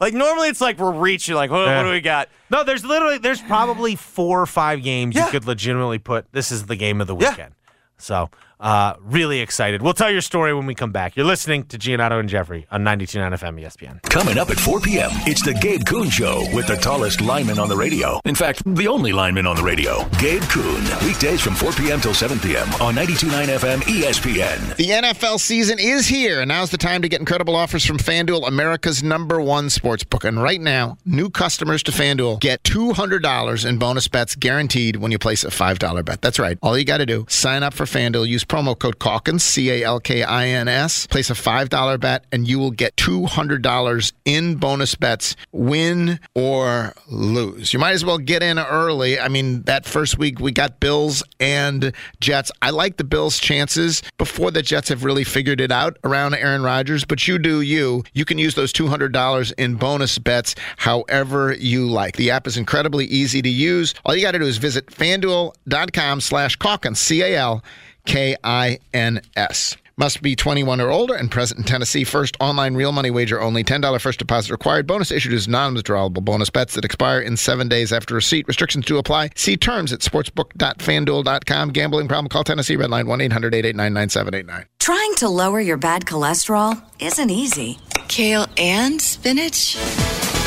Like 0.00 0.14
normally 0.14 0.48
it's 0.48 0.60
like 0.60 0.78
we're 0.78 0.90
reaching. 0.90 1.36
Like 1.36 1.50
what, 1.50 1.66
what 1.66 1.84
do 1.84 1.90
we 1.90 2.00
got? 2.00 2.28
No, 2.50 2.64
there's 2.64 2.84
literally 2.84 3.18
there's 3.18 3.40
probably 3.40 3.94
four 3.94 4.40
or 4.42 4.46
five 4.46 4.82
games 4.82 5.14
Yeah. 5.14 5.26
you 5.26 5.30
could 5.30 5.46
legitimately 5.46 5.98
put. 6.00 6.32
This 6.32 6.50
is 6.50 6.66
the 6.66 6.76
game 6.76 7.00
of 7.00 7.06
the 7.06 7.16
Yeah. 7.16 7.30
weekend. 7.30 7.54
So 7.98 8.30
uh, 8.62 8.94
really 9.02 9.40
excited. 9.40 9.82
We'll 9.82 9.92
tell 9.92 10.10
your 10.10 10.20
story 10.20 10.54
when 10.54 10.66
we 10.66 10.74
come 10.74 10.92
back. 10.92 11.16
You're 11.16 11.26
listening 11.26 11.64
to 11.64 11.78
Giannotto 11.78 12.20
and 12.20 12.28
Jeffrey 12.28 12.66
on 12.70 12.84
92.9 12.84 13.32
FM 13.38 13.60
ESPN. 13.60 14.02
Coming 14.02 14.38
up 14.38 14.50
at 14.50 14.58
4 14.58 14.80
p.m., 14.80 15.10
it's 15.26 15.42
the 15.42 15.52
Gabe 15.54 15.84
Kuhn 15.84 16.08
Show 16.08 16.46
with 16.54 16.68
the 16.68 16.76
tallest 16.76 17.20
lineman 17.20 17.58
on 17.58 17.68
the 17.68 17.76
radio. 17.76 18.20
In 18.24 18.36
fact, 18.36 18.62
the 18.64 18.86
only 18.86 19.12
lineman 19.12 19.46
on 19.46 19.56
the 19.56 19.62
radio, 19.62 20.08
Gabe 20.20 20.42
Kuhn. 20.42 20.82
Weekdays 21.04 21.40
from 21.40 21.54
4 21.56 21.72
p.m. 21.72 22.00
till 22.00 22.14
7 22.14 22.38
p.m. 22.38 22.68
on 22.80 22.94
92.9 22.94 23.46
FM 23.58 23.78
ESPN. 23.80 24.76
The 24.76 24.90
NFL 24.90 25.40
season 25.40 25.78
is 25.80 26.06
here, 26.06 26.40
and 26.40 26.48
now's 26.48 26.70
the 26.70 26.78
time 26.78 27.02
to 27.02 27.08
get 27.08 27.18
incredible 27.18 27.56
offers 27.56 27.84
from 27.84 27.98
FanDuel, 27.98 28.46
America's 28.46 29.02
number 29.02 29.40
one 29.40 29.70
sports 29.70 30.04
book. 30.04 30.22
And 30.22 30.40
right 30.40 30.60
now, 30.60 30.98
new 31.04 31.30
customers 31.30 31.82
to 31.82 31.90
FanDuel 31.92 32.38
get 32.38 32.62
$200 32.62 33.66
in 33.68 33.78
bonus 33.78 34.06
bets 34.06 34.36
guaranteed 34.36 34.96
when 34.96 35.10
you 35.10 35.18
place 35.18 35.42
a 35.42 35.48
$5 35.48 36.04
bet. 36.04 36.22
That's 36.22 36.38
right. 36.38 36.58
All 36.62 36.78
you 36.78 36.84
got 36.84 36.98
to 36.98 37.06
do, 37.06 37.26
sign 37.28 37.64
up 37.64 37.74
for 37.74 37.86
FanDuel, 37.86 38.28
use 38.28 38.44
promo 38.52 38.78
code 38.78 38.98
Calkins, 38.98 39.42
C 39.42 39.70
A 39.70 39.82
L 39.82 39.98
K 39.98 40.22
I 40.22 40.48
N 40.48 40.68
S, 40.68 41.06
place 41.06 41.30
a 41.30 41.32
$5 41.32 41.98
bet, 41.98 42.26
and 42.30 42.46
you 42.46 42.58
will 42.58 42.70
get 42.70 42.94
$200 42.96 44.12
in 44.26 44.56
bonus 44.56 44.94
bets, 44.94 45.36
win 45.52 46.20
or 46.34 46.92
lose. 47.08 47.72
You 47.72 47.78
might 47.78 47.92
as 47.92 48.04
well 48.04 48.18
get 48.18 48.42
in 48.42 48.58
early. 48.58 49.18
I 49.18 49.28
mean, 49.28 49.62
that 49.62 49.86
first 49.86 50.18
week 50.18 50.38
we 50.38 50.52
got 50.52 50.80
Bills 50.80 51.22
and 51.40 51.94
Jets. 52.20 52.52
I 52.60 52.68
like 52.70 52.98
the 52.98 53.04
Bills' 53.04 53.38
chances 53.38 54.02
before 54.18 54.50
the 54.50 54.60
Jets 54.60 54.90
have 54.90 55.02
really 55.02 55.24
figured 55.24 55.58
it 55.58 55.72
out 55.72 55.96
around 56.04 56.34
Aaron 56.34 56.62
Rodgers, 56.62 57.06
but 57.06 57.26
you 57.26 57.38
do 57.38 57.62
you. 57.62 58.04
You 58.12 58.26
can 58.26 58.36
use 58.36 58.54
those 58.54 58.74
$200 58.74 59.52
in 59.56 59.76
bonus 59.76 60.18
bets 60.18 60.54
however 60.76 61.54
you 61.54 61.88
like. 61.88 62.16
The 62.16 62.30
app 62.30 62.46
is 62.46 62.58
incredibly 62.58 63.06
easy 63.06 63.40
to 63.40 63.48
use. 63.48 63.94
All 64.04 64.14
you 64.14 64.20
got 64.20 64.32
to 64.32 64.38
do 64.38 64.44
is 64.44 64.58
visit 64.58 64.88
fanduel.com 64.88 66.20
slash 66.20 66.56
Calkins, 66.56 66.98
C 66.98 67.22
A 67.22 67.38
L 67.38 67.64
K 68.04 68.36
I 68.42 68.78
N 68.92 69.20
S. 69.36 69.76
Must 69.96 70.22
be 70.22 70.34
21 70.34 70.80
or 70.80 70.90
older 70.90 71.14
and 71.14 71.30
present 71.30 71.58
in 71.58 71.64
Tennessee. 71.64 72.02
First 72.04 72.36
online 72.40 72.74
real 72.74 72.92
money 72.92 73.10
wager 73.10 73.40
only. 73.40 73.62
$10 73.62 74.00
first 74.00 74.18
deposit 74.18 74.50
required. 74.50 74.86
Bonus 74.86 75.10
issued 75.10 75.34
as 75.34 75.46
non 75.46 75.74
withdrawable 75.76 76.24
bonus 76.24 76.48
bets 76.50 76.74
that 76.74 76.84
expire 76.84 77.20
in 77.20 77.36
seven 77.36 77.68
days 77.68 77.92
after 77.92 78.14
receipt. 78.14 78.48
Restrictions 78.48 78.86
do 78.86 78.96
apply. 78.96 79.30
See 79.36 79.56
terms 79.56 79.92
at 79.92 80.00
sportsbook.fanduel.com. 80.00 81.70
Gambling 81.70 82.08
problem? 82.08 82.28
Call 82.28 82.42
Tennessee 82.44 82.76
Redline 82.76 83.06
1 83.06 83.20
800 83.20 83.54
889 83.54 83.92
9789. 83.92 84.66
Trying 84.80 85.14
to 85.16 85.28
lower 85.28 85.60
your 85.60 85.76
bad 85.76 86.06
cholesterol 86.06 86.82
isn't 86.98 87.30
easy. 87.30 87.78
Kale 88.08 88.46
and 88.56 89.00
spinach? 89.00 89.76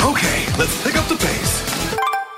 Okay, 0.02 0.44
let's 0.58 0.82
pick 0.82 0.96
up 0.96 1.08
the 1.08 1.16
pace. 1.16 1.55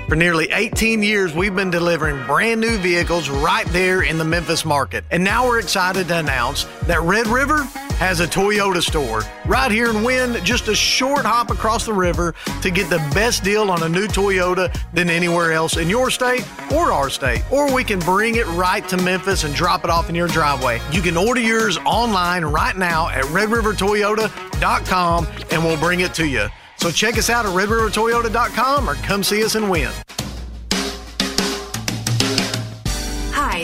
For 0.08 0.16
nearly 0.16 0.51
18 0.51 1.01
years, 1.01 1.34
we've 1.34 1.56
been 1.56 1.72
delivering 1.72 2.28
brand 2.28 2.62
new 2.62 2.78
vehicles 2.78 3.28
right 3.28 3.66
there 3.70 4.03
in 4.03 4.20
the 4.20 4.24
Memphis 4.24 4.64
market. 4.64 5.03
And 5.10 5.24
now 5.24 5.47
we're 5.47 5.58
excited 5.58 6.08
to 6.10 6.20
announce 6.20 6.66
that 6.84 7.01
Red 7.01 7.26
River 7.26 7.68
has 7.96 8.20
a 8.20 8.28
Toyota 8.28 8.82
store 8.82 9.22
right 9.46 9.72
here 9.72 9.89
in 9.89 10.04
Wynne, 10.04 10.43
just 10.43 10.68
a 10.68 10.76
short 10.76 11.26
hop 11.26 11.50
across 11.50 11.86
the 11.86 11.93
river 11.93 12.36
to 12.62 12.70
get 12.70 12.89
the 12.89 12.98
best 13.14 13.43
deal 13.43 13.72
on 13.72 13.84
a 13.84 13.89
new 13.89 14.08
Toyota 14.08 14.76
than 14.93 15.10
anywhere 15.10 15.54
else 15.54 15.78
in 15.78 15.89
your 15.89 16.10
state 16.10 16.46
or 16.74 16.91
our 16.91 17.10
state. 17.10 17.43
Or 17.52 17.74
we 17.74 17.84
can 17.84 18.00
bring 18.00 18.36
it 18.36 18.46
right 18.48 18.88
to 18.89 18.98
Memphis 18.98 19.43
and 19.43 19.56
drop 19.56 19.84
it 19.84 19.89
off 19.89 20.10
in 20.10 20.16
your 20.16 20.28
driveway. 20.28 20.82
You 20.91 21.02
can 21.02 21.16
order 21.16 21.41
yours 21.41 21.78
online 21.80 22.43
right 22.43 22.76
now 22.76 23.10
at 23.10 23.24
redrivertoyota.com 23.26 25.28
and 25.52 25.64
we'll 25.64 25.80
bring 25.80 26.02
it 26.02 26.14
to 26.16 26.28
you. 26.28 26.48
So 26.78 26.91
check 26.91 27.18
us 27.18 27.30
out 27.30 27.46
at 27.46 27.54
redrivertoyota.com 27.54 28.89
or 28.89 28.96
come 28.96 29.24
see 29.24 29.43
us 29.43 29.56
in 29.56 29.70
Wynne. 29.70 29.93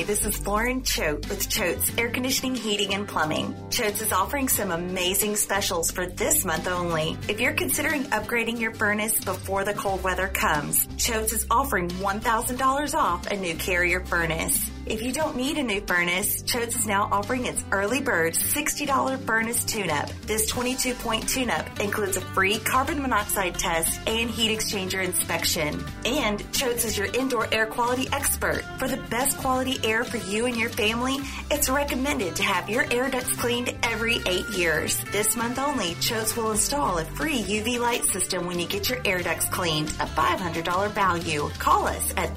Hi, 0.01 0.07
this 0.07 0.25
is 0.25 0.47
Lauren 0.47 0.81
Choate 0.81 1.29
with 1.29 1.47
Choate's 1.47 1.95
Air 1.95 2.09
Conditioning, 2.09 2.55
Heating, 2.55 2.95
and 2.95 3.07
Plumbing. 3.07 3.53
Choate's 3.69 4.01
is 4.01 4.11
offering 4.11 4.49
some 4.49 4.71
amazing 4.71 5.35
specials 5.35 5.91
for 5.91 6.07
this 6.07 6.43
month 6.43 6.67
only. 6.67 7.19
If 7.29 7.39
you're 7.39 7.53
considering 7.53 8.05
upgrading 8.05 8.59
your 8.59 8.73
furnace 8.73 9.23
before 9.23 9.63
the 9.63 9.75
cold 9.75 10.03
weather 10.03 10.27
comes, 10.27 10.87
Choate's 10.97 11.33
is 11.33 11.45
offering 11.51 11.87
$1,000 11.87 12.95
off 12.95 13.27
a 13.27 13.37
new 13.37 13.53
carrier 13.53 14.03
furnace. 14.03 14.71
If 14.87 15.03
you 15.03 15.11
don't 15.11 15.37
need 15.37 15.57
a 15.57 15.63
new 15.63 15.79
furnace, 15.81 16.41
Choates 16.41 16.75
is 16.75 16.87
now 16.87 17.07
offering 17.11 17.45
its 17.45 17.63
early 17.71 18.01
bird 18.01 18.33
$60 18.33 19.19
furnace 19.25 19.63
tune-up. 19.63 20.09
This 20.25 20.51
22-point 20.51 21.29
tune-up 21.29 21.79
includes 21.79 22.17
a 22.17 22.21
free 22.21 22.57
carbon 22.57 22.99
monoxide 22.99 23.59
test 23.59 23.99
and 24.07 24.29
heat 24.29 24.57
exchanger 24.57 25.03
inspection. 25.03 25.83
And 26.03 26.39
Choates 26.51 26.83
is 26.83 26.97
your 26.97 27.07
indoor 27.13 27.47
air 27.53 27.67
quality 27.67 28.07
expert. 28.11 28.63
For 28.79 28.87
the 28.87 28.97
best 29.09 29.37
quality 29.37 29.77
air 29.83 30.03
for 30.03 30.17
you 30.17 30.47
and 30.47 30.57
your 30.57 30.69
family, 30.69 31.17
it's 31.51 31.69
recommended 31.69 32.35
to 32.37 32.43
have 32.43 32.67
your 32.67 32.85
air 32.91 33.09
ducts 33.09 33.35
cleaned 33.35 33.75
every 33.83 34.17
eight 34.25 34.49
years. 34.49 35.01
This 35.11 35.37
month 35.37 35.59
only, 35.59 35.93
Choates 35.95 36.35
will 36.35 36.51
install 36.51 36.97
a 36.97 37.05
free 37.05 37.43
UV 37.43 37.79
light 37.79 38.03
system 38.05 38.47
when 38.47 38.59
you 38.59 38.67
get 38.67 38.89
your 38.89 38.99
air 39.05 39.21
ducts 39.21 39.45
cleaned, 39.45 39.89
a 39.99 40.07
$500 40.07 40.89
value. 40.91 41.49
Call 41.59 41.85
us 41.85 42.13
at 42.17 42.35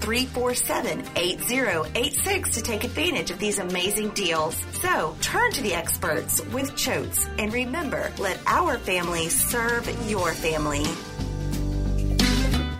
347-8086 2.34 2.54
to 2.54 2.62
take 2.62 2.84
advantage 2.84 3.30
of 3.30 3.38
these 3.38 3.58
amazing 3.58 4.10
deals. 4.10 4.56
So 4.80 5.16
turn 5.20 5.52
to 5.52 5.62
the 5.62 5.74
experts 5.74 6.44
with 6.46 6.72
Choates 6.72 7.28
and 7.38 7.52
remember, 7.52 8.12
let 8.18 8.38
our 8.46 8.78
family 8.78 9.28
serve 9.28 9.86
your 10.08 10.32
family. 10.32 10.84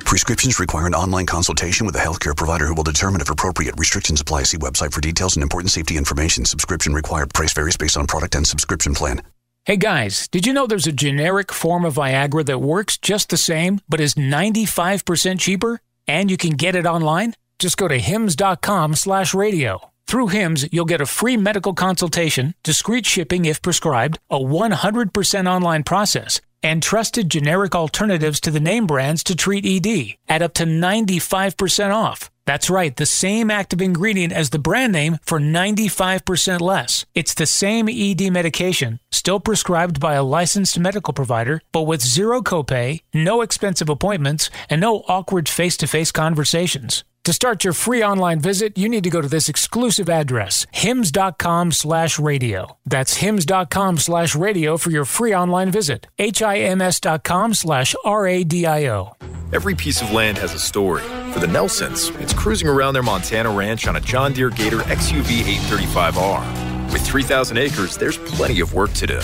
Prescriptions 0.00 0.60
require 0.60 0.86
an 0.86 0.94
online 0.94 1.26
consultation 1.26 1.86
with 1.86 1.96
a 1.96 1.98
healthcare 1.98 2.36
provider 2.36 2.66
who 2.66 2.74
will 2.74 2.84
determine 2.84 3.20
if 3.20 3.30
appropriate. 3.30 3.74
Restrictions 3.76 4.20
apply. 4.20 4.44
See 4.44 4.58
website 4.58 4.92
for 4.92 5.00
details 5.00 5.34
and 5.34 5.42
important 5.42 5.72
safety 5.72 5.96
information. 5.96 6.44
Subscription 6.44 6.92
required. 6.94 7.34
Price 7.34 7.52
varies 7.52 7.76
based 7.76 7.96
on 7.96 8.06
product 8.06 8.36
and 8.36 8.46
subscription 8.46 8.94
plan. 8.94 9.22
Hey 9.64 9.76
guys, 9.76 10.28
did 10.28 10.46
you 10.46 10.52
know 10.52 10.66
there's 10.66 10.86
a 10.86 10.92
generic 10.92 11.50
form 11.50 11.84
of 11.84 11.94
Viagra 11.94 12.44
that 12.46 12.60
works 12.60 12.98
just 12.98 13.30
the 13.30 13.36
same, 13.38 13.80
but 13.88 13.98
is 13.98 14.14
95% 14.14 15.40
cheaper? 15.40 15.80
And 16.06 16.30
you 16.30 16.36
can 16.36 16.52
get 16.52 16.76
it 16.76 16.84
online? 16.84 17.34
Just 17.64 17.78
go 17.78 17.88
to 17.88 17.98
hims.com 17.98 18.94
slash 18.94 19.32
radio. 19.32 19.90
Through 20.06 20.28
HIMS, 20.36 20.68
you'll 20.70 20.84
get 20.84 21.00
a 21.00 21.06
free 21.06 21.38
medical 21.38 21.72
consultation, 21.72 22.54
discreet 22.62 23.06
shipping 23.06 23.46
if 23.46 23.62
prescribed, 23.62 24.18
a 24.28 24.38
100% 24.38 25.50
online 25.50 25.82
process, 25.82 26.42
and 26.62 26.82
trusted 26.82 27.30
generic 27.30 27.74
alternatives 27.74 28.38
to 28.40 28.50
the 28.50 28.60
name 28.60 28.86
brands 28.86 29.24
to 29.24 29.34
treat 29.34 29.64
ED 29.64 30.16
at 30.28 30.42
up 30.42 30.52
to 30.54 30.64
95% 30.64 31.90
off. 31.90 32.30
That's 32.44 32.68
right, 32.68 32.94
the 32.94 33.06
same 33.06 33.50
active 33.50 33.80
ingredient 33.80 34.34
as 34.34 34.50
the 34.50 34.58
brand 34.58 34.92
name 34.92 35.16
for 35.22 35.40
95% 35.40 36.60
less. 36.60 37.06
It's 37.14 37.32
the 37.32 37.46
same 37.46 37.88
ED 37.88 38.30
medication, 38.30 39.00
still 39.10 39.40
prescribed 39.40 40.00
by 40.00 40.12
a 40.16 40.22
licensed 40.22 40.78
medical 40.78 41.14
provider, 41.14 41.62
but 41.72 41.84
with 41.84 42.02
zero 42.02 42.42
copay, 42.42 43.00
no 43.14 43.40
expensive 43.40 43.88
appointments, 43.88 44.50
and 44.68 44.82
no 44.82 45.02
awkward 45.08 45.48
face 45.48 45.78
to 45.78 45.86
face 45.86 46.12
conversations. 46.12 47.04
To 47.24 47.32
start 47.32 47.64
your 47.64 47.72
free 47.72 48.04
online 48.04 48.38
visit, 48.38 48.76
you 48.76 48.86
need 48.86 49.02
to 49.04 49.10
go 49.10 49.22
to 49.22 49.28
this 49.28 49.48
exclusive 49.48 50.10
address, 50.10 50.66
hims.com 50.72 51.72
slash 51.72 52.18
radio. 52.18 52.76
That's 52.84 53.16
hims.com 53.16 53.96
slash 53.96 54.34
radio 54.34 54.76
for 54.76 54.90
your 54.90 55.06
free 55.06 55.34
online 55.34 55.70
visit. 55.70 56.06
H-I-M-S.com 56.18 57.54
slash 57.54 57.94
R-A-D-I-O. 58.04 59.16
Every 59.54 59.74
piece 59.74 60.02
of 60.02 60.10
land 60.12 60.36
has 60.36 60.52
a 60.52 60.58
story. 60.58 61.02
For 61.32 61.40
the 61.40 61.46
Nelsons, 61.46 62.10
it's 62.20 62.34
cruising 62.34 62.68
around 62.68 62.92
their 62.92 63.02
Montana 63.02 63.50
ranch 63.50 63.86
on 63.86 63.96
a 63.96 64.00
John 64.00 64.34
Deere 64.34 64.50
Gator 64.50 64.80
XUV 64.80 65.44
835R. 65.44 66.73
With 66.94 67.04
3,000 67.04 67.58
acres, 67.58 67.96
there's 67.96 68.18
plenty 68.18 68.60
of 68.60 68.72
work 68.72 68.92
to 68.92 69.06
do. 69.08 69.20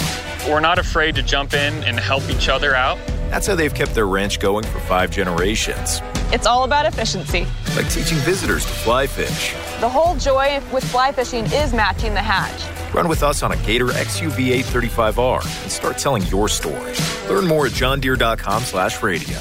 We're 0.48 0.58
not 0.58 0.80
afraid 0.80 1.14
to 1.14 1.22
jump 1.22 1.54
in 1.54 1.84
and 1.84 2.00
help 2.00 2.28
each 2.28 2.48
other 2.48 2.74
out. 2.74 2.98
That's 3.30 3.46
how 3.46 3.54
they've 3.54 3.72
kept 3.72 3.94
their 3.94 4.08
ranch 4.08 4.40
going 4.40 4.64
for 4.64 4.80
five 4.80 5.12
generations. 5.12 6.02
It's 6.32 6.46
all 6.46 6.64
about 6.64 6.84
efficiency. 6.84 7.46
Like 7.76 7.88
teaching 7.88 8.18
visitors 8.18 8.66
to 8.66 8.72
fly 8.72 9.06
fish. 9.06 9.54
The 9.78 9.88
whole 9.88 10.16
joy 10.16 10.60
with 10.72 10.82
fly 10.90 11.12
fishing 11.12 11.44
is 11.44 11.72
matching 11.72 12.12
the 12.12 12.20
hatch. 12.20 12.60
Run 12.92 13.06
with 13.06 13.22
us 13.22 13.44
on 13.44 13.52
a 13.52 13.56
Gator 13.58 13.86
XUV 13.86 14.64
835R 14.64 15.62
and 15.62 15.70
start 15.70 15.96
telling 15.96 16.24
your 16.24 16.48
story. 16.48 16.94
Learn 17.28 17.46
more 17.46 17.66
at 17.66 17.72
johndeere.com 17.72 18.64
slash 18.64 19.00
radio. 19.00 19.38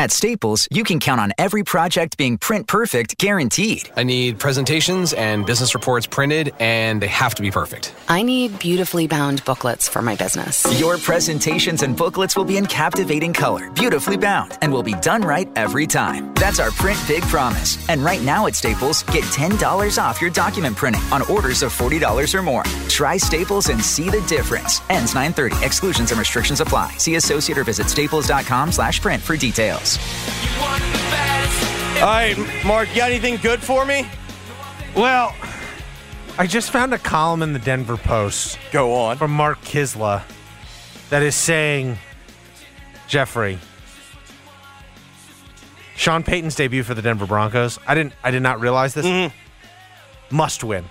At 0.00 0.10
Staples, 0.10 0.66
you 0.70 0.82
can 0.82 0.98
count 0.98 1.20
on 1.20 1.34
every 1.36 1.62
project 1.62 2.16
being 2.16 2.38
print 2.38 2.66
perfect 2.66 3.18
guaranteed. 3.18 3.90
I 3.96 4.02
need 4.02 4.38
presentations 4.38 5.12
and 5.12 5.44
business 5.44 5.74
reports 5.74 6.06
printed, 6.06 6.54
and 6.58 7.02
they 7.02 7.06
have 7.08 7.34
to 7.34 7.42
be 7.42 7.50
perfect. 7.50 7.94
I 8.08 8.22
need 8.22 8.58
beautifully 8.58 9.06
bound 9.06 9.44
booklets 9.44 9.90
for 9.90 10.00
my 10.00 10.16
business. 10.16 10.64
Your 10.80 10.96
presentations 10.96 11.82
and 11.82 11.94
booklets 11.94 12.34
will 12.34 12.46
be 12.46 12.56
in 12.56 12.64
captivating 12.64 13.34
color, 13.34 13.70
beautifully 13.72 14.16
bound, 14.16 14.56
and 14.62 14.72
will 14.72 14.82
be 14.82 14.94
done 15.02 15.20
right 15.20 15.46
every 15.54 15.86
time. 15.86 16.32
That's 16.32 16.60
our 16.60 16.70
print 16.70 16.98
big 17.06 17.22
promise. 17.24 17.76
And 17.90 18.02
right 18.02 18.22
now 18.22 18.46
at 18.46 18.54
Staples, 18.54 19.02
get 19.12 19.24
$10 19.24 20.02
off 20.02 20.18
your 20.18 20.30
document 20.30 20.76
printing 20.76 21.02
on 21.12 21.20
orders 21.28 21.62
of 21.62 21.74
$40 21.74 22.34
or 22.34 22.42
more. 22.42 22.64
Try 22.88 23.18
Staples 23.18 23.68
and 23.68 23.84
see 23.84 24.08
the 24.08 24.22
difference. 24.22 24.80
Ends 24.88 25.12
930. 25.14 25.62
Exclusions 25.62 26.10
and 26.10 26.18
restrictions 26.18 26.62
apply. 26.62 26.92
See 26.96 27.16
associate 27.16 27.58
or 27.58 27.64
visit 27.64 27.90
staples.com 27.90 28.72
slash 28.72 28.98
print 28.98 29.22
for 29.22 29.36
details. 29.36 29.89
All 32.00 32.06
right, 32.06 32.36
Mark, 32.64 32.88
you 32.90 32.96
got 32.96 33.10
anything 33.10 33.36
good 33.36 33.60
for 33.62 33.84
me? 33.84 34.06
Well, 34.96 35.34
I 36.38 36.46
just 36.46 36.70
found 36.70 36.94
a 36.94 36.98
column 36.98 37.42
in 37.42 37.52
the 37.52 37.58
Denver 37.58 37.96
Post. 37.96 38.58
Go 38.72 38.94
on. 38.94 39.16
From 39.18 39.30
Mark 39.32 39.60
Kiszla 39.60 40.22
that 41.10 41.22
is 41.22 41.34
saying, 41.34 41.98
Jeffrey, 43.06 43.58
Sean 45.96 46.22
Payton's 46.22 46.54
debut 46.54 46.82
for 46.82 46.94
the 46.94 47.02
Denver 47.02 47.26
Broncos. 47.26 47.78
I 47.86 47.94
didn't 47.94 48.14
I 48.24 48.30
did 48.30 48.42
not 48.42 48.60
realize 48.60 48.94
this. 48.94 49.04
Mm-hmm. 49.04 50.34
Must 50.34 50.64
win. 50.64 50.84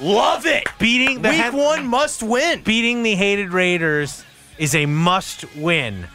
Love 0.00 0.46
it. 0.46 0.66
Beating 0.78 1.20
the 1.20 1.28
Week 1.28 1.38
head- 1.38 1.52
one 1.54 1.86
must 1.86 2.22
win. 2.22 2.62
Beating 2.62 3.02
the 3.02 3.14
hated 3.14 3.52
Raiders 3.52 4.24
is 4.56 4.74
a 4.74 4.86
must 4.86 5.44
win 5.56 6.06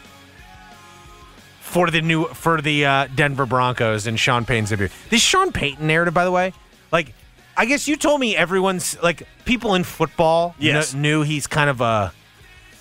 for 1.72 1.90
the 1.90 2.02
new 2.02 2.26
for 2.26 2.60
the 2.60 2.84
uh, 2.84 3.08
Denver 3.14 3.46
Broncos 3.46 4.06
and 4.06 4.20
Sean 4.20 4.44
Payton's 4.44 4.68
debut. 4.70 4.88
This 5.08 5.22
Sean 5.22 5.52
Payton 5.52 5.86
narrative, 5.86 6.12
by 6.12 6.24
the 6.26 6.30
way, 6.30 6.52
like 6.92 7.14
I 7.56 7.64
guess 7.64 7.88
you 7.88 7.96
told 7.96 8.20
me 8.20 8.36
everyone's 8.36 9.00
like 9.02 9.22
people 9.46 9.74
in 9.74 9.82
football 9.84 10.54
Yes. 10.58 10.92
kn- 10.92 11.02
knew 11.02 11.22
he's 11.22 11.46
kind 11.46 11.70
of 11.70 11.80
a 11.80 12.12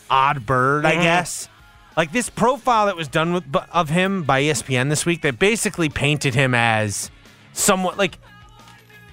odd 0.09 0.45
bird, 0.45 0.85
I 0.85 0.95
Mhm. 0.95 1.01
guess. 1.03 1.47
Like 1.95 2.11
this 2.11 2.29
profile 2.29 2.85
that 2.87 2.95
was 2.97 3.07
done 3.07 3.33
with 3.33 3.43
of 3.71 3.89
him 3.89 4.23
by 4.23 4.41
ESPN 4.43 4.89
this 4.89 5.05
week 5.05 5.21
that 5.21 5.39
basically 5.39 5.87
painted 5.89 6.35
him 6.35 6.53
as 6.53 7.09
somewhat 7.53 7.97
like 7.97 8.17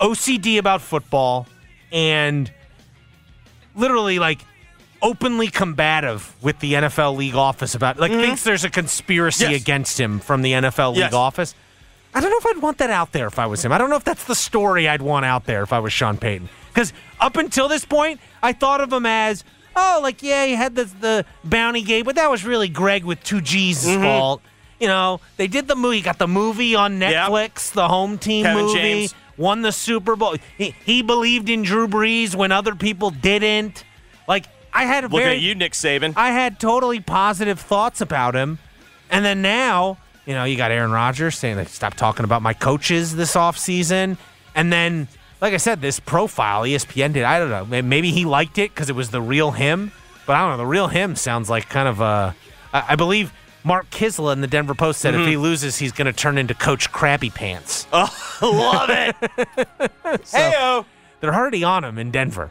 OCD 0.01 0.59
about 0.59 0.81
football 0.83 1.47
and 1.93 2.51
literally 3.77 4.19
like 4.19 4.41
openly 5.01 5.49
combative 5.49 6.35
with 6.43 6.59
the 6.61 6.75
NFL 6.75 7.17
league 7.17 7.35
office 7.35 7.75
about 7.75 7.99
like 8.01 8.11
thinks 8.11 8.43
there's 8.45 8.65
a 8.65 8.71
conspiracy 8.71 9.45
Yes. 9.45 9.61
against 9.63 10.01
him 10.01 10.19
from 10.21 10.43
the 10.43 10.53
NFL 10.53 10.91
league 10.93 10.99
Yes. 11.01 11.13
office. 11.13 11.55
I 12.15 12.21
don't 12.21 12.31
know 12.31 12.39
if 12.39 12.47
I'd 12.57 12.63
want 12.63 12.79
that 12.79 12.91
out 12.91 13.13
there 13.13 13.27
if 13.27 13.39
I 13.39 13.47
was 13.47 13.65
him. 13.65 13.71
I 13.73 13.79
don't 13.79 13.91
know 13.91 13.97
if 13.97 14.05
that's 14.05 14.25
the 14.25 14.35
story 14.35 14.89
I'd 14.89 15.03
want 15.03 15.25
out 15.25 15.45
there 15.45 15.63
if 15.63 15.73
I 15.73 15.79
was 15.79 15.93
Sean 15.93 16.17
Payton. 16.17 16.49
Because 16.73 16.93
up 17.21 17.37
until 17.37 17.69
this 17.69 17.85
point, 17.85 18.19
I 18.43 18.53
thought 18.53 18.81
of 18.81 18.93
him 18.93 19.07
as, 19.07 19.45
oh, 19.77 20.01
like, 20.03 20.23
yeah, 20.23 20.47
he 20.47 20.55
had 20.55 20.75
the, 20.75 20.85
the 21.01 21.25
bounty 21.45 21.83
gate, 21.83 22.03
but 22.05 22.15
that 22.17 22.31
was 22.31 22.45
really 22.45 22.69
Greg 22.69 23.05
with 23.05 23.23
two 23.23 23.41
G's' 23.41 23.85
Mhm. 23.87 24.03
fault. 24.03 24.43
You 24.81 24.87
know, 24.89 25.21
they 25.37 25.49
did 25.49 25.69
the 25.69 25.77
movie, 25.77 26.01
got 26.01 26.19
the 26.19 26.29
movie 26.29 26.75
on 26.75 26.99
Netflix, 26.99 27.71
the 27.73 27.89
home 27.89 28.17
team 28.17 28.45
Kevin 28.45 28.65
movie, 28.65 28.79
James. 28.79 29.15
won 29.37 29.63
the 29.63 29.73
Super 29.73 30.17
Bowl. 30.17 30.37
He, 30.57 30.75
he 30.85 31.03
believed 31.03 31.49
in 31.49 31.63
Drew 31.63 31.87
Brees 31.89 32.35
when 32.35 32.53
other 32.53 32.75
people 32.75 33.11
didn't. 33.11 33.85
I 34.73 34.85
had 34.85 35.05
a 35.05 35.09
Looking 35.09 35.19
very 35.21 35.37
at 35.37 35.41
you, 35.43 35.55
Nick 35.55 35.73
Saban. 35.73 36.13
I 36.17 36.31
had 36.31 36.61
totally 36.61 37.01
positive 37.01 37.59
thoughts 37.61 38.01
about 38.01 38.35
him. 38.35 38.59
And 39.11 39.25
then 39.25 39.43
now, 39.43 39.99
you 40.27 40.35
know, 40.35 40.45
you 40.45 40.57
got 40.57 40.71
Aaron 40.71 40.91
Rodgers 40.93 41.37
saying, 41.37 41.57
like, 41.57 41.69
stop 41.69 41.95
talking 41.95 42.25
about 42.25 42.43
my 42.43 42.53
coaches 42.53 43.17
this 43.17 43.35
offseason. 43.35 44.19
And 44.55 44.73
then, 44.73 45.09
like 45.41 45.55
I 45.55 45.57
said, 45.57 45.81
this 45.81 45.99
profile 46.01 46.63
ESPN 46.63 47.13
did, 47.15 47.25
I 47.25 47.39
don't 47.39 47.71
know, 47.71 47.83
maybe 47.83 48.11
he 48.11 48.25
liked 48.25 48.59
it 48.59 48.71
because 48.75 48.91
it 48.91 48.97
was 48.97 49.11
the 49.11 49.23
real 49.23 49.51
him. 49.53 49.93
But 50.27 50.37
I 50.37 50.41
don't 50.41 50.51
know, 50.51 50.57
the 50.59 50.67
real 50.67 50.89
him 50.89 51.17
sounds 51.17 51.49
like 51.49 51.69
kind 51.71 51.89
of 51.89 52.01
a. 52.01 52.35
I 52.73 52.97
believe 52.97 53.33
Mark 53.65 53.89
Kiszla 53.91 54.35
in 54.35 54.43
the 54.43 54.47
Denver 54.47 54.75
Post 54.75 55.01
said 55.01 55.15
if 55.15 55.23
Mhm. 55.23 55.29
he 55.29 55.37
loses, 55.39 55.79
he's 55.79 55.93
going 55.93 56.05
to 56.07 56.13
turn 56.13 56.37
into 56.37 56.53
Coach 56.55 56.93
Krabby 56.93 57.33
Pants. 57.33 57.87
Oh, 57.95 58.15
love 58.43 58.91
it. 58.91 59.17
Heyo. 60.05 60.85
They're 61.21 61.35
already 61.35 61.65
on 61.65 61.83
him 61.85 61.99
in 61.99 62.11
Denver. 62.11 62.51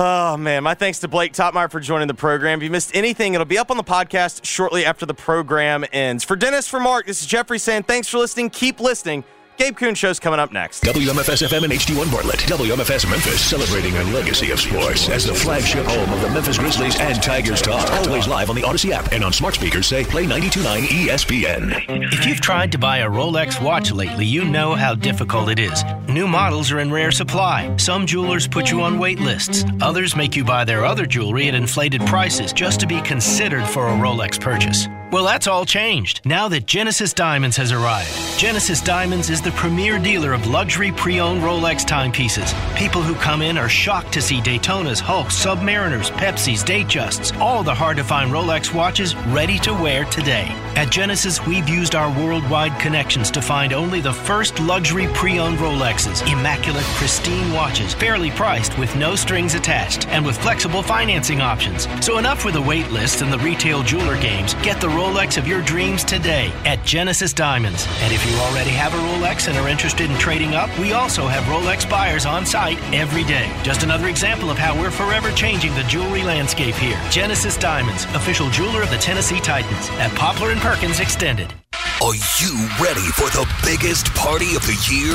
Oh, 0.00 0.36
man. 0.36 0.62
My 0.62 0.74
thanks 0.74 1.00
to 1.00 1.08
Blake 1.08 1.32
Toppmeyer 1.32 1.68
for 1.68 1.80
joining 1.80 2.06
the 2.06 2.14
program. 2.14 2.60
If 2.60 2.62
you 2.62 2.70
missed 2.70 2.94
anything, 2.94 3.34
it'll 3.34 3.44
be 3.44 3.58
up 3.58 3.68
on 3.72 3.76
the 3.76 3.82
podcast 3.82 4.44
shortly 4.44 4.84
after 4.84 5.04
the 5.04 5.14
program 5.14 5.84
ends. 5.92 6.22
For 6.22 6.36
Dennis, 6.36 6.68
for 6.68 6.78
Mark, 6.78 7.06
this 7.06 7.20
is 7.20 7.26
Jeffrey 7.26 7.58
saying 7.58 7.82
thanks 7.82 8.06
for 8.06 8.18
listening. 8.18 8.50
Keep 8.50 8.78
listening 8.78 9.24
Gabe 9.58 9.76
Kuhn 9.76 9.96
show's 9.96 10.20
coming 10.20 10.38
up 10.38 10.52
next. 10.52 10.84
WMFS 10.84 11.44
FM 11.44 11.64
and 11.64 11.72
HD1 11.72 12.12
Bartlett. 12.12 12.38
WMFS 12.40 13.10
Memphis 13.10 13.40
celebrating 13.40 13.96
a 13.96 14.04
legacy 14.14 14.52
of 14.52 14.60
sports 14.60 15.08
as 15.08 15.24
the 15.24 15.34
flagship 15.34 15.84
home 15.84 16.12
of 16.12 16.20
the 16.20 16.30
Memphis 16.30 16.58
Grizzlies 16.58 16.96
and 17.00 17.20
Tigers 17.20 17.60
talk. 17.60 17.90
Always 18.06 18.28
live 18.28 18.50
on 18.50 18.54
the 18.54 18.62
Audacy 18.62 18.92
app 18.92 19.10
and 19.10 19.24
on 19.24 19.32
smart 19.32 19.56
speakers 19.56 19.88
say 19.88 20.04
play 20.04 20.26
92.9 20.26 20.86
ESPN. 20.86 22.12
If 22.12 22.24
you've 22.24 22.40
tried 22.40 22.70
to 22.70 22.78
buy 22.78 22.98
a 22.98 23.10
Rolex 23.10 23.60
watch 23.60 23.90
lately, 23.90 24.24
you 24.24 24.44
know 24.44 24.76
how 24.76 24.94
difficult 24.94 25.48
it 25.48 25.58
is. 25.58 25.82
New 26.06 26.28
models 26.28 26.70
are 26.70 26.78
in 26.78 26.92
rare 26.92 27.10
supply. 27.10 27.76
Some 27.78 28.06
jewelers 28.06 28.46
put 28.46 28.70
you 28.70 28.80
on 28.82 28.96
wait 28.96 29.18
lists. 29.18 29.64
Others 29.80 30.14
make 30.14 30.36
you 30.36 30.44
buy 30.44 30.64
their 30.64 30.84
other 30.84 31.04
jewelry 31.04 31.48
at 31.48 31.56
inflated 31.56 32.02
prices 32.02 32.52
just 32.52 32.78
to 32.78 32.86
be 32.86 33.00
considered 33.00 33.66
for 33.66 33.88
a 33.88 33.92
Rolex 33.92 34.40
purchase. 34.40 34.86
Well, 35.10 35.24
that's 35.24 35.46
all 35.46 35.64
changed 35.64 36.20
now 36.26 36.48
that 36.48 36.66
Genesis 36.66 37.14
Diamonds 37.14 37.56
has 37.56 37.72
arrived. 37.72 38.10
Genesis 38.38 38.82
Diamonds 38.82 39.30
is 39.30 39.40
the 39.40 39.52
premier 39.52 39.98
dealer 39.98 40.34
of 40.34 40.46
luxury 40.46 40.92
pre 40.92 41.18
owned 41.18 41.40
Rolex 41.40 41.86
timepieces. 41.86 42.52
People 42.76 43.00
who 43.00 43.14
come 43.14 43.40
in 43.40 43.56
are 43.56 43.70
shocked 43.70 44.12
to 44.12 44.20
see 44.20 44.40
Daytonas, 44.40 45.00
Hulks, 45.00 45.42
Submariners, 45.42 46.10
Pepsis, 46.10 46.62
Datejusts, 46.62 47.34
all 47.40 47.62
the 47.62 47.74
hard 47.74 47.96
to 47.96 48.04
find 48.04 48.30
Rolex 48.30 48.74
watches 48.74 49.16
ready 49.28 49.58
to 49.60 49.72
wear 49.72 50.04
today. 50.04 50.46
At 50.76 50.90
Genesis, 50.90 51.44
we've 51.46 51.68
used 51.70 51.94
our 51.94 52.10
worldwide 52.22 52.78
connections 52.78 53.30
to 53.30 53.40
find 53.40 53.72
only 53.72 54.02
the 54.02 54.12
first 54.12 54.60
luxury 54.60 55.08
pre 55.14 55.38
owned 55.38 55.56
Rolexes, 55.56 56.20
immaculate, 56.30 56.84
pristine 56.96 57.50
watches, 57.54 57.94
fairly 57.94 58.30
priced 58.32 58.78
with 58.78 58.94
no 58.94 59.16
strings 59.16 59.54
attached, 59.54 60.06
and 60.08 60.24
with 60.24 60.36
flexible 60.36 60.82
financing 60.82 61.40
options. 61.40 61.88
So, 62.04 62.18
enough 62.18 62.44
with 62.44 62.54
the 62.54 62.62
wait 62.62 62.90
list 62.90 63.22
and 63.22 63.32
the 63.32 63.38
retail 63.38 63.82
jeweler 63.82 64.20
games. 64.20 64.52
Get 64.62 64.82
the 64.82 64.97
Rolex 64.98 65.38
of 65.38 65.46
your 65.46 65.62
dreams 65.62 66.02
today 66.02 66.52
at 66.64 66.84
Genesis 66.84 67.32
Diamonds. 67.32 67.86
And 68.00 68.12
if 68.12 68.18
you 68.28 68.36
already 68.38 68.70
have 68.70 68.92
a 68.94 68.96
Rolex 68.96 69.46
and 69.46 69.56
are 69.56 69.68
interested 69.68 70.10
in 70.10 70.18
trading 70.18 70.56
up, 70.56 70.76
we 70.76 70.92
also 70.92 71.28
have 71.28 71.44
Rolex 71.44 71.88
buyers 71.88 72.26
on 72.26 72.44
site 72.44 72.78
every 72.92 73.22
day. 73.22 73.48
Just 73.62 73.84
another 73.84 74.08
example 74.08 74.50
of 74.50 74.58
how 74.58 74.74
we're 74.74 74.90
forever 74.90 75.30
changing 75.30 75.72
the 75.76 75.84
jewelry 75.84 76.24
landscape 76.24 76.74
here. 76.74 77.00
Genesis 77.12 77.56
Diamonds, 77.56 78.06
official 78.06 78.50
jeweler 78.50 78.82
of 78.82 78.90
the 78.90 78.98
Tennessee 78.98 79.38
Titans 79.38 79.88
at 80.02 80.10
Poplar 80.16 80.50
and 80.50 80.60
Perkins 80.60 80.98
Extended. 80.98 81.54
Are 82.02 82.18
you 82.42 82.52
ready 82.82 83.06
for 83.14 83.30
the 83.30 83.46
biggest 83.62 84.12
party 84.14 84.56
of 84.56 84.66
the 84.66 84.74
year? 84.90 85.14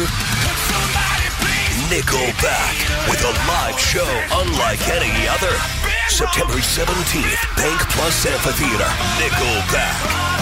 Nickelback 1.91 3.09
with 3.11 3.19
a 3.19 3.33
live 3.51 3.77
show 3.77 4.07
unlike 4.31 4.79
any 4.87 5.27
other. 5.27 5.82
September 6.09 6.55
17th, 6.55 7.55
Bank 7.55 7.79
Plus 7.91 8.25
Amphitheater. 8.25 8.89
Nickelback, 9.17 9.97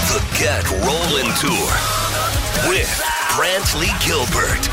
the 0.10 0.20
Get 0.38 0.66
Rollin' 0.84 1.32
Tour 1.40 1.72
with 2.68 2.90
Brantley 3.32 3.92
Gilbert 4.06 4.64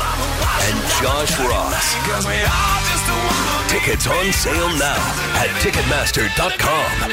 and 0.65 0.77
Josh 0.99 1.37
Ross. 1.39 1.95
Tickets 3.69 4.07
on 4.07 4.33
sale 4.33 4.69
now 4.77 4.99
at 5.37 5.49
Ticketmaster.com. 5.61 7.11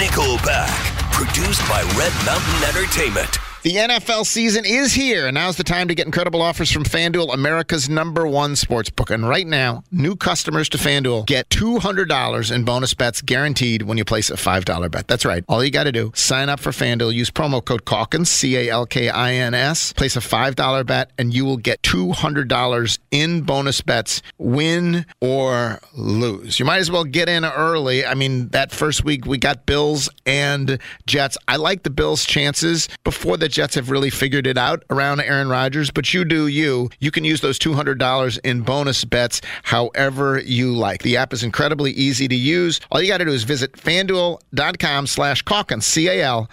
Nickelback, 0.00 0.72
produced 1.12 1.62
by 1.68 1.82
Red 1.96 2.12
Mountain 2.24 2.68
Entertainment. 2.68 3.51
The 3.62 3.76
NFL 3.76 4.26
season 4.26 4.64
is 4.64 4.92
here, 4.92 5.28
and 5.28 5.36
now's 5.36 5.56
the 5.56 5.62
time 5.62 5.86
to 5.86 5.94
get 5.94 6.04
incredible 6.04 6.42
offers 6.42 6.68
from 6.68 6.82
FanDuel, 6.82 7.32
America's 7.32 7.88
number 7.88 8.26
one 8.26 8.56
sports 8.56 8.90
book. 8.90 9.10
And 9.10 9.28
right 9.28 9.46
now, 9.46 9.84
new 9.92 10.16
customers 10.16 10.68
to 10.70 10.78
FanDuel 10.78 11.26
get 11.26 11.48
$200 11.50 12.52
in 12.52 12.64
bonus 12.64 12.92
bets 12.94 13.22
guaranteed 13.22 13.82
when 13.82 13.98
you 13.98 14.04
place 14.04 14.30
a 14.30 14.34
$5 14.34 14.90
bet. 14.90 15.06
That's 15.06 15.24
right. 15.24 15.44
All 15.48 15.62
you 15.62 15.70
got 15.70 15.84
to 15.84 15.92
do, 15.92 16.10
sign 16.16 16.48
up 16.48 16.58
for 16.58 16.70
FanDuel, 16.70 17.14
use 17.14 17.30
promo 17.30 17.64
code 17.64 17.84
Calkins, 17.84 18.28
C 18.28 18.56
A 18.56 18.68
L 18.68 18.84
K 18.84 19.08
I 19.08 19.34
N 19.34 19.54
S, 19.54 19.92
place 19.92 20.16
a 20.16 20.20
$5 20.20 20.84
bet, 20.84 21.12
and 21.16 21.32
you 21.32 21.44
will 21.44 21.56
get 21.56 21.80
$200 21.82 22.98
in 23.12 23.42
bonus 23.42 23.80
bets, 23.80 24.22
win 24.38 25.06
or 25.20 25.80
lose. 25.94 26.58
You 26.58 26.64
might 26.64 26.78
as 26.78 26.90
well 26.90 27.04
get 27.04 27.28
in 27.28 27.44
early. 27.44 28.04
I 28.04 28.14
mean, 28.14 28.48
that 28.48 28.72
first 28.72 29.04
week 29.04 29.24
we 29.24 29.38
got 29.38 29.66
Bills 29.66 30.08
and 30.26 30.80
Jets. 31.06 31.38
I 31.46 31.54
like 31.54 31.84
the 31.84 31.90
Bills' 31.90 32.24
chances 32.24 32.88
before 33.04 33.36
the 33.36 33.51
Jets 33.52 33.74
have 33.74 33.90
really 33.90 34.10
figured 34.10 34.46
it 34.46 34.58
out 34.58 34.82
around 34.90 35.20
Aaron 35.20 35.48
Rodgers, 35.48 35.90
but 35.90 36.12
you 36.12 36.24
do 36.24 36.46
you. 36.46 36.90
You 36.98 37.10
can 37.10 37.24
use 37.24 37.40
those 37.40 37.58
$200 37.58 38.38
in 38.44 38.62
bonus 38.62 39.04
bets 39.04 39.40
however 39.62 40.40
you 40.40 40.74
like. 40.74 41.02
The 41.02 41.16
app 41.16 41.32
is 41.32 41.42
incredibly 41.42 41.92
easy 41.92 42.26
to 42.28 42.34
use. 42.34 42.80
All 42.90 43.00
you 43.00 43.08
got 43.08 43.18
to 43.18 43.24
do 43.24 43.30
is 43.30 43.44
visit 43.44 43.72
fanduel.com 43.72 45.06
slash 45.06 45.42
Calkins, 45.42 45.86
C-A-L-K-I-N-S. 45.86 46.52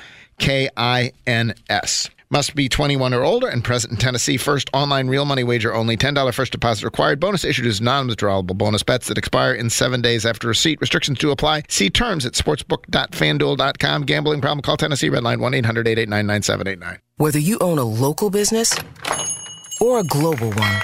Must 2.32 2.54
be 2.54 2.70
21 2.70 3.16
or 3.16 3.24
older 3.24 3.48
and 3.48 3.64
present 3.64 3.92
in 3.92 3.98
Tennessee. 3.98 4.38
First 4.38 4.70
online 4.72 5.08
real 5.08 5.26
money 5.26 5.44
wager 5.44 5.74
only. 5.74 5.98
$10 5.98 6.32
first 6.32 6.52
deposit 6.52 6.86
required. 6.86 7.20
Bonus 7.20 7.44
issued 7.44 7.66
as 7.66 7.82
non-withdrawable 7.82 8.56
bonus 8.56 8.84
bets 8.84 9.08
that 9.08 9.18
expire 9.18 9.56
in 9.56 9.72
seven 9.72 10.00
days 10.00 10.28
after 10.28 10.48
receipt. 10.48 10.80
Restrictions 10.80 11.18
do 11.18 11.32
apply. 11.32 11.64
See 11.70 11.90
terms 11.90 12.28
at 12.28 12.34
sportsbook.fanduel.com. 12.34 14.04
Gambling 14.04 14.42
problem? 14.42 14.62
Call 14.62 14.78
Tennessee 14.78 15.10
Redline 15.10 15.40
1-800-889-9789. 15.40 17.00
Whether 17.18 17.40
you 17.40 17.58
own 17.62 17.80
a 17.80 17.84
local 17.84 18.30
business 18.30 18.78
or 19.82 19.98
a 19.98 20.04
global 20.04 20.52
one, 20.52 20.82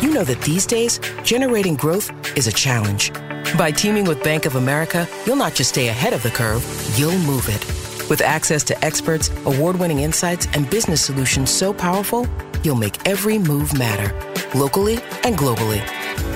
you 0.00 0.14
know 0.14 0.24
that 0.24 0.40
these 0.46 0.64
days, 0.64 0.98
generating 1.24 1.76
growth 1.76 2.10
is 2.38 2.46
a 2.46 2.52
challenge. 2.52 3.12
By 3.58 3.70
teaming 3.70 4.06
with 4.06 4.22
Bank 4.22 4.46
of 4.46 4.56
America, 4.56 5.06
you'll 5.26 5.36
not 5.36 5.54
just 5.54 5.68
stay 5.68 5.88
ahead 5.88 6.14
of 6.14 6.22
the 6.22 6.30
curve, 6.30 6.64
you'll 6.96 7.18
move 7.18 7.46
it. 7.50 7.79
With 8.10 8.22
access 8.22 8.64
to 8.64 8.84
experts, 8.84 9.30
award 9.46 9.76
winning 9.76 10.00
insights, 10.00 10.46
and 10.52 10.68
business 10.68 11.00
solutions 11.00 11.48
so 11.48 11.72
powerful, 11.72 12.26
you'll 12.64 12.74
make 12.74 13.08
every 13.08 13.38
move 13.38 13.72
matter, 13.78 14.12
locally 14.58 14.94
and 15.22 15.38
globally. 15.38 15.80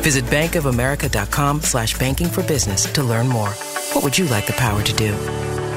Visit 0.02 0.24
bankofamerica.com 0.26 1.62
slash 1.62 1.98
banking 1.98 2.28
for 2.28 2.44
business 2.44 2.90
to 2.92 3.02
learn 3.02 3.28
more. 3.28 3.48
What 3.92 4.04
would 4.04 4.16
you 4.16 4.26
like 4.26 4.46
the 4.46 4.52
power 4.52 4.84
to 4.84 4.92
do? 4.94 5.12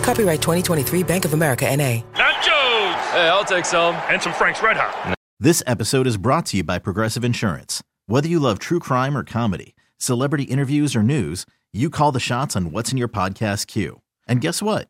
Copyright 0.04 0.40
2023 0.40 1.02
Bank 1.02 1.26
of 1.26 1.34
America 1.34 1.66
NA. 1.66 2.04
Nachos! 2.14 2.94
Hey, 3.12 3.28
I'll 3.28 3.44
take 3.44 3.66
some. 3.66 3.96
And 4.08 4.22
some 4.22 4.34
Frank's 4.34 4.62
Red 4.62 4.78
Hot. 4.78 5.16
This 5.40 5.64
episode 5.66 6.06
is 6.06 6.18
brought 6.18 6.46
to 6.48 6.58
you 6.58 6.64
by 6.64 6.78
Progressive 6.78 7.24
Insurance. 7.24 7.82
Whether 8.06 8.28
you 8.28 8.40
love 8.40 8.60
true 8.60 8.80
crime 8.80 9.18
or 9.18 9.24
comedy, 9.24 9.74
celebrity 9.98 10.44
interviews 10.44 10.96
or 10.96 11.02
news, 11.02 11.48
you 11.74 11.90
call 11.90 12.12
the 12.12 12.20
shots 12.20 12.56
on 12.56 12.72
what's 12.72 12.92
in 12.92 13.00
your 13.00 13.08
podcast 13.08 13.66
queue. 13.66 14.02
And 14.28 14.42
guess 14.42 14.62
what? 14.62 14.90